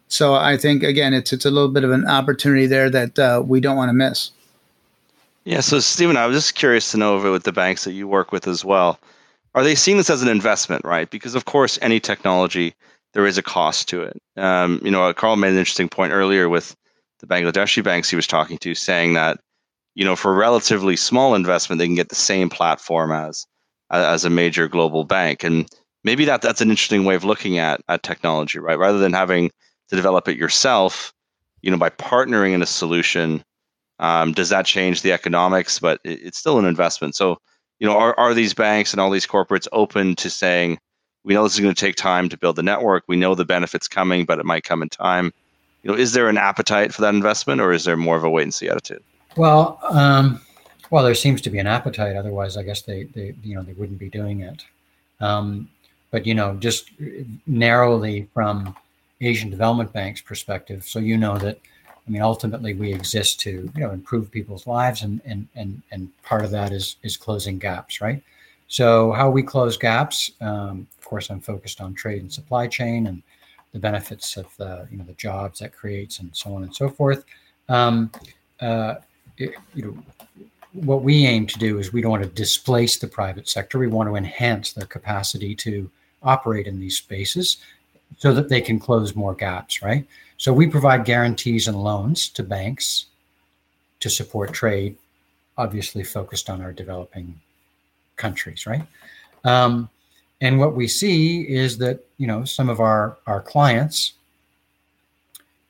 So 0.07 0.35
I 0.35 0.57
think 0.57 0.83
again, 0.83 1.13
it's 1.13 1.33
it's 1.33 1.45
a 1.45 1.51
little 1.51 1.69
bit 1.69 1.83
of 1.83 1.91
an 1.91 2.07
opportunity 2.07 2.67
there 2.67 2.89
that 2.89 3.17
uh, 3.19 3.43
we 3.45 3.59
don't 3.59 3.77
want 3.77 3.89
to 3.89 3.93
miss. 3.93 4.31
Yeah. 5.43 5.59
So 5.59 5.79
Steven, 5.79 6.17
I 6.17 6.25
was 6.25 6.37
just 6.37 6.55
curious 6.55 6.91
to 6.91 6.97
know 6.97 7.31
with 7.31 7.43
the 7.43 7.51
banks 7.51 7.83
that 7.83 7.93
you 7.93 8.07
work 8.07 8.31
with 8.31 8.47
as 8.47 8.63
well, 8.63 8.99
are 9.55 9.63
they 9.63 9.75
seeing 9.75 9.97
this 9.97 10.09
as 10.09 10.21
an 10.21 10.29
investment, 10.29 10.85
right? 10.85 11.09
Because 11.09 11.35
of 11.35 11.45
course, 11.45 11.79
any 11.81 11.99
technology 11.99 12.75
there 13.13 13.25
is 13.25 13.37
a 13.37 13.43
cost 13.43 13.87
to 13.89 14.01
it. 14.01 14.19
Um, 14.37 14.81
you 14.83 14.91
know, 14.91 15.13
Carl 15.13 15.35
made 15.35 15.51
an 15.51 15.57
interesting 15.57 15.89
point 15.89 16.13
earlier 16.13 16.49
with 16.49 16.75
the 17.19 17.27
Bangladeshi 17.27 17.83
banks 17.83 18.09
he 18.09 18.15
was 18.15 18.27
talking 18.27 18.57
to, 18.59 18.75
saying 18.75 19.13
that 19.13 19.39
you 19.95 20.05
know 20.05 20.15
for 20.15 20.31
a 20.31 20.37
relatively 20.37 20.95
small 20.95 21.35
investment 21.35 21.79
they 21.79 21.87
can 21.87 21.95
get 21.95 22.09
the 22.09 22.15
same 22.15 22.49
platform 22.49 23.11
as 23.11 23.45
as 23.93 24.25
a 24.25 24.29
major 24.29 24.67
global 24.67 25.03
bank, 25.03 25.43
and 25.43 25.67
maybe 26.03 26.25
that 26.25 26.41
that's 26.41 26.61
an 26.61 26.69
interesting 26.69 27.05
way 27.05 27.15
of 27.15 27.23
looking 27.23 27.57
at 27.57 27.81
at 27.87 28.03
technology, 28.03 28.59
right? 28.59 28.77
Rather 28.77 28.99
than 28.99 29.13
having 29.13 29.51
to 29.89 29.95
develop 29.95 30.27
it 30.27 30.37
yourself, 30.37 31.13
you 31.61 31.71
know, 31.71 31.77
by 31.77 31.89
partnering 31.89 32.53
in 32.53 32.61
a 32.61 32.65
solution, 32.65 33.43
um, 33.99 34.33
does 34.33 34.49
that 34.49 34.65
change 34.65 35.01
the 35.01 35.11
economics? 35.11 35.79
But 35.79 35.99
it, 36.03 36.19
it's 36.23 36.37
still 36.37 36.59
an 36.59 36.65
investment. 36.65 37.15
So, 37.15 37.37
you 37.79 37.87
know, 37.87 37.97
are, 37.97 38.17
are 38.17 38.33
these 38.33 38.53
banks 38.53 38.91
and 38.91 38.99
all 38.99 39.11
these 39.11 39.27
corporates 39.27 39.67
open 39.71 40.15
to 40.15 40.29
saying, 40.29 40.77
we 41.23 41.33
know 41.33 41.43
this 41.43 41.53
is 41.53 41.59
going 41.59 41.73
to 41.73 41.85
take 41.85 41.95
time 41.95 42.29
to 42.29 42.37
build 42.37 42.55
the 42.55 42.63
network. 42.63 43.03
We 43.07 43.15
know 43.15 43.35
the 43.35 43.45
benefits 43.45 43.87
coming, 43.87 44.25
but 44.25 44.39
it 44.39 44.45
might 44.45 44.63
come 44.63 44.81
in 44.81 44.89
time. 44.89 45.31
You 45.83 45.91
know, 45.91 45.97
is 45.97 46.13
there 46.13 46.29
an 46.29 46.37
appetite 46.37 46.93
for 46.93 47.01
that 47.01 47.13
investment, 47.13 47.61
or 47.61 47.71
is 47.73 47.83
there 47.83 47.97
more 47.97 48.17
of 48.17 48.23
a 48.23 48.29
wait 48.29 48.43
and 48.43 48.53
see 48.53 48.69
attitude? 48.69 49.03
Well, 49.35 49.79
um, 49.89 50.41
well, 50.93 51.03
there 51.03 51.15
seems 51.15 51.41
to 51.41 51.49
be 51.49 51.57
an 51.57 51.65
appetite. 51.65 52.15
Otherwise, 52.15 52.55
I 52.55 52.61
guess 52.61 52.83
they, 52.83 53.05
they 53.05 53.33
you 53.41 53.55
know, 53.55 53.63
they 53.63 53.73
wouldn't 53.73 53.97
be 53.97 54.09
doing 54.09 54.41
it. 54.41 54.63
Um, 55.19 55.67
but 56.11 56.27
you 56.27 56.35
know, 56.35 56.55
just 56.57 56.91
narrowly 57.47 58.29
from 58.31 58.75
Asian 59.19 59.49
Development 59.49 59.91
Bank's 59.91 60.21
perspective. 60.21 60.83
So 60.83 60.99
you 60.99 61.17
know 61.17 61.39
that, 61.39 61.57
I 61.87 62.11
mean, 62.11 62.21
ultimately 62.21 62.75
we 62.75 62.93
exist 62.93 63.39
to 63.39 63.71
you 63.75 63.81
know 63.81 63.89
improve 63.89 64.29
people's 64.29 64.67
lives, 64.67 65.01
and 65.01 65.19
and 65.25 65.47
and 65.55 65.81
and 65.91 66.09
part 66.21 66.45
of 66.45 66.51
that 66.51 66.71
is 66.71 66.97
is 67.01 67.17
closing 67.17 67.57
gaps, 67.57 67.99
right? 67.99 68.21
So 68.67 69.13
how 69.13 69.31
we 69.31 69.41
close 69.41 69.77
gaps, 69.77 70.29
um, 70.41 70.85
of 70.99 71.05
course, 71.05 71.31
I'm 71.31 71.41
focused 71.41 71.81
on 71.81 71.95
trade 71.95 72.21
and 72.21 72.31
supply 72.31 72.67
chain 72.67 73.07
and 73.07 73.23
the 73.71 73.79
benefits 73.79 74.37
of 74.37 74.55
the 74.57 74.87
you 74.91 74.99
know 74.99 75.05
the 75.05 75.13
jobs 75.13 75.57
that 75.57 75.73
creates 75.73 76.19
and 76.19 76.29
so 76.35 76.53
on 76.55 76.61
and 76.61 76.75
so 76.75 76.87
forth. 76.87 77.25
Um, 77.67 78.11
uh, 78.61 78.95
it, 79.39 79.55
you 79.73 79.85
know, 79.85 79.97
what 80.73 81.03
we 81.03 81.25
aim 81.25 81.45
to 81.47 81.59
do 81.59 81.79
is 81.79 81.93
we 81.93 82.01
don't 82.01 82.11
want 82.11 82.23
to 82.23 82.29
displace 82.29 82.97
the 82.97 83.07
private 83.07 83.47
sector. 83.47 83.77
We 83.77 83.87
want 83.87 84.09
to 84.09 84.15
enhance 84.15 84.73
their 84.73 84.87
capacity 84.87 85.55
to 85.55 85.89
operate 86.23 86.67
in 86.67 86.79
these 86.79 86.97
spaces 86.97 87.57
so 88.17 88.33
that 88.33 88.49
they 88.49 88.61
can 88.61 88.79
close 88.79 89.15
more 89.15 89.35
gaps, 89.35 89.81
right? 89.81 90.05
So 90.37 90.51
we 90.51 90.67
provide 90.67 91.05
guarantees 91.05 91.67
and 91.67 91.81
loans 91.81 92.29
to 92.29 92.43
banks 92.43 93.05
to 93.99 94.09
support 94.09 94.51
trade, 94.53 94.97
obviously 95.57 96.03
focused 96.03 96.49
on 96.49 96.61
our 96.61 96.73
developing 96.73 97.39
countries, 98.15 98.65
right? 98.65 98.83
Um, 99.43 99.89
and 100.41 100.59
what 100.59 100.75
we 100.75 100.87
see 100.87 101.41
is 101.41 101.77
that 101.77 102.05
you 102.17 102.27
know 102.27 102.43
some 102.43 102.69
of 102.69 102.79
our 102.79 103.17
our 103.27 103.41
clients, 103.41 104.13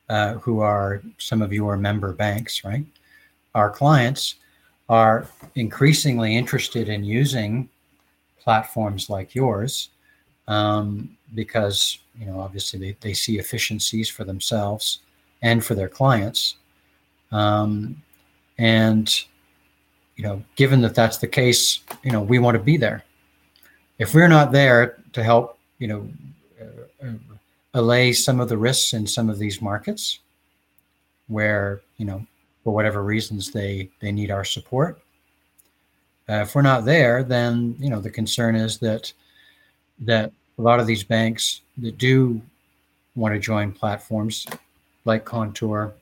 uh, 0.08 0.34
who 0.34 0.60
are 0.60 1.02
some 1.18 1.42
of 1.42 1.52
your 1.52 1.76
member 1.76 2.12
banks, 2.12 2.64
right? 2.64 2.84
Our 3.54 3.70
clients 3.70 4.34
are 4.88 5.28
increasingly 5.54 6.36
interested 6.36 6.88
in 6.88 7.04
using 7.04 7.68
platforms 8.40 9.08
like 9.08 9.34
yours 9.34 9.88
um, 10.48 11.16
because 11.34 11.98
you 12.18 12.26
know, 12.26 12.40
obviously 12.40 12.78
they, 12.78 12.96
they 13.00 13.14
see 13.14 13.38
efficiencies 13.38 14.08
for 14.08 14.24
themselves 14.24 15.00
and 15.42 15.64
for 15.64 15.74
their 15.74 15.88
clients. 15.88 16.56
Um, 17.32 18.02
and, 18.58 19.12
you 20.16 20.24
know, 20.24 20.42
given 20.56 20.80
that 20.82 20.94
that's 20.94 21.18
the 21.18 21.26
case, 21.26 21.80
you 22.02 22.12
know, 22.12 22.22
we 22.22 22.38
want 22.38 22.56
to 22.56 22.62
be 22.62 22.76
there. 22.76 23.04
If 23.98 24.14
we're 24.14 24.28
not 24.28 24.52
there 24.52 25.02
to 25.12 25.22
help, 25.22 25.58
you 25.78 25.88
know, 25.88 26.08
uh, 27.02 27.12
allay 27.74 28.12
some 28.12 28.38
of 28.38 28.48
the 28.48 28.56
risks 28.56 28.92
in 28.92 29.06
some 29.06 29.28
of 29.28 29.38
these 29.38 29.60
markets 29.60 30.20
where, 31.26 31.80
you 31.96 32.06
know, 32.06 32.24
for 32.64 32.74
whatever 32.74 33.04
reasons 33.04 33.52
they, 33.52 33.88
they 34.00 34.10
need 34.10 34.30
our 34.30 34.44
support. 34.44 35.00
Uh, 36.28 36.40
if 36.40 36.54
we're 36.54 36.62
not 36.62 36.84
there, 36.84 37.22
then, 37.22 37.76
you 37.78 37.90
know, 37.90 38.00
the 38.00 38.10
concern 38.10 38.56
is 38.56 38.78
that, 38.78 39.12
that 40.00 40.32
a 40.58 40.62
lot 40.62 40.80
of 40.80 40.86
these 40.86 41.04
banks 41.04 41.60
that 41.78 41.98
do 41.98 42.40
want 43.14 43.34
to 43.34 43.38
join 43.38 43.70
platforms 43.70 44.46
like 45.04 45.24
Contour, 45.24 45.92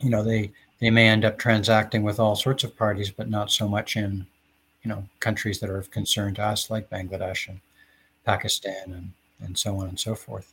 you 0.00 0.10
know, 0.10 0.22
they 0.22 0.50
they 0.80 0.90
may 0.90 1.08
end 1.08 1.24
up 1.26 1.38
transacting 1.38 2.02
with 2.02 2.18
all 2.18 2.34
sorts 2.34 2.64
of 2.64 2.76
parties, 2.76 3.10
but 3.10 3.28
not 3.28 3.50
so 3.50 3.68
much 3.68 3.96
in, 3.96 4.26
you 4.82 4.88
know, 4.88 5.04
countries 5.20 5.60
that 5.60 5.68
are 5.68 5.76
of 5.76 5.90
concern 5.90 6.34
to 6.34 6.42
us, 6.42 6.70
like 6.70 6.88
Bangladesh 6.90 7.48
and 7.48 7.60
Pakistan 8.24 8.84
and 8.86 9.12
and 9.40 9.58
so 9.58 9.76
on 9.76 9.88
and 9.88 10.00
so 10.00 10.14
forth. 10.14 10.52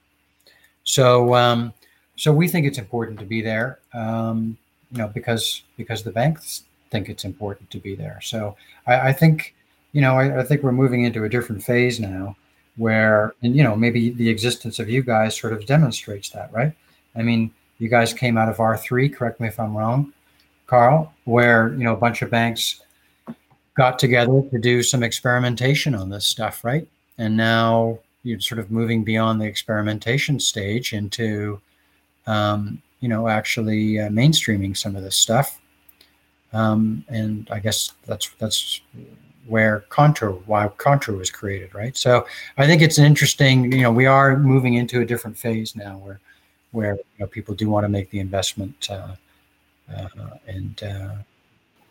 So 0.84 1.34
um, 1.34 1.74
so 2.18 2.32
we 2.32 2.48
think 2.48 2.66
it's 2.66 2.78
important 2.78 3.20
to 3.20 3.26
be 3.26 3.42
there, 3.42 3.80
um, 3.94 4.58
you 4.92 4.98
know, 5.00 5.08
because 5.08 5.64
because 5.78 6.04
the 6.04 6.12
banks 6.12 6.64
think 6.90 7.10
it's 7.10 7.26
important 7.26 7.70
to 7.72 7.80
be 7.80 7.96
there. 7.96 8.20
So 8.22 8.56
I, 8.86 9.10
I 9.10 9.14
think, 9.14 9.54
you 9.92 10.02
know, 10.02 10.18
I, 10.18 10.40
I 10.40 10.44
think 10.44 10.64
we're 10.64 10.72
moving 10.72 11.04
into 11.04 11.26
a 11.26 11.30
different 11.30 11.64
phase 11.64 12.00
now 12.00 12.36
where 12.78 13.34
and 13.42 13.56
you 13.56 13.64
know 13.64 13.76
maybe 13.76 14.12
the 14.12 14.30
existence 14.30 14.80
of 14.80 14.90
you 14.90 15.02
guys 15.02 15.36
sort 15.36 15.52
of 15.52 15.66
demonstrates 15.66 16.30
that 16.30 16.52
right 16.54 16.74
i 17.16 17.22
mean 17.22 17.52
you 17.80 17.90
guys 17.90 18.14
came 18.14 18.38
out 18.38 18.48
of 18.48 18.58
r3 18.58 19.14
correct 19.14 19.40
me 19.40 19.48
if 19.48 19.60
i'm 19.60 19.76
wrong 19.76 20.14
carl 20.68 21.12
where 21.26 21.70
you 21.74 21.84
know 21.84 21.94
a 21.94 21.98
bunch 21.98 22.22
of 22.22 22.30
banks 22.30 22.82
got 23.76 24.00
together 24.00 24.42
to 24.52 24.60
do 24.60 24.82
some 24.82 25.04
experimentation 25.04 25.94
on 25.94 26.10
this 26.10 26.26
stuff 26.26 26.64
right 26.64 26.88
and 27.18 27.36
now 27.36 27.98
you're 28.24 28.40
sort 28.40 28.60
of 28.60 28.72
moving 28.72 29.04
beyond 29.04 29.42
the 29.42 29.46
experimentation 29.46 30.40
stage 30.40 30.94
into 30.94 31.60
um, 32.28 32.82
you 33.00 33.10
know 33.10 33.28
actually 33.28 34.00
uh, 34.00 34.10
mainstreaming 34.10 34.76
some 34.76 34.96
of 34.96 35.04
this 35.04 35.16
stuff 35.16 35.60
um, 36.54 37.04
and 37.10 37.48
i 37.52 37.60
guess 37.60 37.94
that's 38.06 38.30
that's 38.40 38.82
where 39.48 39.86
Contour, 39.90 40.32
why 40.46 40.68
Contour 40.78 41.16
was 41.16 41.30
created, 41.30 41.74
right? 41.74 41.96
So 41.98 42.28
I 42.58 42.68
think 42.68 42.82
it's 42.82 42.98
an 42.98 43.06
interesting, 43.06 43.72
you 43.72 43.82
know, 43.82 43.92
we 43.92 44.06
are 44.06 44.38
moving 44.38 44.74
into 44.74 45.02
a 45.02 45.06
different 45.06 45.38
phase 45.38 45.76
now 45.76 45.98
where, 45.98 46.20
where 46.72 46.96
you 46.96 47.20
know, 47.20 47.28
people 47.28 47.56
do 47.56 47.70
want 47.70 47.86
to 47.86 47.90
make 47.90 48.10
the 48.12 48.20
investment, 48.20 48.88
uh, 48.90 49.16
uh, 49.96 50.08
and 50.48 50.84
uh, 50.84 51.16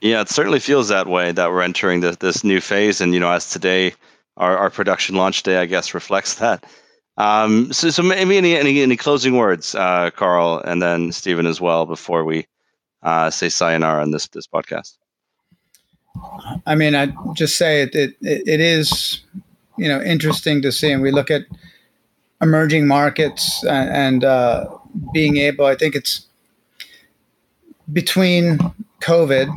yeah, 0.03 0.21
it 0.21 0.29
certainly 0.29 0.61
feels 0.61 0.89
that 0.89 1.07
way 1.07 1.33
that 1.33 1.51
we're 1.51 1.63
entering 1.63 2.01
this 2.01 2.17
this 2.17 2.45
new 2.45 2.61
phase, 2.61 3.01
and 3.01 3.15
you 3.15 3.21
know, 3.21 3.33
as 3.33 3.49
today 3.51 3.95
our, 4.37 4.57
our 4.57 4.71
production 4.71 5.17
launch 5.17 5.43
day, 5.43 5.57
I 5.57 5.67
guess, 5.67 5.95
reflects 5.95 6.35
that. 6.35 6.65
Um, 7.19 7.73
so, 7.73 7.91
so 7.91 8.03
maybe 8.03 8.37
any 8.37 8.57
any, 8.57 8.83
any 8.83 8.97
closing 8.97 9.37
words, 9.37 9.75
uh, 9.75 10.11
Carl, 10.11 10.61
and 10.65 10.83
then 10.83 11.13
Stephen 11.13 11.47
as 11.47 11.61
well, 11.61 11.87
before 11.87 12.25
we 12.25 12.47
uh, 13.03 13.31
say 13.31 13.49
sayonara 13.49 14.03
on 14.03 14.11
this 14.11 14.29
this 14.29 14.47
podcast. 14.47 14.99
I 16.67 16.75
mean, 16.75 16.95
I 16.95 17.13
just 17.35 17.57
say 17.57 17.83
it, 17.83 17.95
it, 17.95 18.17
it 18.21 18.61
is, 18.61 19.21
you 19.77 19.89
know, 19.89 20.01
interesting 20.01 20.63
to 20.63 20.73
see. 20.73 20.91
And 20.91 21.03
we 21.03 21.11
look 21.11 21.31
at 21.31 21.43
emerging 22.41 22.87
markets 22.87 23.65
and, 23.65 23.91
and 23.91 24.25
uh, 24.25 24.67
being 25.13 25.37
able, 25.37 25.67
I 25.67 25.75
think 25.75 25.95
it's 25.95 26.27
between 27.93 28.59
COVID, 29.01 29.49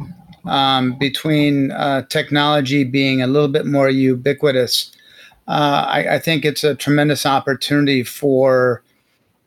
um, 0.45 0.97
between 0.97 1.71
uh, 1.71 2.03
technology 2.03 2.83
being 2.83 3.21
a 3.21 3.27
little 3.27 3.47
bit 3.47 3.65
more 3.65 3.89
ubiquitous, 3.89 4.91
uh, 5.49 5.85
I, 5.87 6.15
I 6.15 6.19
think 6.19 6.45
it's 6.45 6.63
a 6.63 6.75
tremendous 6.75 7.25
opportunity 7.25 8.03
for 8.03 8.81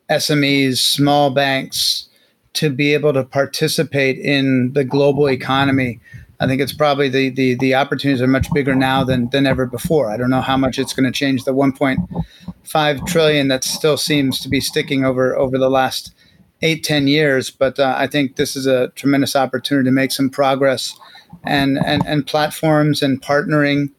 SMEs, 0.09 0.77
small 0.77 1.31
banks, 1.31 2.07
to 2.53 2.69
be 2.69 2.93
able 2.93 3.13
to 3.13 3.23
participate 3.23 4.19
in 4.19 4.73
the 4.73 4.83
global 4.83 5.27
economy 5.27 5.99
I 6.43 6.47
think 6.47 6.59
it's 6.59 6.73
probably 6.73 7.07
the, 7.07 7.29
the 7.29 7.55
the 7.55 7.75
opportunities 7.75 8.21
are 8.21 8.27
much 8.27 8.51
bigger 8.53 8.75
now 8.75 9.05
than 9.05 9.29
than 9.29 9.47
ever 9.47 9.65
before. 9.65 10.11
I 10.11 10.17
don't 10.17 10.29
know 10.29 10.41
how 10.41 10.57
much 10.57 10.77
it's 10.77 10.93
going 10.93 11.05
to 11.05 11.17
change 11.17 11.45
the 11.45 11.53
1.5 11.53 13.07
trillion 13.07 13.47
that 13.47 13.63
still 13.63 13.95
seems 13.95 14.41
to 14.41 14.49
be 14.49 14.59
sticking 14.59 15.05
over 15.05 15.37
over 15.37 15.57
the 15.57 15.69
last 15.69 16.13
eight 16.61 16.83
ten 16.83 17.07
years, 17.07 17.49
but 17.49 17.79
uh, 17.79 17.95
I 17.97 18.07
think 18.07 18.35
this 18.35 18.57
is 18.57 18.67
a 18.67 18.89
tremendous 18.89 19.37
opportunity 19.37 19.87
to 19.87 19.91
make 19.93 20.11
some 20.11 20.29
progress, 20.29 20.97
and 21.45 21.79
and 21.85 22.05
and 22.05 22.27
platforms 22.27 23.01
and 23.01 23.21
partnering, 23.21 23.91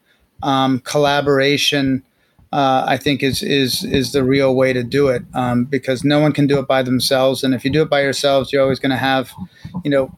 um, 0.45 0.79
collaboration. 0.79 2.03
Uh, 2.53 2.85
I 2.87 2.95
think 2.95 3.21
is 3.21 3.43
is 3.43 3.83
is 3.83 4.13
the 4.13 4.23
real 4.23 4.55
way 4.55 4.71
to 4.71 4.83
do 4.83 5.09
it. 5.09 5.23
Um, 5.33 5.65
because 5.65 6.05
no 6.05 6.19
one 6.19 6.31
can 6.31 6.47
do 6.47 6.59
it 6.59 6.67
by 6.67 6.83
themselves, 6.83 7.43
and 7.43 7.53
if 7.53 7.65
you 7.65 7.71
do 7.71 7.81
it 7.81 7.89
by 7.89 8.01
yourselves, 8.01 8.53
you're 8.53 8.61
always 8.61 8.79
going 8.79 8.91
to 8.91 8.97
have, 8.97 9.33
you 9.83 9.91
know, 9.91 10.17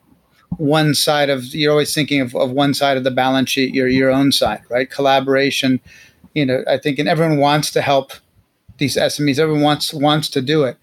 one 0.58 0.94
side 0.94 1.30
of 1.30 1.46
you're 1.56 1.72
always 1.72 1.94
thinking 1.96 2.22
of, 2.22 2.36
of 2.36 2.52
one 2.52 2.74
side 2.76 2.98
of 2.98 3.04
the 3.04 3.12
balance 3.12 3.50
sheet 3.50 3.74
your 3.74 3.88
your 3.88 4.12
own 4.12 4.32
side 4.32 4.62
right? 4.70 4.90
Collaboration 4.90 5.80
you 6.34 6.46
know 6.46 6.64
i 6.68 6.78
think 6.78 7.00
and 7.00 7.10
everyone 7.10 7.38
wants 7.38 7.72
to 7.72 7.82
help 7.82 8.12
these 8.78 8.96
smes 8.96 9.40
everyone 9.40 9.64
wants 9.64 9.94
wants 9.94 10.30
to 10.30 10.42
do 10.42 10.64
it. 10.64 10.78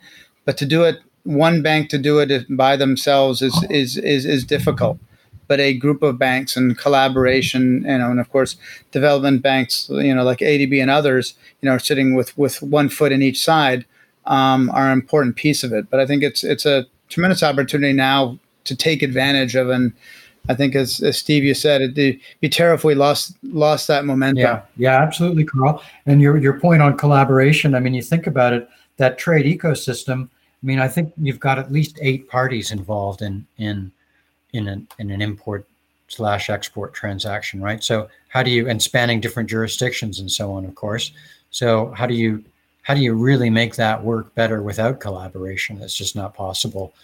But 0.44 0.56
to 0.58 0.66
do 0.66 0.82
it 0.84 0.98
one 1.24 1.62
bank 1.62 1.88
to 1.90 1.98
do 1.98 2.18
it 2.18 2.44
by 2.56 2.76
themselves 2.76 3.40
is 3.42 3.64
is 3.70 3.96
is, 3.96 4.26
is 4.26 4.44
difficult 4.44 4.98
but 5.46 5.60
a 5.60 5.74
group 5.74 6.02
of 6.02 6.18
banks 6.18 6.56
and 6.56 6.78
collaboration 6.78 7.82
you 7.82 7.98
know 7.98 8.10
and 8.10 8.20
of 8.20 8.30
course 8.30 8.56
development 8.92 9.42
banks 9.42 9.88
you 9.90 10.14
know 10.14 10.24
like 10.24 10.38
adb 10.38 10.80
and 10.80 10.90
others 10.90 11.34
you 11.60 11.68
know 11.68 11.78
sitting 11.78 12.14
with 12.14 12.36
with 12.36 12.62
one 12.62 12.88
foot 12.88 13.12
in 13.12 13.22
each 13.22 13.42
side 13.42 13.84
um, 14.26 14.70
are 14.70 14.86
an 14.86 14.92
important 14.92 15.36
piece 15.36 15.62
of 15.62 15.72
it 15.72 15.88
but 15.90 16.00
i 16.00 16.06
think 16.06 16.22
it's 16.22 16.42
it's 16.44 16.66
a 16.66 16.86
tremendous 17.08 17.42
opportunity 17.42 17.92
now 17.92 18.38
to 18.64 18.74
take 18.74 19.02
advantage 19.02 19.54
of. 19.54 19.70
And 19.70 19.92
I 20.48 20.54
think, 20.54 20.74
as, 20.74 21.00
as 21.00 21.18
Steve 21.18 21.44
you 21.44 21.54
said, 21.54 21.80
it'd 21.80 22.20
be 22.40 22.48
terrible 22.48 22.78
if 22.78 22.84
we 22.84 22.94
lost 22.94 23.36
lost 23.42 23.86
that 23.88 24.04
momentum. 24.04 24.42
Yeah, 24.42 24.62
yeah, 24.76 25.02
absolutely, 25.02 25.44
Carl. 25.44 25.82
And 26.06 26.20
your 26.20 26.36
your 26.36 26.58
point 26.60 26.82
on 26.82 26.96
collaboration. 26.96 27.74
I 27.74 27.80
mean, 27.80 27.94
you 27.94 28.02
think 28.02 28.26
about 28.26 28.52
it, 28.52 28.68
that 28.96 29.18
trade 29.18 29.46
ecosystem. 29.46 30.28
I 30.28 30.66
mean, 30.66 30.78
I 30.78 30.88
think 30.88 31.12
you've 31.18 31.40
got 31.40 31.58
at 31.58 31.70
least 31.70 31.98
eight 32.00 32.28
parties 32.28 32.72
involved 32.72 33.22
in 33.22 33.46
in 33.58 33.92
in 34.54 34.68
an 34.68 34.88
in 34.98 35.10
an 35.10 35.20
import 35.20 35.66
slash 36.08 36.48
export 36.48 36.94
transaction, 36.94 37.60
right? 37.60 37.82
So 37.82 38.08
how 38.28 38.42
do 38.42 38.50
you 38.50 38.68
and 38.68 38.80
spanning 38.80 39.20
different 39.20 39.50
jurisdictions 39.50 40.20
and 40.20 40.30
so 40.30 40.52
on, 40.52 40.64
of 40.64 40.74
course. 40.74 41.12
So 41.50 41.92
how 41.92 42.06
do 42.06 42.14
you 42.14 42.42
how 42.82 42.94
do 42.94 43.00
you 43.00 43.14
really 43.14 43.50
make 43.50 43.76
that 43.76 44.02
work 44.02 44.34
better 44.34 44.62
without 44.62 45.00
collaboration? 45.00 45.78
That's 45.78 45.96
just 45.96 46.14
not 46.16 46.34
possible. 46.34 46.94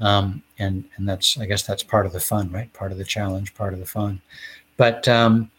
Um, 0.00 0.42
and 0.58 0.84
and 0.96 1.08
that's 1.08 1.38
I 1.38 1.46
guess 1.46 1.62
that's 1.62 1.82
part 1.82 2.06
of 2.06 2.12
the 2.12 2.20
fun, 2.20 2.50
right? 2.50 2.72
Part 2.72 2.92
of 2.92 2.98
the 2.98 3.04
challenge, 3.04 3.54
part 3.54 3.74
of 3.74 3.80
the 3.80 3.86
fun. 3.86 4.20
But 4.76 5.06
um, 5.08 5.50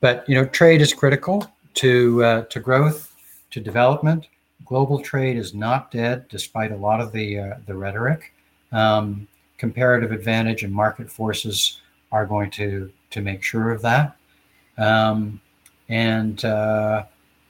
but 0.00 0.28
you 0.28 0.34
know, 0.34 0.46
trade 0.46 0.80
is 0.80 0.94
critical 0.94 1.50
to 1.74 2.24
uh, 2.24 2.42
to 2.42 2.60
growth, 2.60 3.14
to 3.50 3.60
development. 3.60 4.28
Global 4.64 5.00
trade 5.00 5.36
is 5.36 5.52
not 5.52 5.90
dead, 5.90 6.26
despite 6.28 6.72
a 6.72 6.76
lot 6.76 7.00
of 7.00 7.12
the 7.12 7.38
uh, 7.38 7.54
the 7.66 7.74
rhetoric. 7.74 8.32
Um, 8.70 9.28
comparative 9.62 10.10
advantage 10.10 10.64
and 10.64 10.74
market 10.74 11.08
forces 11.08 11.80
are 12.10 12.26
going 12.26 12.50
to 12.50 12.90
to 13.10 13.20
make 13.20 13.44
sure 13.44 13.70
of 13.70 13.80
that. 13.80 14.16
Um, 14.76 15.40
and 15.88 16.44
uh, 16.44 17.04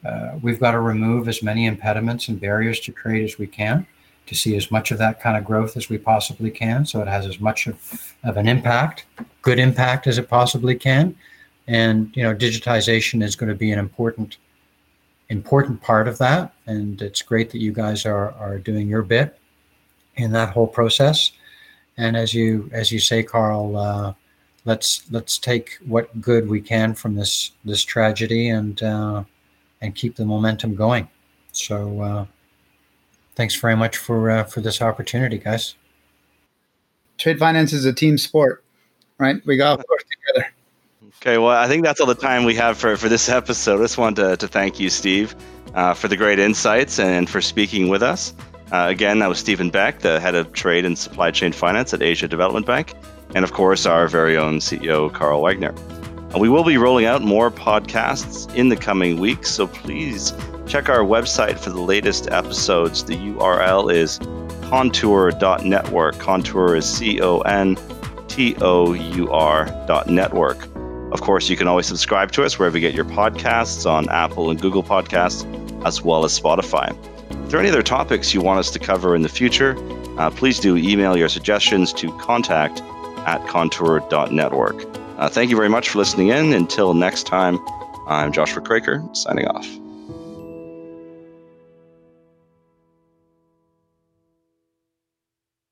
uh, 0.05 0.37
we've 0.43 0.59
got 0.59 0.73
to 0.73 0.79
remove 0.79 1.27
as 1.27 1.41
many 1.41 1.65
impediments 1.65 2.27
and 2.27 2.39
barriers 2.39 2.79
to 2.81 2.91
trade 2.91 3.23
as 3.23 3.39
we 3.39 3.47
can 3.47 3.87
to 4.27 4.35
see 4.35 4.55
as 4.55 4.69
much 4.69 4.91
of 4.91 4.99
that 4.99 5.19
kind 5.19 5.35
of 5.35 5.43
growth 5.43 5.75
as 5.75 5.89
we 5.89 5.97
possibly 5.97 6.51
can 6.51 6.85
so 6.85 7.01
it 7.01 7.07
has 7.07 7.25
as 7.25 7.39
much 7.39 7.65
of, 7.67 8.13
of 8.23 8.37
an 8.37 8.47
impact 8.47 9.05
good 9.41 9.59
impact 9.59 10.05
as 10.07 10.17
it 10.17 10.29
possibly 10.29 10.75
can 10.75 11.15
and 11.67 12.15
you 12.15 12.23
know 12.23 12.33
digitization 12.33 13.23
is 13.23 13.35
going 13.35 13.49
to 13.49 13.55
be 13.65 13.71
an 13.71 13.79
important 13.79 14.37
important 15.29 15.81
part 15.81 16.07
of 16.07 16.17
that 16.17 16.53
and 16.67 17.01
it's 17.01 17.21
great 17.21 17.49
that 17.49 17.59
you 17.59 17.71
guys 17.71 18.05
are 18.05 18.31
are 18.33 18.57
doing 18.59 18.87
your 18.87 19.01
bit 19.01 19.39
in 20.15 20.31
that 20.31 20.49
whole 20.49 20.67
process 20.67 21.31
and 21.97 22.17
as 22.17 22.33
you 22.33 22.69
as 22.73 22.91
you 22.91 22.99
say 22.99 23.21
carl 23.23 23.77
uh, 23.77 24.13
let's 24.65 25.03
let's 25.11 25.37
take 25.37 25.77
what 25.85 26.21
good 26.21 26.47
we 26.47 26.61
can 26.61 26.93
from 26.93 27.15
this 27.15 27.51
this 27.65 27.83
tragedy 27.83 28.49
and 28.49 28.83
uh, 28.83 29.23
and 29.81 29.95
keep 29.95 30.15
the 30.15 30.25
momentum 30.25 30.75
going 30.75 31.07
so 31.53 32.01
uh, 32.01 32.25
thanks 33.35 33.55
very 33.55 33.75
much 33.75 33.97
for 33.97 34.29
uh, 34.29 34.43
for 34.43 34.61
this 34.61 34.81
opportunity, 34.81 35.37
guys. 35.37 35.75
Trade 37.17 37.39
finance 37.39 37.73
is 37.73 37.85
a 37.85 37.93
team 37.93 38.17
sport, 38.17 38.63
right? 39.17 39.37
We 39.45 39.57
got 39.57 39.77
to 39.77 39.85
work 39.89 40.03
together. 40.09 40.53
Okay, 41.21 41.37
well, 41.37 41.51
I 41.51 41.67
think 41.67 41.85
that's 41.85 42.01
all 42.01 42.07
the 42.07 42.15
time 42.15 42.43
we 42.43 42.55
have 42.55 42.77
for, 42.77 42.97
for 42.97 43.07
this 43.07 43.29
episode. 43.29 43.79
I 43.79 43.83
just 43.83 43.97
wanted 43.97 44.21
to, 44.21 44.37
to 44.37 44.47
thank 44.47 44.79
you, 44.79 44.89
Steve, 44.89 45.35
uh, 45.73 45.93
for 45.93 46.09
the 46.09 46.17
great 46.17 46.39
insights 46.39 46.99
and 46.99 47.29
for 47.29 47.39
speaking 47.39 47.87
with 47.87 48.03
us. 48.03 48.33
Uh, 48.71 48.87
again, 48.89 49.19
that 49.19 49.29
was 49.29 49.39
Steven 49.39 49.69
Beck, 49.69 49.99
the 49.99 50.19
head 50.19 50.35
of 50.35 50.53
trade 50.53 50.85
and 50.85 50.97
supply 50.97 51.31
chain 51.31 51.51
finance 51.51 51.93
at 51.93 52.01
Asia 52.01 52.27
Development 52.27 52.65
Bank, 52.65 52.93
and 53.35 53.43
of 53.43 53.53
course, 53.53 53.85
our 53.85 54.07
very 54.07 54.37
own 54.37 54.59
CEO, 54.59 55.11
Carl 55.13 55.41
Wegner. 55.41 55.73
We 56.39 56.49
will 56.49 56.63
be 56.63 56.77
rolling 56.77 57.05
out 57.05 57.21
more 57.21 57.51
podcasts 57.51 58.53
in 58.55 58.69
the 58.69 58.75
coming 58.75 59.19
weeks, 59.19 59.51
so 59.51 59.67
please 59.67 60.33
check 60.65 60.89
our 60.89 60.99
website 60.99 61.59
for 61.59 61.69
the 61.69 61.81
latest 61.81 62.31
episodes. 62.31 63.03
The 63.03 63.15
URL 63.15 63.93
is 63.93 64.17
contour.network. 64.69 66.17
Contour 66.17 66.75
is 66.75 66.89
C 66.89 67.21
O 67.21 67.41
N 67.41 67.77
T 68.27 68.55
O 68.61 68.93
U 68.93 69.31
R 69.31 69.65
dot 69.85 70.07
network. 70.07 70.67
Of 71.11 71.21
course, 71.21 71.47
you 71.49 71.55
can 71.55 71.67
always 71.67 71.85
subscribe 71.85 72.31
to 72.31 72.43
us 72.43 72.57
wherever 72.57 72.75
you 72.75 72.81
get 72.81 72.95
your 72.95 73.05
podcasts 73.05 73.87
on 73.87 74.09
Apple 74.09 74.49
and 74.49 74.59
Google 74.59 74.81
Podcasts, 74.81 75.45
as 75.85 76.01
well 76.01 76.25
as 76.25 76.39
Spotify. 76.39 76.97
If 77.43 77.49
there 77.49 77.59
are 77.59 77.63
any 77.63 77.69
other 77.69 77.83
topics 77.83 78.33
you 78.33 78.41
want 78.41 78.59
us 78.59 78.71
to 78.71 78.79
cover 78.79 79.15
in 79.15 79.21
the 79.21 79.29
future, 79.29 79.75
uh, 80.17 80.29
please 80.31 80.59
do 80.59 80.77
email 80.77 81.17
your 81.17 81.29
suggestions 81.29 81.93
to 81.93 82.11
contact 82.17 82.81
at 83.25 83.45
contour.network. 83.47 84.85
Uh, 85.17 85.29
thank 85.29 85.49
you 85.49 85.55
very 85.55 85.69
much 85.69 85.89
for 85.89 85.99
listening 85.99 86.29
in. 86.29 86.53
Until 86.53 86.93
next 86.93 87.23
time, 87.23 87.59
I'm 88.07 88.31
Joshua 88.31 88.61
Kroeker, 88.61 89.15
signing 89.15 89.47
off. 89.47 89.82